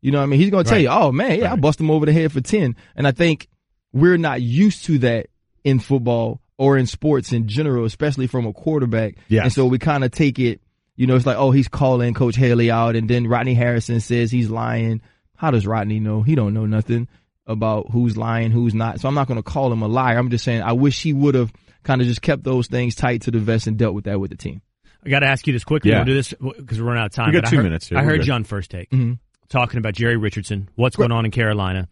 You 0.00 0.12
know 0.12 0.18
what 0.18 0.24
I 0.24 0.26
mean? 0.26 0.40
He's 0.40 0.50
gonna 0.50 0.64
tell 0.64 0.78
you, 0.78 0.88
oh 0.88 1.10
man, 1.12 1.38
yeah, 1.38 1.48
I 1.48 1.50
Right. 1.52 1.60
bust 1.60 1.80
him 1.80 1.90
over 1.90 2.06
the 2.06 2.12
head 2.12 2.32
for 2.32 2.40
10. 2.40 2.76
And 2.96 3.06
I 3.06 3.12
think 3.12 3.48
we're 3.92 4.16
not 4.16 4.40
used 4.40 4.84
to 4.84 4.98
that 4.98 5.26
in 5.64 5.78
football 5.80 6.40
or 6.56 6.76
in 6.78 6.86
sports 6.86 7.32
in 7.32 7.48
general, 7.48 7.84
especially 7.84 8.26
from 8.26 8.46
a 8.46 8.52
quarterback. 8.52 9.16
Yes. 9.28 9.44
And 9.44 9.52
so 9.52 9.66
we 9.66 9.78
kind 9.78 10.04
of 10.04 10.10
take 10.12 10.38
it, 10.38 10.60
you 10.96 11.06
know, 11.06 11.16
it's 11.16 11.26
like, 11.26 11.36
oh, 11.36 11.50
he's 11.50 11.68
calling 11.68 12.14
Coach 12.14 12.36
Haley 12.36 12.70
out, 12.70 12.94
and 12.96 13.08
then 13.08 13.26
Rodney 13.26 13.54
Harrison 13.54 14.00
says 14.00 14.30
he's 14.30 14.50
lying. 14.50 15.00
How 15.36 15.50
does 15.50 15.66
Rodney 15.66 15.98
know? 16.00 16.22
He 16.22 16.34
don't 16.34 16.52
know 16.54 16.66
nothing 16.66 17.08
about 17.46 17.90
who's 17.90 18.16
lying, 18.16 18.50
who's 18.52 18.74
not. 18.74 19.00
So 19.00 19.08
I'm 19.08 19.14
not 19.14 19.26
going 19.26 19.42
to 19.42 19.42
call 19.42 19.72
him 19.72 19.82
a 19.82 19.88
liar. 19.88 20.18
I'm 20.18 20.30
just 20.30 20.44
saying 20.44 20.62
I 20.62 20.72
wish 20.72 21.02
he 21.02 21.12
would 21.14 21.34
have 21.34 21.50
kind 21.82 22.00
of 22.00 22.06
just 22.06 22.22
kept 22.22 22.44
those 22.44 22.66
things 22.66 22.94
tight 22.94 23.22
to 23.22 23.30
the 23.30 23.38
vest 23.38 23.66
and 23.66 23.76
dealt 23.76 23.94
with 23.94 24.04
that 24.04 24.20
with 24.20 24.30
the 24.30 24.36
team. 24.36 24.62
I 25.04 25.08
got 25.08 25.20
to 25.20 25.26
ask 25.26 25.46
you 25.46 25.52
this 25.52 25.64
quickly. 25.64 25.90
Yeah. 25.90 25.98
We'll 25.98 26.06
do 26.06 26.14
this 26.14 26.34
because 26.58 26.78
we're 26.80 26.86
running 26.88 27.00
out 27.02 27.06
of 27.06 27.12
time. 27.12 27.28
We 27.28 27.32
got 27.32 27.42
but 27.42 27.48
I 27.48 27.50
two 27.50 27.56
heard- 27.56 27.62
minutes 27.64 27.88
here. 27.88 27.98
I 27.98 28.02
heard. 28.02 28.22
John 28.22 28.44
first 28.44 28.70
take 28.70 28.90
Mhm. 28.90 29.18
talking 29.48 29.78
about 29.78 29.94
Jerry 29.94 30.16
Richardson. 30.16 30.68
What's 30.74 30.96
going 30.96 31.12
on 31.12 31.24
in 31.24 31.30
Carolina? 31.30 31.88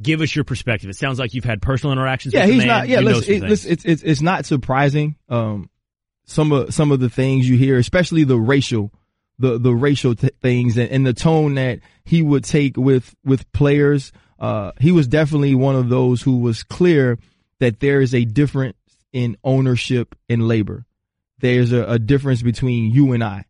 Give 0.00 0.20
us 0.20 0.34
your 0.34 0.44
perspective. 0.44 0.88
It 0.90 0.96
sounds 0.96 1.18
like 1.18 1.34
you've 1.34 1.44
had 1.44 1.60
personal 1.62 1.92
interactions. 1.92 2.32
Yeah, 2.34 2.40
with 2.40 2.48
the 2.48 2.54
he's 2.54 2.60
man. 2.60 2.68
not. 2.68 2.88
Yeah, 2.88 3.00
listen, 3.00 3.34
it, 3.34 3.42
listen, 3.42 3.72
it's 3.72 3.84
it's 3.84 4.02
it's 4.02 4.20
not 4.20 4.44
surprising. 4.46 5.16
Um, 5.28 5.70
some 6.24 6.52
of 6.52 6.72
some 6.74 6.92
of 6.92 7.00
the 7.00 7.08
things 7.10 7.48
you 7.48 7.56
hear, 7.56 7.78
especially 7.78 8.22
the 8.24 8.38
racial, 8.38 8.92
the 9.40 9.58
the 9.58 9.74
racial 9.74 10.14
t- 10.14 10.30
things 10.40 10.76
and, 10.76 10.88
and 10.90 11.06
the 11.06 11.12
tone 11.12 11.54
that 11.54 11.80
he 12.04 12.22
would 12.22 12.44
take 12.44 12.76
with 12.76 13.14
with 13.24 13.50
players. 13.52 14.12
Uh, 14.38 14.70
he 14.80 14.92
was 14.92 15.08
definitely 15.08 15.54
one 15.56 15.74
of 15.74 15.88
those 15.88 16.22
who 16.22 16.38
was 16.38 16.62
clear 16.62 17.18
that 17.58 17.80
there 17.80 18.00
is 18.00 18.14
a 18.14 18.24
difference 18.24 18.76
in 19.12 19.36
ownership 19.44 20.14
and 20.28 20.46
labor. 20.46 20.84
There's 21.38 21.72
a, 21.72 21.84
a 21.84 21.98
difference 21.98 22.42
between 22.42 22.92
you 22.92 23.12
and 23.12 23.22
I. 23.22 23.44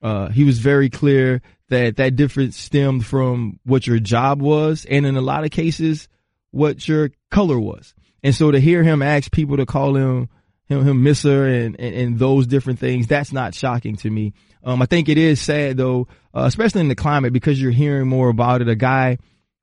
Uh, 0.00 0.28
he 0.30 0.44
was 0.44 0.58
very 0.58 0.90
clear 0.90 1.42
that 1.68 1.96
that 1.96 2.16
difference 2.16 2.56
stemmed 2.56 3.06
from 3.06 3.58
what 3.64 3.86
your 3.86 3.98
job 3.98 4.42
was, 4.42 4.84
and 4.84 5.06
in 5.06 5.16
a 5.16 5.20
lot 5.20 5.44
of 5.44 5.50
cases, 5.50 6.08
what 6.50 6.86
your 6.86 7.10
color 7.30 7.58
was. 7.58 7.94
And 8.22 8.34
so 8.34 8.50
to 8.50 8.60
hear 8.60 8.82
him 8.82 9.02
ask 9.02 9.30
people 9.30 9.56
to 9.56 9.66
call 9.66 9.96
him 9.96 10.28
him, 10.66 10.84
him 10.84 11.06
and, 11.06 11.76
and 11.78 11.94
and 11.94 12.18
those 12.18 12.46
different 12.46 12.78
things, 12.78 13.06
that's 13.06 13.32
not 13.32 13.54
shocking 13.54 13.96
to 13.96 14.10
me. 14.10 14.32
Um, 14.64 14.80
I 14.80 14.86
think 14.86 15.08
it 15.08 15.18
is 15.18 15.40
sad 15.40 15.76
though, 15.76 16.08
uh, 16.34 16.44
especially 16.44 16.82
in 16.82 16.88
the 16.88 16.94
climate, 16.94 17.32
because 17.32 17.60
you're 17.60 17.72
hearing 17.72 18.08
more 18.08 18.28
about 18.28 18.60
it. 18.60 18.68
A 18.68 18.76
guy 18.76 19.18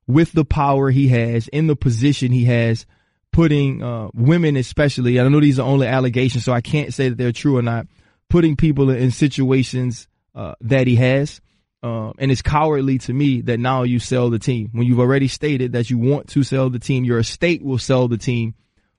with 0.06 0.32
the 0.32 0.44
power 0.44 0.90
he 0.90 1.08
has, 1.08 1.48
in 1.48 1.66
the 1.66 1.76
position 1.76 2.32
he 2.32 2.44
has, 2.46 2.86
putting 3.32 3.82
uh, 3.82 4.08
women 4.14 4.56
especially. 4.56 5.20
I 5.20 5.28
know 5.28 5.40
these 5.40 5.58
are 5.58 5.66
only 5.66 5.86
allegations, 5.86 6.44
so 6.44 6.52
I 6.52 6.60
can't 6.60 6.92
say 6.92 7.08
that 7.08 7.18
they're 7.18 7.32
true 7.32 7.56
or 7.56 7.62
not. 7.62 7.86
Putting 8.28 8.56
people 8.56 8.90
in 8.90 9.10
situations 9.10 10.08
uh, 10.34 10.54
that 10.62 10.86
he 10.86 10.96
has. 10.96 11.40
Um, 11.82 12.12
and 12.18 12.30
it's 12.30 12.42
cowardly 12.42 12.98
to 12.98 13.12
me 13.12 13.40
that 13.42 13.58
now 13.58 13.84
you 13.84 13.98
sell 13.98 14.28
the 14.28 14.38
team 14.38 14.68
when 14.72 14.86
you've 14.86 15.00
already 15.00 15.28
stated 15.28 15.72
that 15.72 15.88
you 15.88 15.98
want 15.98 16.28
to 16.28 16.42
sell 16.42 16.68
the 16.68 16.78
team. 16.78 17.04
Your 17.04 17.18
estate 17.18 17.62
will 17.62 17.78
sell 17.78 18.06
the 18.06 18.18
team 18.18 18.54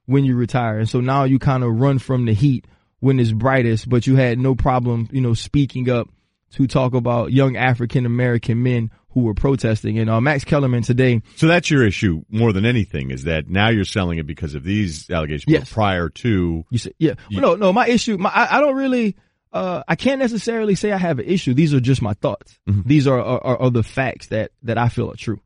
when 0.05 0.25
you 0.25 0.35
retire. 0.35 0.79
And 0.79 0.89
so 0.89 0.99
now 0.99 1.25
you 1.25 1.37
kind 1.37 1.63
of 1.63 1.79
run 1.79 1.99
from 1.99 2.25
the 2.25 2.33
heat 2.33 2.65
when 2.99 3.19
it's 3.19 3.31
brightest, 3.31 3.87
but 3.87 4.07
you 4.07 4.15
had 4.15 4.39
no 4.39 4.55
problem, 4.55 5.07
you 5.11 5.21
know, 5.21 5.33
speaking 5.33 5.89
up 5.89 6.09
to 6.53 6.67
talk 6.67 6.93
about 6.93 7.31
young 7.31 7.55
African 7.55 8.05
American 8.05 8.63
men 8.63 8.91
who 9.11 9.21
were 9.21 9.33
protesting. 9.33 9.99
And 9.99 10.09
uh, 10.09 10.21
Max 10.21 10.43
Kellerman 10.43 10.83
today, 10.83 11.21
So 11.35 11.47
that's 11.47 11.69
your 11.69 11.85
issue 11.85 12.23
more 12.29 12.53
than 12.53 12.65
anything 12.65 13.11
is 13.11 13.23
that 13.25 13.47
now 13.49 13.69
you're 13.69 13.85
selling 13.85 14.19
it 14.19 14.25
because 14.27 14.55
of 14.55 14.63
these 14.63 15.09
allegations. 15.09 15.45
but 15.45 15.51
Yes. 15.53 15.71
prior 15.73 16.09
to 16.09 16.63
you 16.69 16.77
said, 16.77 16.93
yeah, 16.97 17.13
no, 17.29 17.55
no, 17.55 17.73
my 17.73 17.87
issue, 17.87 18.17
my, 18.17 18.29
I, 18.29 18.57
I 18.57 18.59
don't 18.61 18.75
really, 18.75 19.15
uh, 19.53 19.83
I 19.87 19.95
can't 19.95 20.19
necessarily 20.19 20.75
say 20.75 20.91
I 20.93 20.97
have 20.97 21.19
an 21.19 21.25
issue. 21.25 21.53
These 21.53 21.73
are 21.73 21.79
just 21.81 22.01
my 22.01 22.13
thoughts. 22.13 22.57
Mm-hmm. 22.69 22.87
These 22.87 23.05
are, 23.07 23.19
are, 23.19 23.61
are 23.63 23.69
the 23.69 23.83
facts 23.83 24.27
that, 24.27 24.51
that 24.63 24.77
I 24.77 24.87
feel 24.89 25.11
are 25.11 25.15
true. 25.15 25.41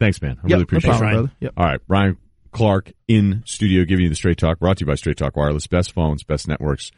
Thanks, 0.00 0.20
man. 0.20 0.38
I 0.42 0.42
Yep, 0.42 0.42
really 0.44 0.56
no 0.58 0.62
appreciate 0.62 0.90
problem, 0.90 1.08
it. 1.08 1.12
brother. 1.14 1.32
Yep. 1.40 1.52
All 1.56 1.66
right, 1.66 1.80
Brian 1.86 2.16
Clark 2.52 2.92
in 3.06 3.42
studio 3.46 3.84
giving 3.84 4.04
you 4.04 4.08
the 4.08 4.16
straight 4.16 4.38
talk. 4.38 4.58
Brought 4.58 4.78
to 4.78 4.82
you 4.82 4.86
by 4.86 4.94
Straight 4.96 5.16
Talk 5.18 5.36
Wireless. 5.36 5.66
Best 5.68 5.92
phones, 5.92 6.24
best 6.24 6.48
networks, 6.48 6.90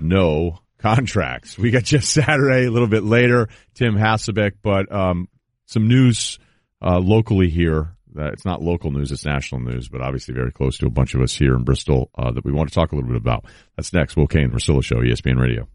no 0.00 0.60
contracts. 0.78 1.58
We 1.58 1.70
got 1.70 1.82
Jeff 1.84 2.04
Saturday 2.04 2.64
a 2.66 2.70
little 2.70 2.88
bit 2.88 3.02
later. 3.04 3.48
Tim 3.74 3.94
Hasselbeck, 3.96 4.52
but 4.62 4.90
um, 4.92 5.28
some 5.66 5.88
news 5.88 6.38
uh, 6.82 6.98
locally 6.98 7.48
here. 7.48 7.90
Uh, 8.16 8.30
it's 8.32 8.44
not 8.44 8.62
local 8.62 8.92
news; 8.92 9.10
it's 9.10 9.24
national 9.24 9.60
news, 9.60 9.88
but 9.88 10.00
obviously 10.00 10.34
very 10.34 10.52
close 10.52 10.78
to 10.78 10.86
a 10.86 10.90
bunch 10.90 11.14
of 11.14 11.20
us 11.20 11.34
here 11.34 11.54
in 11.54 11.64
Bristol 11.64 12.10
uh, 12.16 12.30
that 12.30 12.44
we 12.44 12.52
want 12.52 12.68
to 12.68 12.74
talk 12.74 12.92
a 12.92 12.94
little 12.94 13.08
bit 13.08 13.16
about. 13.16 13.44
That's 13.76 13.92
next. 13.92 14.16
Will 14.16 14.28
Cain, 14.28 14.50
Russillo 14.50 14.84
Show, 14.84 14.96
ESPN 14.96 15.40
Radio. 15.40 15.68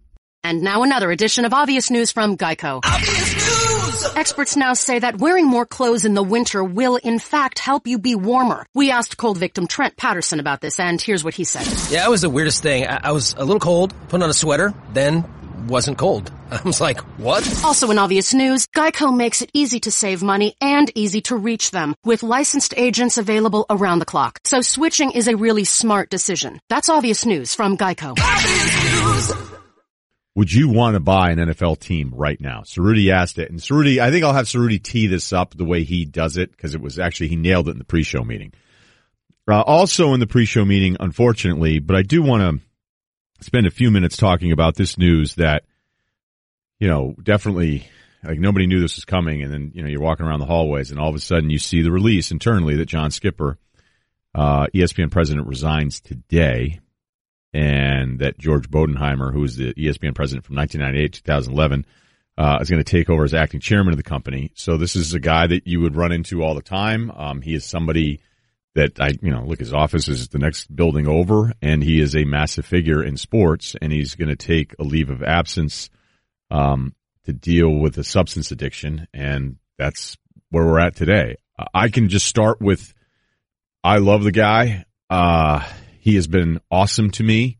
And 0.43 0.62
now 0.62 0.84
another 0.84 1.12
edition 1.12 1.43
of 1.43 1.54
Obvious 1.54 1.91
News 1.91 2.12
from 2.13 2.38
Geico. 2.38 2.80
Obvious 2.86 3.34
News! 3.34 4.15
Experts 4.15 4.56
now 4.56 4.73
say 4.73 4.99
that 4.99 5.19
wearing 5.19 5.45
more 5.45 5.65
clothes 5.65 6.06
in 6.06 6.13
the 6.13 6.23
winter 6.23 6.63
will 6.63 6.95
in 6.95 7.19
fact 7.19 7.60
help 7.60 7.88
you 7.88 7.99
be 7.99 8.15
warmer. 8.15 8.65
We 8.73 8.91
asked 8.91 9.17
cold 9.17 9.38
victim 9.38 9.67
Trent 9.67 9.97
Patterson 9.97 10.39
about 10.39 10.62
this 10.62 10.80
and 10.80 11.02
here's 11.02 11.25
what 11.25 11.34
he 11.34 11.43
said. 11.43 11.67
Yeah, 11.91 12.06
it 12.06 12.10
was 12.10 12.21
the 12.21 12.30
weirdest 12.30 12.63
thing. 12.63 12.88
I, 12.88 12.99
I 13.04 13.12
was 13.12 13.34
a 13.34 13.43
little 13.43 13.60
cold, 13.60 13.93
put 14.08 14.23
on 14.23 14.30
a 14.30 14.34
sweater, 14.34 14.73
then 14.93 15.25
wasn't 15.67 15.97
cold. 15.97 16.31
I 16.51 16.61
was 16.63 16.81
like, 16.81 16.99
what? 17.17 17.43
Also 17.63 17.89
in 17.91 17.97
Obvious 17.97 18.33
News, 18.33 18.65
Geico 18.67 19.15
makes 19.15 19.41
it 19.41 19.49
easy 19.53 19.79
to 19.81 19.91
save 19.91 20.23
money 20.23 20.55
and 20.61 20.91
easy 20.95 21.21
to 21.21 21.35
reach 21.35 21.71
them 21.71 21.95
with 22.03 22.23
licensed 22.23 22.73
agents 22.77 23.17
available 23.17 23.65
around 23.69 23.99
the 23.99 24.05
clock. 24.05 24.39
So 24.45 24.61
switching 24.61 25.11
is 25.11 25.27
a 25.27 25.35
really 25.35 25.65
smart 25.65 26.09
decision. 26.09 26.59
That's 26.69 26.89
Obvious 26.89 27.25
News 27.25 27.55
from 27.55 27.77
Geico. 27.77 28.17
Would 30.35 30.53
you 30.53 30.69
want 30.69 30.93
to 30.93 30.99
buy 30.99 31.31
an 31.31 31.39
NFL 31.39 31.79
team 31.79 32.13
right 32.15 32.39
now? 32.39 32.61
Cerruti 32.61 33.11
asked 33.11 33.39
it, 33.39 33.49
and 33.49 33.59
Cerruti, 33.59 33.99
I 33.99 34.09
think 34.09 34.23
I'll 34.23 34.33
have 34.33 34.45
Cerruti 34.45 34.81
tee 34.81 35.07
this 35.07 35.33
up 35.33 35.53
the 35.53 35.65
way 35.65 35.83
he 35.83 36.05
does 36.05 36.37
it 36.37 36.51
because 36.51 36.75
it 36.75 36.81
was 36.81 36.97
actually 36.97 37.27
he 37.27 37.35
nailed 37.35 37.67
it 37.67 37.71
in 37.71 37.77
the 37.77 37.83
pre-show 37.83 38.23
meeting. 38.23 38.53
Uh, 39.49 39.61
also 39.61 40.13
in 40.13 40.19
the 40.19 40.27
pre-show 40.27 40.63
meeting, 40.63 40.95
unfortunately, 40.99 41.79
but 41.79 41.95
I 41.95 42.03
do 42.03 42.21
want 42.21 42.41
to 42.43 42.65
spend 43.41 43.67
a 43.67 43.71
few 43.71 43.91
minutes 43.91 44.17
talking 44.17 44.52
about 44.52 44.75
this 44.75 44.97
news 44.97 45.36
that, 45.36 45.63
you 46.80 46.88
know, 46.88 47.15
definitely 47.21 47.88
like 48.23 48.39
nobody 48.39 48.67
knew 48.67 48.82
this 48.82 48.97
was 48.97 49.06
coming. 49.06 49.43
And 49.43 49.54
then, 49.54 49.71
you 49.73 49.82
know, 49.82 49.88
you're 49.88 50.02
walking 50.02 50.25
around 50.25 50.39
the 50.39 50.45
hallways 50.45 50.91
and 50.91 50.99
all 50.99 51.10
of 51.10 51.15
a 51.15 51.19
sudden 51.19 51.49
you 51.49 51.60
see 51.60 51.82
the 51.82 51.91
release 51.91 52.32
internally 52.32 52.75
that 52.78 52.86
John 52.86 53.12
Skipper, 53.12 53.58
uh, 54.36 54.67
ESPN 54.73 55.12
president 55.12 55.47
resigns 55.47 55.99
today 55.99 56.80
and 57.54 58.19
that 58.19 58.38
George 58.38 58.69
Bodenheimer, 58.69 59.34
who 59.34 59.41
was 59.41 59.56
the 59.56 59.73
ESPN 59.73 60.13
president 60.13 60.45
from 60.45 60.56
1998 60.56 61.13
to 61.13 61.23
2011, 61.23 61.86
uh, 62.38 62.60
is 62.62 62.69
going 62.69 62.84
to 62.84 62.89
take 62.89 63.10
over 63.10 63.23
as 63.23 63.34
acting 63.34 63.60
chairman 63.60 63.93
of 63.93 63.97
the 63.97 64.04
company. 64.04 64.52
So 64.56 64.78
this 64.78 64.95
is 64.95 65.13
a 65.13 65.19
guy 65.19 65.47
that 65.47 65.67
you 65.67 65.82
would 65.82 65.95
run 65.95 66.12
into 66.12 66.43
all 66.43 66.56
the 66.56 66.62
time. 66.62 67.12
Um, 67.12 67.41
he 67.41 67.54
is 67.54 67.65
somebody 67.65 68.21
that 68.75 68.99
I, 68.99 69.13
you 69.21 69.32
know, 69.32 69.43
look, 69.43 69.60
his 69.60 69.73
office 69.73 70.08
is 70.08 70.29
the 70.29 70.39
next 70.39 70.73
building 70.73 71.08
over 71.08 71.53
and 71.62 71.84
he 71.84 71.99
is 71.99 72.15
a 72.15 72.23
massive 72.23 72.65
figure 72.65 73.03
in 73.03 73.17
sports 73.17 73.75
and 73.82 73.91
he's 73.91 74.15
going 74.15 74.29
to 74.29 74.36
take 74.36 74.75
a 74.79 74.84
leave 74.84 75.10
of 75.10 75.23
absence, 75.23 75.89
um, 76.51 76.93
to 77.25 77.34
deal 77.34 77.69
with 77.69 77.97
a 77.97 78.03
substance 78.03 78.51
addiction. 78.51 79.08
And 79.13 79.58
that's 79.77 80.17
where 80.49 80.65
we're 80.65 80.79
at 80.79 80.95
today. 80.95 81.36
I 81.73 81.89
can 81.89 82.10
just 82.10 82.27
start 82.27 82.62
with, 82.62 82.93
I 83.84 83.97
love 83.97 84.23
the 84.23 84.32
guy. 84.32 84.86
Uh, 85.10 85.63
he 85.99 86.15
has 86.15 86.27
been 86.27 86.62
awesome 86.71 87.12
to 87.12 87.23
me. 87.23 87.58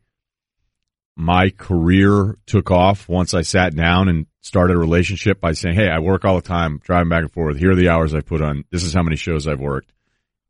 My 1.16 1.50
career 1.50 2.38
took 2.46 2.70
off 2.70 3.08
once 3.08 3.34
I 3.34 3.42
sat 3.42 3.74
down 3.74 4.08
and 4.08 4.26
started 4.40 4.76
a 4.76 4.80
relationship 4.80 5.40
by 5.40 5.52
saying, 5.52 5.74
Hey, 5.74 5.88
I 5.88 5.98
work 5.98 6.24
all 6.24 6.36
the 6.36 6.40
time, 6.40 6.80
driving 6.82 7.10
back 7.10 7.22
and 7.22 7.32
forth. 7.32 7.58
Here 7.58 7.72
are 7.72 7.76
the 7.76 7.90
hours 7.90 8.14
I 8.14 8.20
put 8.20 8.40
on. 8.40 8.64
This 8.70 8.84
is 8.84 8.94
how 8.94 9.02
many 9.02 9.16
shows 9.16 9.46
I've 9.46 9.60
worked. 9.60 9.92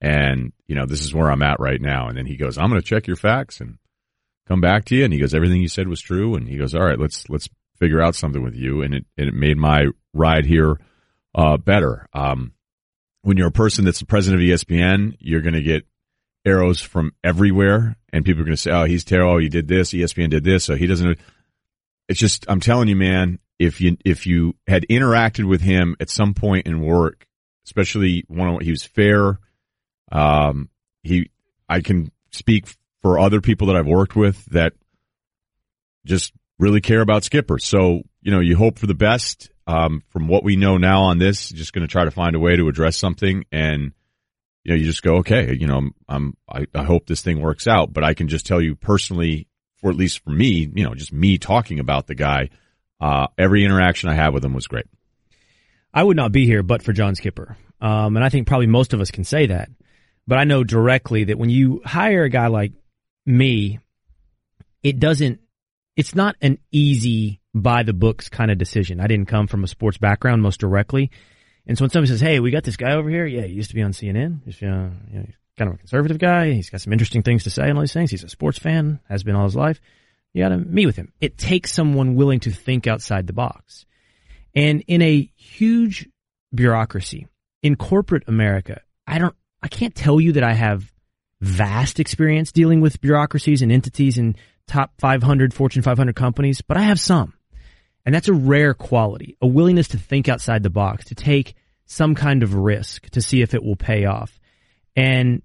And, 0.00 0.52
you 0.66 0.74
know, 0.74 0.86
this 0.86 1.04
is 1.04 1.14
where 1.14 1.30
I'm 1.30 1.42
at 1.42 1.60
right 1.60 1.80
now. 1.80 2.08
And 2.08 2.16
then 2.16 2.26
he 2.26 2.36
goes, 2.36 2.56
I'm 2.56 2.70
going 2.70 2.80
to 2.80 2.86
check 2.86 3.06
your 3.06 3.16
facts 3.16 3.60
and 3.60 3.78
come 4.48 4.60
back 4.60 4.86
to 4.86 4.96
you. 4.96 5.04
And 5.04 5.12
he 5.12 5.18
goes, 5.18 5.34
everything 5.34 5.60
you 5.60 5.68
said 5.68 5.88
was 5.88 6.00
true. 6.00 6.34
And 6.34 6.48
he 6.48 6.56
goes, 6.56 6.74
all 6.74 6.84
right, 6.84 6.98
let's, 6.98 7.28
let's 7.28 7.48
figure 7.78 8.00
out 8.00 8.14
something 8.14 8.42
with 8.42 8.54
you. 8.54 8.82
And 8.82 8.94
it, 8.94 9.04
and 9.18 9.28
it 9.28 9.34
made 9.34 9.58
my 9.58 9.86
ride 10.14 10.46
here, 10.46 10.78
uh, 11.34 11.58
better. 11.58 12.06
Um, 12.14 12.52
when 13.22 13.36
you're 13.36 13.48
a 13.48 13.52
person 13.52 13.84
that's 13.84 14.00
the 14.00 14.06
president 14.06 14.42
of 14.42 14.48
ESPN, 14.48 15.16
you're 15.18 15.42
going 15.42 15.54
to 15.54 15.62
get 15.62 15.86
arrows 16.46 16.80
from 16.80 17.12
everywhere 17.22 17.96
and 18.12 18.24
people 18.24 18.40
are 18.40 18.44
going 18.44 18.56
to 18.56 18.60
say, 18.60 18.70
Oh, 18.70 18.84
he's 18.84 19.04
terrible. 19.04 19.38
He 19.38 19.50
did 19.50 19.68
this. 19.68 19.90
ESPN 19.92 20.30
did 20.30 20.44
this. 20.44 20.64
So 20.64 20.74
he 20.74 20.86
doesn't, 20.86 21.18
it's 22.08 22.18
just, 22.18 22.46
I'm 22.48 22.60
telling 22.60 22.88
you, 22.88 22.96
man, 22.96 23.38
if 23.58 23.80
you, 23.80 23.98
if 24.04 24.26
you 24.26 24.56
had 24.66 24.86
interacted 24.88 25.44
with 25.44 25.60
him 25.60 25.96
at 26.00 26.08
some 26.08 26.32
point 26.32 26.66
in 26.66 26.80
work, 26.80 27.26
especially 27.66 28.24
one, 28.26 28.60
he 28.62 28.70
was 28.70 28.82
fair 28.82 29.38
um, 30.10 30.68
he, 31.02 31.30
I 31.68 31.80
can 31.80 32.10
speak 32.30 32.66
for 33.02 33.18
other 33.18 33.40
people 33.40 33.68
that 33.68 33.76
I've 33.76 33.86
worked 33.86 34.16
with 34.16 34.44
that 34.46 34.72
just 36.04 36.32
really 36.58 36.80
care 36.80 37.00
about 37.00 37.24
Skipper. 37.24 37.58
So, 37.58 38.02
you 38.20 38.30
know, 38.30 38.40
you 38.40 38.56
hope 38.56 38.78
for 38.78 38.86
the 38.86 38.94
best. 38.94 39.50
Um, 39.66 40.02
from 40.08 40.26
what 40.26 40.42
we 40.42 40.56
know 40.56 40.78
now 40.78 41.02
on 41.02 41.18
this, 41.18 41.48
just 41.48 41.72
going 41.72 41.86
to 41.86 41.90
try 41.90 42.04
to 42.04 42.10
find 42.10 42.34
a 42.34 42.40
way 42.40 42.56
to 42.56 42.68
address 42.68 42.96
something 42.96 43.44
and, 43.52 43.92
you 44.64 44.72
know, 44.72 44.74
you 44.74 44.84
just 44.84 45.02
go, 45.02 45.18
okay, 45.18 45.56
you 45.58 45.68
know, 45.68 45.90
I'm, 46.08 46.36
I, 46.48 46.66
I 46.74 46.82
hope 46.82 47.06
this 47.06 47.22
thing 47.22 47.40
works 47.40 47.68
out, 47.68 47.92
but 47.92 48.02
I 48.02 48.14
can 48.14 48.26
just 48.26 48.46
tell 48.46 48.60
you 48.60 48.74
personally, 48.74 49.46
for 49.76 49.90
at 49.90 49.96
least 49.96 50.24
for 50.24 50.30
me, 50.30 50.68
you 50.74 50.84
know, 50.84 50.94
just 50.94 51.12
me 51.12 51.38
talking 51.38 51.78
about 51.78 52.08
the 52.08 52.16
guy, 52.16 52.50
uh, 53.00 53.28
every 53.38 53.64
interaction 53.64 54.08
I 54.08 54.14
had 54.14 54.34
with 54.34 54.44
him 54.44 54.52
was 54.52 54.66
great. 54.66 54.86
I 55.94 56.02
would 56.02 56.16
not 56.16 56.32
be 56.32 56.46
here 56.46 56.62
but 56.62 56.82
for 56.82 56.92
John 56.92 57.14
Skipper. 57.14 57.56
Um, 57.80 58.16
and 58.16 58.24
I 58.24 58.28
think 58.28 58.46
probably 58.46 58.66
most 58.66 58.92
of 58.92 59.00
us 59.00 59.10
can 59.10 59.24
say 59.24 59.46
that. 59.46 59.70
But 60.26 60.38
I 60.38 60.44
know 60.44 60.64
directly 60.64 61.24
that 61.24 61.38
when 61.38 61.50
you 61.50 61.82
hire 61.84 62.24
a 62.24 62.28
guy 62.28 62.46
like 62.46 62.72
me, 63.26 63.80
it 64.82 64.98
doesn't, 65.00 65.40
it's 65.96 66.14
not 66.14 66.36
an 66.40 66.58
easy 66.70 67.40
by 67.54 67.82
the 67.82 67.92
books 67.92 68.28
kind 68.28 68.50
of 68.50 68.58
decision. 68.58 69.00
I 69.00 69.06
didn't 69.06 69.26
come 69.26 69.46
from 69.46 69.64
a 69.64 69.68
sports 69.68 69.98
background 69.98 70.42
most 70.42 70.60
directly. 70.60 71.10
And 71.66 71.76
so 71.76 71.84
when 71.84 71.90
somebody 71.90 72.10
says, 72.10 72.20
Hey, 72.20 72.40
we 72.40 72.50
got 72.50 72.64
this 72.64 72.76
guy 72.76 72.92
over 72.92 73.10
here. 73.10 73.26
Yeah, 73.26 73.42
he 73.42 73.52
used 73.52 73.70
to 73.70 73.76
be 73.76 73.82
on 73.82 73.92
CNN. 73.92 74.40
He's, 74.44 74.62
uh, 74.62 74.66
you 75.10 75.18
know, 75.18 75.24
he's 75.26 75.36
kind 75.58 75.68
of 75.68 75.74
a 75.74 75.78
conservative 75.78 76.18
guy. 76.18 76.52
He's 76.52 76.70
got 76.70 76.80
some 76.80 76.92
interesting 76.92 77.22
things 77.22 77.44
to 77.44 77.50
say 77.50 77.68
and 77.68 77.76
all 77.76 77.82
these 77.82 77.92
things. 77.92 78.10
He's 78.10 78.24
a 78.24 78.28
sports 78.28 78.58
fan, 78.58 79.00
has 79.08 79.22
been 79.22 79.34
all 79.34 79.44
his 79.44 79.56
life. 79.56 79.80
You 80.32 80.44
got 80.44 80.50
to 80.50 80.58
meet 80.58 80.86
with 80.86 80.96
him. 80.96 81.12
It 81.20 81.36
takes 81.36 81.72
someone 81.72 82.14
willing 82.14 82.40
to 82.40 82.50
think 82.50 82.86
outside 82.86 83.26
the 83.26 83.32
box. 83.32 83.84
And 84.54 84.82
in 84.86 85.02
a 85.02 85.30
huge 85.36 86.08
bureaucracy 86.54 87.26
in 87.62 87.76
corporate 87.76 88.24
America, 88.28 88.80
I 89.06 89.18
don't, 89.18 89.34
I 89.62 89.68
can't 89.68 89.94
tell 89.94 90.20
you 90.20 90.32
that 90.32 90.44
I 90.44 90.54
have 90.54 90.92
vast 91.40 92.00
experience 92.00 92.52
dealing 92.52 92.80
with 92.80 93.00
bureaucracies 93.00 93.62
and 93.62 93.72
entities 93.72 94.18
and 94.18 94.36
top 94.66 94.92
500 94.98 95.52
Fortune 95.52 95.82
500 95.82 96.14
companies, 96.14 96.60
but 96.60 96.76
I 96.76 96.82
have 96.82 97.00
some. 97.00 97.34
And 98.06 98.14
that's 98.14 98.28
a 98.28 98.32
rare 98.32 98.74
quality, 98.74 99.36
a 99.42 99.46
willingness 99.46 99.88
to 99.88 99.98
think 99.98 100.28
outside 100.28 100.62
the 100.62 100.70
box, 100.70 101.06
to 101.06 101.14
take 101.14 101.54
some 101.86 102.14
kind 102.14 102.42
of 102.42 102.54
risk 102.54 103.08
to 103.10 103.20
see 103.20 103.42
if 103.42 103.52
it 103.52 103.62
will 103.62 103.76
pay 103.76 104.06
off. 104.06 104.38
And, 104.96 105.42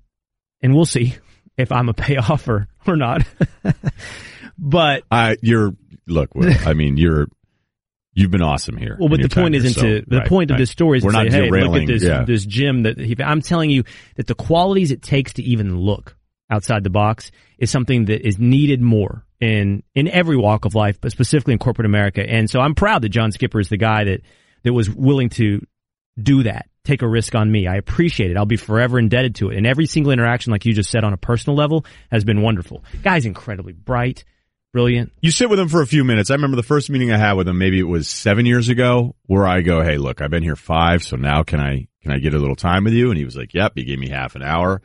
and 0.62 0.74
we'll 0.74 0.86
see 0.86 1.16
if 1.58 1.72
I'm 1.72 1.90
a 1.90 1.94
payoff 1.94 2.48
or, 2.48 2.68
or 2.88 2.96
not. 2.96 3.24
but 4.58 5.04
uh, 5.12 5.36
you're, 5.42 5.76
look, 6.08 6.30
I 6.66 6.74
mean, 6.74 6.98
you're, 6.98 7.28
You've 8.16 8.32
been 8.32 8.42
awesome 8.42 8.78
here. 8.78 8.96
Well, 8.98 9.10
but 9.10 9.22
the 9.22 9.30
point 9.30 9.56
isn't 9.56 9.74
so, 9.74 9.82
to 9.82 10.06
the 10.08 10.20
right, 10.20 10.28
point 10.28 10.50
of 10.50 10.56
right. 10.56 10.60
this 10.60 10.72
story 10.72 11.00
is 11.00 11.04
We're 11.04 11.12
to 11.12 11.24
not 11.24 11.32
say, 11.32 11.44
hey, 11.44 11.50
look 11.50 11.82
at 11.82 11.88
this 11.88 12.02
yeah. 12.02 12.24
this 12.24 12.46
gym 12.46 12.84
that 12.84 12.98
he, 12.98 13.14
I'm 13.22 13.42
telling 13.42 13.70
you 13.70 13.84
that 14.16 14.26
the 14.26 14.36
qualities 14.36 14.92
it 14.92 15.02
takes 15.02 15.34
to 15.34 15.44
even 15.44 15.78
look 15.78 16.16
outside 16.50 16.86
the 16.86 16.90
box 16.90 17.32
is 17.58 17.70
something 17.70 18.06
that 18.06 18.26
is 18.26 18.40
needed 18.40 18.82
more 18.82 19.26
in 19.42 19.84
in 19.96 20.08
every 20.08 20.38
walk 20.38 20.64
of 20.64 20.76
life, 20.76 21.00
but 21.02 21.12
specifically 21.12 21.52
in 21.52 21.60
corporate 21.60 21.86
America. 21.86 22.24
And 22.26 22.50
so 22.50 22.62
I'm 22.62 22.74
proud 22.74 23.02
that 23.02 23.10
John 23.10 23.34
Skipper 23.34 23.60
is 23.60 23.68
the 23.68 23.78
guy 23.78 24.06
that 24.06 24.22
that 24.64 24.72
was 24.72 24.90
willing 24.90 25.28
to 25.32 25.60
do 26.18 26.44
that, 26.44 26.70
take 26.86 27.02
a 27.02 27.08
risk 27.08 27.36
on 27.36 27.52
me. 27.52 27.68
I 27.68 27.76
appreciate 27.76 28.32
it. 28.32 28.38
I'll 28.38 28.46
be 28.46 28.56
forever 28.56 28.98
indebted 28.98 29.36
to 29.36 29.50
it. 29.50 29.58
And 29.58 29.68
every 29.68 29.88
single 29.88 30.14
interaction, 30.14 30.52
like 30.52 30.66
you 30.66 30.74
just 30.74 30.90
said, 30.90 31.04
on 31.04 31.12
a 31.12 31.18
personal 31.18 31.58
level, 31.58 31.86
has 32.12 32.24
been 32.24 32.42
wonderful. 32.42 32.82
Guy's 33.04 33.26
incredibly 33.26 33.74
bright 33.74 34.24
brilliant. 34.76 35.14
You 35.22 35.32
sit 35.32 35.50
with 35.50 35.58
him 35.58 35.70
for 35.70 35.82
a 35.82 35.88
few 35.88 36.04
minutes. 36.04 36.30
I 36.30 36.34
remember 36.34 36.58
the 36.58 36.62
first 36.62 36.90
meeting 36.90 37.10
I 37.10 37.18
had 37.18 37.38
with 37.38 37.48
him, 37.48 37.58
maybe 37.58 37.80
it 37.80 37.84
was 37.84 38.10
seven 38.10 38.46
years 38.46 38.68
ago, 38.68 39.16
where 39.26 39.48
I 39.48 39.62
go, 39.62 39.82
Hey, 39.82 39.98
look, 39.98 40.22
I've 40.22 40.30
been 40.30 40.44
here 40.44 40.58
five. 40.58 41.02
So 41.02 41.16
now 41.16 41.44
can 41.44 41.62
I, 41.62 41.88
can 42.04 42.12
I 42.12 42.20
get 42.20 42.34
a 42.34 42.40
little 42.40 42.58
time 42.58 42.84
with 42.84 42.92
you? 42.92 43.10
And 43.10 43.18
he 43.18 43.24
was 43.24 43.38
like, 43.38 43.54
yep. 43.54 43.72
He 43.76 43.86
gave 43.86 43.98
me 43.98 44.10
half 44.10 44.36
an 44.36 44.44
hour 44.44 44.82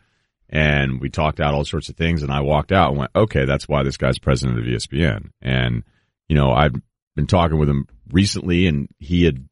and 0.49 1.01
we 1.01 1.11
talked 1.11 1.41
out 1.41 1.55
all 1.55 1.65
sorts 1.65 1.89
of 1.89 1.97
things. 1.97 2.23
And 2.23 2.31
I 2.31 2.41
walked 2.43 2.71
out 2.71 2.91
and 2.91 2.99
went, 2.99 3.11
okay, 3.17 3.47
that's 3.47 3.67
why 3.67 3.83
this 3.83 3.97
guy's 3.97 4.21
president 4.21 4.61
of 4.61 4.65
ESPN. 4.65 5.33
And, 5.43 5.83
you 6.29 6.37
know, 6.37 6.53
I've 6.53 6.77
been 7.17 7.27
talking 7.27 7.59
with 7.59 7.69
him 7.69 7.89
recently 8.13 8.69
and 8.69 8.89
he 9.01 9.25
had 9.25 9.49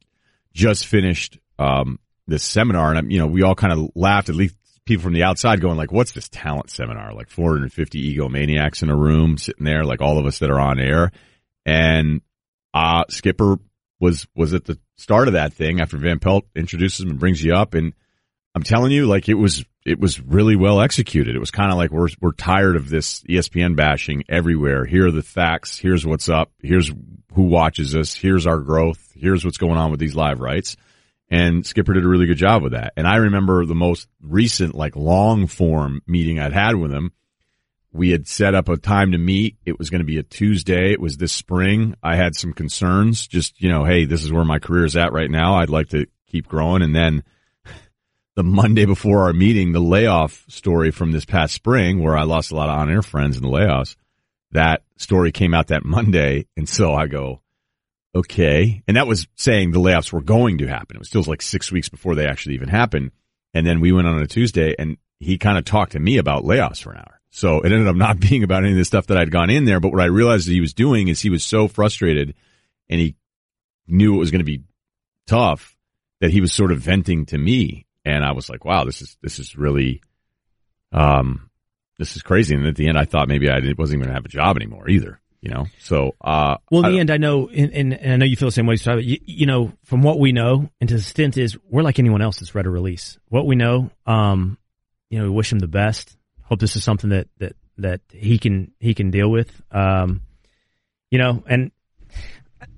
just 0.53 0.85
finished, 0.85 1.37
um, 1.57 1.99
this 2.27 2.45
seminar 2.45 2.91
and, 2.91 2.97
I'm 2.97 3.11
you 3.11 3.19
know, 3.19 3.27
we 3.27 3.43
all 3.43 3.55
kind 3.55 3.73
of 3.73 3.89
laughed, 3.93 4.29
at 4.29 4.35
least 4.35 4.55
people 4.89 5.03
from 5.03 5.13
the 5.13 5.23
outside 5.23 5.61
going 5.61 5.77
like, 5.77 5.91
what's 5.91 6.11
this 6.11 6.27
talent 6.27 6.69
seminar? 6.69 7.13
Like 7.13 7.29
450 7.29 8.17
egomaniacs 8.17 8.83
in 8.83 8.89
a 8.89 8.95
room 8.95 9.37
sitting 9.37 9.65
there, 9.65 9.85
like 9.85 10.01
all 10.01 10.17
of 10.17 10.25
us 10.25 10.39
that 10.39 10.49
are 10.49 10.59
on 10.59 10.79
air. 10.79 11.11
And, 11.65 12.21
uh, 12.73 13.05
Skipper 13.09 13.57
was, 13.99 14.27
was 14.35 14.53
at 14.53 14.65
the 14.65 14.77
start 14.97 15.27
of 15.27 15.33
that 15.35 15.53
thing 15.53 15.79
after 15.79 15.97
Van 15.97 16.19
Pelt 16.19 16.45
introduces 16.55 17.05
him 17.05 17.11
and 17.11 17.19
brings 17.19 17.43
you 17.43 17.55
up. 17.55 17.73
And 17.73 17.93
I'm 18.53 18.63
telling 18.63 18.91
you, 18.91 19.05
like 19.05 19.29
it 19.29 19.35
was, 19.35 19.63
it 19.85 19.99
was 19.99 20.19
really 20.19 20.55
well 20.55 20.81
executed. 20.81 21.35
It 21.35 21.39
was 21.39 21.51
kind 21.51 21.71
of 21.71 21.77
like 21.77 21.91
we're, 21.91 22.09
we're 22.19 22.33
tired 22.33 22.75
of 22.75 22.89
this 22.89 23.21
ESPN 23.23 23.75
bashing 23.75 24.23
everywhere. 24.27 24.85
Here 24.85 25.07
are 25.07 25.11
the 25.11 25.21
facts. 25.21 25.79
Here's 25.79 26.05
what's 26.05 26.27
up. 26.27 26.51
Here's 26.61 26.91
who 27.33 27.43
watches 27.43 27.95
us. 27.95 28.15
Here's 28.15 28.47
our 28.47 28.59
growth. 28.59 29.13
Here's 29.15 29.45
what's 29.45 29.57
going 29.57 29.77
on 29.77 29.91
with 29.91 29.99
these 29.99 30.15
live 30.15 30.39
rights. 30.39 30.75
And 31.29 31.65
Skipper 31.65 31.93
did 31.93 32.05
a 32.05 32.07
really 32.07 32.25
good 32.25 32.37
job 32.37 32.63
with 32.63 32.71
that. 32.71 32.93
And 32.97 33.07
I 33.07 33.17
remember 33.17 33.65
the 33.65 33.75
most 33.75 34.07
recent, 34.21 34.73
like 34.73 34.95
long 34.95 35.47
form 35.47 36.01
meeting 36.07 36.39
I'd 36.39 36.53
had 36.53 36.75
with 36.75 36.91
him. 36.91 37.11
We 37.91 38.11
had 38.11 38.27
set 38.27 38.55
up 38.55 38.69
a 38.69 38.77
time 38.77 39.11
to 39.11 39.17
meet. 39.17 39.57
It 39.65 39.77
was 39.77 39.89
going 39.89 40.01
to 40.01 40.05
be 40.05 40.17
a 40.17 40.23
Tuesday. 40.23 40.91
It 40.91 41.01
was 41.01 41.17
this 41.17 41.33
spring. 41.33 41.95
I 42.03 42.15
had 42.15 42.35
some 42.35 42.53
concerns. 42.53 43.27
Just, 43.27 43.61
you 43.61 43.69
know, 43.69 43.83
hey, 43.83 44.05
this 44.05 44.23
is 44.23 44.31
where 44.31 44.45
my 44.45 44.59
career 44.59 44.85
is 44.85 44.95
at 44.95 45.13
right 45.13 45.29
now. 45.29 45.55
I'd 45.55 45.69
like 45.69 45.89
to 45.89 46.07
keep 46.27 46.47
growing. 46.47 46.81
And 46.81 46.95
then 46.95 47.23
the 48.35 48.43
Monday 48.43 48.85
before 48.85 49.23
our 49.23 49.33
meeting, 49.33 49.71
the 49.71 49.79
layoff 49.79 50.45
story 50.49 50.91
from 50.91 51.11
this 51.11 51.25
past 51.25 51.53
spring 51.53 52.01
where 52.01 52.17
I 52.17 52.23
lost 52.23 52.51
a 52.51 52.55
lot 52.55 52.69
of 52.69 52.77
on 52.77 52.91
air 52.91 53.01
friends 53.01 53.37
in 53.37 53.43
the 53.43 53.49
layoffs, 53.49 53.95
that 54.51 54.83
story 54.97 55.31
came 55.31 55.53
out 55.53 55.67
that 55.67 55.85
Monday. 55.85 56.47
And 56.57 56.67
so 56.67 56.93
I 56.93 57.07
go, 57.07 57.41
Okay. 58.15 58.83
And 58.87 58.97
that 58.97 59.07
was 59.07 59.27
saying 59.35 59.71
the 59.71 59.79
layoffs 59.79 60.11
were 60.11 60.21
going 60.21 60.59
to 60.59 60.67
happen. 60.67 60.95
It 60.95 60.99
was 60.99 61.09
still 61.09 61.23
like 61.27 61.41
six 61.41 61.71
weeks 61.71 61.89
before 61.89 62.15
they 62.15 62.27
actually 62.27 62.55
even 62.55 62.69
happened. 62.69 63.11
And 63.53 63.65
then 63.65 63.79
we 63.79 63.91
went 63.91 64.07
on 64.07 64.21
a 64.21 64.27
Tuesday 64.27 64.75
and 64.77 64.97
he 65.19 65.37
kind 65.37 65.57
of 65.57 65.65
talked 65.65 65.93
to 65.93 65.99
me 65.99 66.17
about 66.17 66.43
layoffs 66.43 66.81
for 66.81 66.91
an 66.91 66.99
hour. 66.99 67.19
So 67.31 67.61
it 67.61 67.71
ended 67.71 67.87
up 67.87 67.95
not 67.95 68.19
being 68.29 68.43
about 68.43 68.63
any 68.63 68.71
of 68.71 68.77
the 68.77 68.85
stuff 68.85 69.07
that 69.07 69.17
I'd 69.17 69.31
gone 69.31 69.49
in 69.49 69.65
there. 69.65 69.79
But 69.79 69.91
what 69.91 70.01
I 70.01 70.05
realized 70.05 70.47
that 70.47 70.53
he 70.53 70.61
was 70.61 70.73
doing 70.73 71.07
is 71.07 71.21
he 71.21 71.29
was 71.29 71.43
so 71.43 71.67
frustrated 71.67 72.35
and 72.89 72.99
he 72.99 73.15
knew 73.87 74.15
it 74.15 74.19
was 74.19 74.31
going 74.31 74.39
to 74.39 74.45
be 74.45 74.63
tough 75.27 75.75
that 76.21 76.31
he 76.31 76.41
was 76.41 76.53
sort 76.53 76.71
of 76.71 76.79
venting 76.79 77.25
to 77.27 77.37
me. 77.37 77.85
And 78.05 78.23
I 78.25 78.31
was 78.31 78.49
like, 78.49 78.65
wow, 78.65 78.85
this 78.85 79.01
is, 79.01 79.17
this 79.21 79.39
is 79.39 79.55
really, 79.55 80.01
um, 80.91 81.49
this 81.99 82.15
is 82.15 82.23
crazy. 82.23 82.55
And 82.55 82.65
at 82.65 82.75
the 82.75 82.87
end, 82.87 82.97
I 82.97 83.05
thought 83.05 83.27
maybe 83.27 83.49
I 83.49 83.59
wasn't 83.77 84.01
going 84.01 84.09
to 84.09 84.15
have 84.15 84.25
a 84.25 84.29
job 84.29 84.55
anymore 84.55 84.89
either. 84.89 85.19
You 85.41 85.51
know, 85.51 85.67
so 85.79 86.15
uh, 86.19 86.57
Well, 86.69 86.85
in 86.85 86.91
the 86.91 86.99
end, 86.99 87.11
I 87.11 87.17
know, 87.17 87.47
and, 87.47 87.71
and, 87.73 87.93
and 87.93 88.13
I 88.13 88.17
know 88.17 88.25
you 88.25 88.35
feel 88.35 88.49
the 88.49 88.53
same 88.53 88.65
way. 88.67 88.75
So, 88.75 88.97
you, 88.97 89.19
you 89.25 89.45
know, 89.45 89.71
from 89.85 90.01
what 90.01 90.19
we 90.19 90.33
know, 90.33 90.69
and 90.81 90.89
to 90.89 90.95
the 90.95 91.01
stint 91.01 91.37
is, 91.37 91.57
we're 91.69 91.81
like 91.81 91.97
anyone 91.97 92.21
else 92.21 92.39
that's 92.39 92.53
read 92.53 92.65
a 92.65 92.69
release. 92.69 93.17
What 93.29 93.45
we 93.45 93.55
know, 93.55 93.89
um, 94.05 94.57
you 95.09 95.17
know, 95.17 95.25
we 95.25 95.29
wish 95.31 95.51
him 95.53 95.59
the 95.59 95.67
best. 95.67 96.17
Hope 96.43 96.59
this 96.59 96.75
is 96.75 96.83
something 96.83 97.11
that 97.11 97.27
that 97.37 97.55
that 97.77 98.01
he 98.11 98.37
can 98.37 98.73
he 98.79 98.93
can 98.93 99.11
deal 99.11 99.29
with. 99.29 99.49
Um, 99.71 100.21
you 101.09 101.19
know, 101.19 101.41
and 101.47 101.71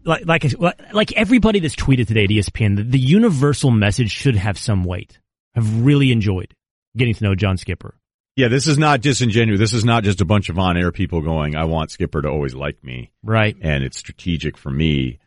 like 0.04 0.26
like 0.26 0.46
like 0.94 1.14
everybody 1.14 1.60
that's 1.60 1.76
tweeted 1.76 2.08
today 2.08 2.26
at 2.26 2.30
ESPN, 2.30 2.78
the, 2.78 2.84
the 2.84 3.00
universal 3.00 3.72
message 3.72 4.12
should 4.12 4.36
have 4.36 4.58
some 4.58 4.84
weight. 4.84 5.20
I've 5.56 5.84
really 5.84 6.12
enjoyed 6.12 6.54
getting 6.96 7.14
to 7.14 7.24
know 7.24 7.36
John 7.36 7.58
Skipper. 7.58 7.96
Yeah, 8.36 8.48
this 8.48 8.68
is 8.68 8.78
not 8.78 9.02
disingenuous. 9.02 9.60
This 9.60 9.74
is 9.74 9.86
not 9.86 10.04
just 10.04 10.22
a 10.22 10.26
bunch 10.26 10.50
of 10.50 10.58
on-air 10.58 10.92
people 10.92 11.22
going, 11.22 11.56
"I 11.56 11.66
want 11.66 11.92
Skipper 11.92 12.22
to 12.22 12.30
always 12.30 12.54
like 12.56 12.84
me," 12.84 13.12
right? 13.24 13.56
And 13.62 13.84
it's 13.84 13.98
strategic 13.98 14.58
for 14.58 14.70
me. 14.70 15.20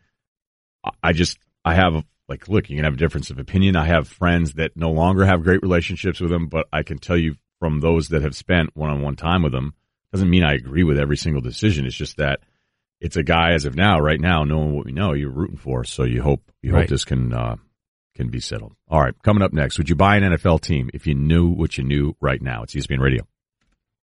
I- 1.01 1.13
just, 1.13 1.37
I 1.63 1.75
have 1.75 2.03
like, 2.27 2.47
look, 2.47 2.69
you 2.69 2.75
can 2.75 2.85
have 2.85 2.95
a 2.95 2.97
difference 2.97 3.29
of 3.29 3.39
opinion. 3.39 3.75
I 3.75 3.85
have 3.85 4.07
friends 4.07 4.53
that 4.53 4.75
no 4.75 4.91
longer 4.91 5.25
have 5.25 5.43
great 5.43 5.61
relationships 5.61 6.19
with 6.19 6.31
them, 6.31 6.47
but 6.47 6.67
I 6.73 6.83
can 6.83 6.97
tell 6.97 7.17
you 7.17 7.35
from 7.59 7.79
those 7.79 8.09
that 8.09 8.21
have 8.23 8.35
spent 8.35 8.75
one-on-one 8.75 9.15
time 9.15 9.43
with 9.43 9.51
them, 9.51 9.73
doesn't 10.11 10.29
mean 10.29 10.43
I 10.43 10.53
agree 10.53 10.83
with 10.83 10.99
every 10.99 11.17
single 11.17 11.41
decision. 11.41 11.85
It's 11.85 11.95
just 11.95 12.17
that 12.17 12.39
it's 12.99 13.15
a 13.15 13.23
guy 13.23 13.51
as 13.51 13.65
of 13.65 13.75
now, 13.75 13.99
right 13.99 14.19
now, 14.19 14.43
knowing 14.43 14.73
what 14.73 14.85
we 14.85 14.91
know, 14.91 15.13
you're 15.13 15.29
rooting 15.29 15.57
for. 15.57 15.83
So 15.83 16.03
you 16.03 16.21
hope, 16.21 16.51
you 16.61 16.71
hope 16.71 16.87
this 16.89 17.05
can, 17.05 17.33
uh, 17.33 17.55
can 18.15 18.29
be 18.29 18.39
settled. 18.39 18.75
All 18.89 19.01
right. 19.01 19.13
Coming 19.23 19.43
up 19.43 19.53
next, 19.53 19.77
would 19.77 19.89
you 19.89 19.95
buy 19.95 20.17
an 20.17 20.23
NFL 20.23 20.61
team 20.61 20.89
if 20.93 21.05
you 21.05 21.13
knew 21.13 21.47
what 21.47 21.77
you 21.77 21.83
knew 21.83 22.15
right 22.21 22.41
now? 22.41 22.63
It's 22.63 22.73
ESPN 22.73 22.99
Radio. 22.99 23.27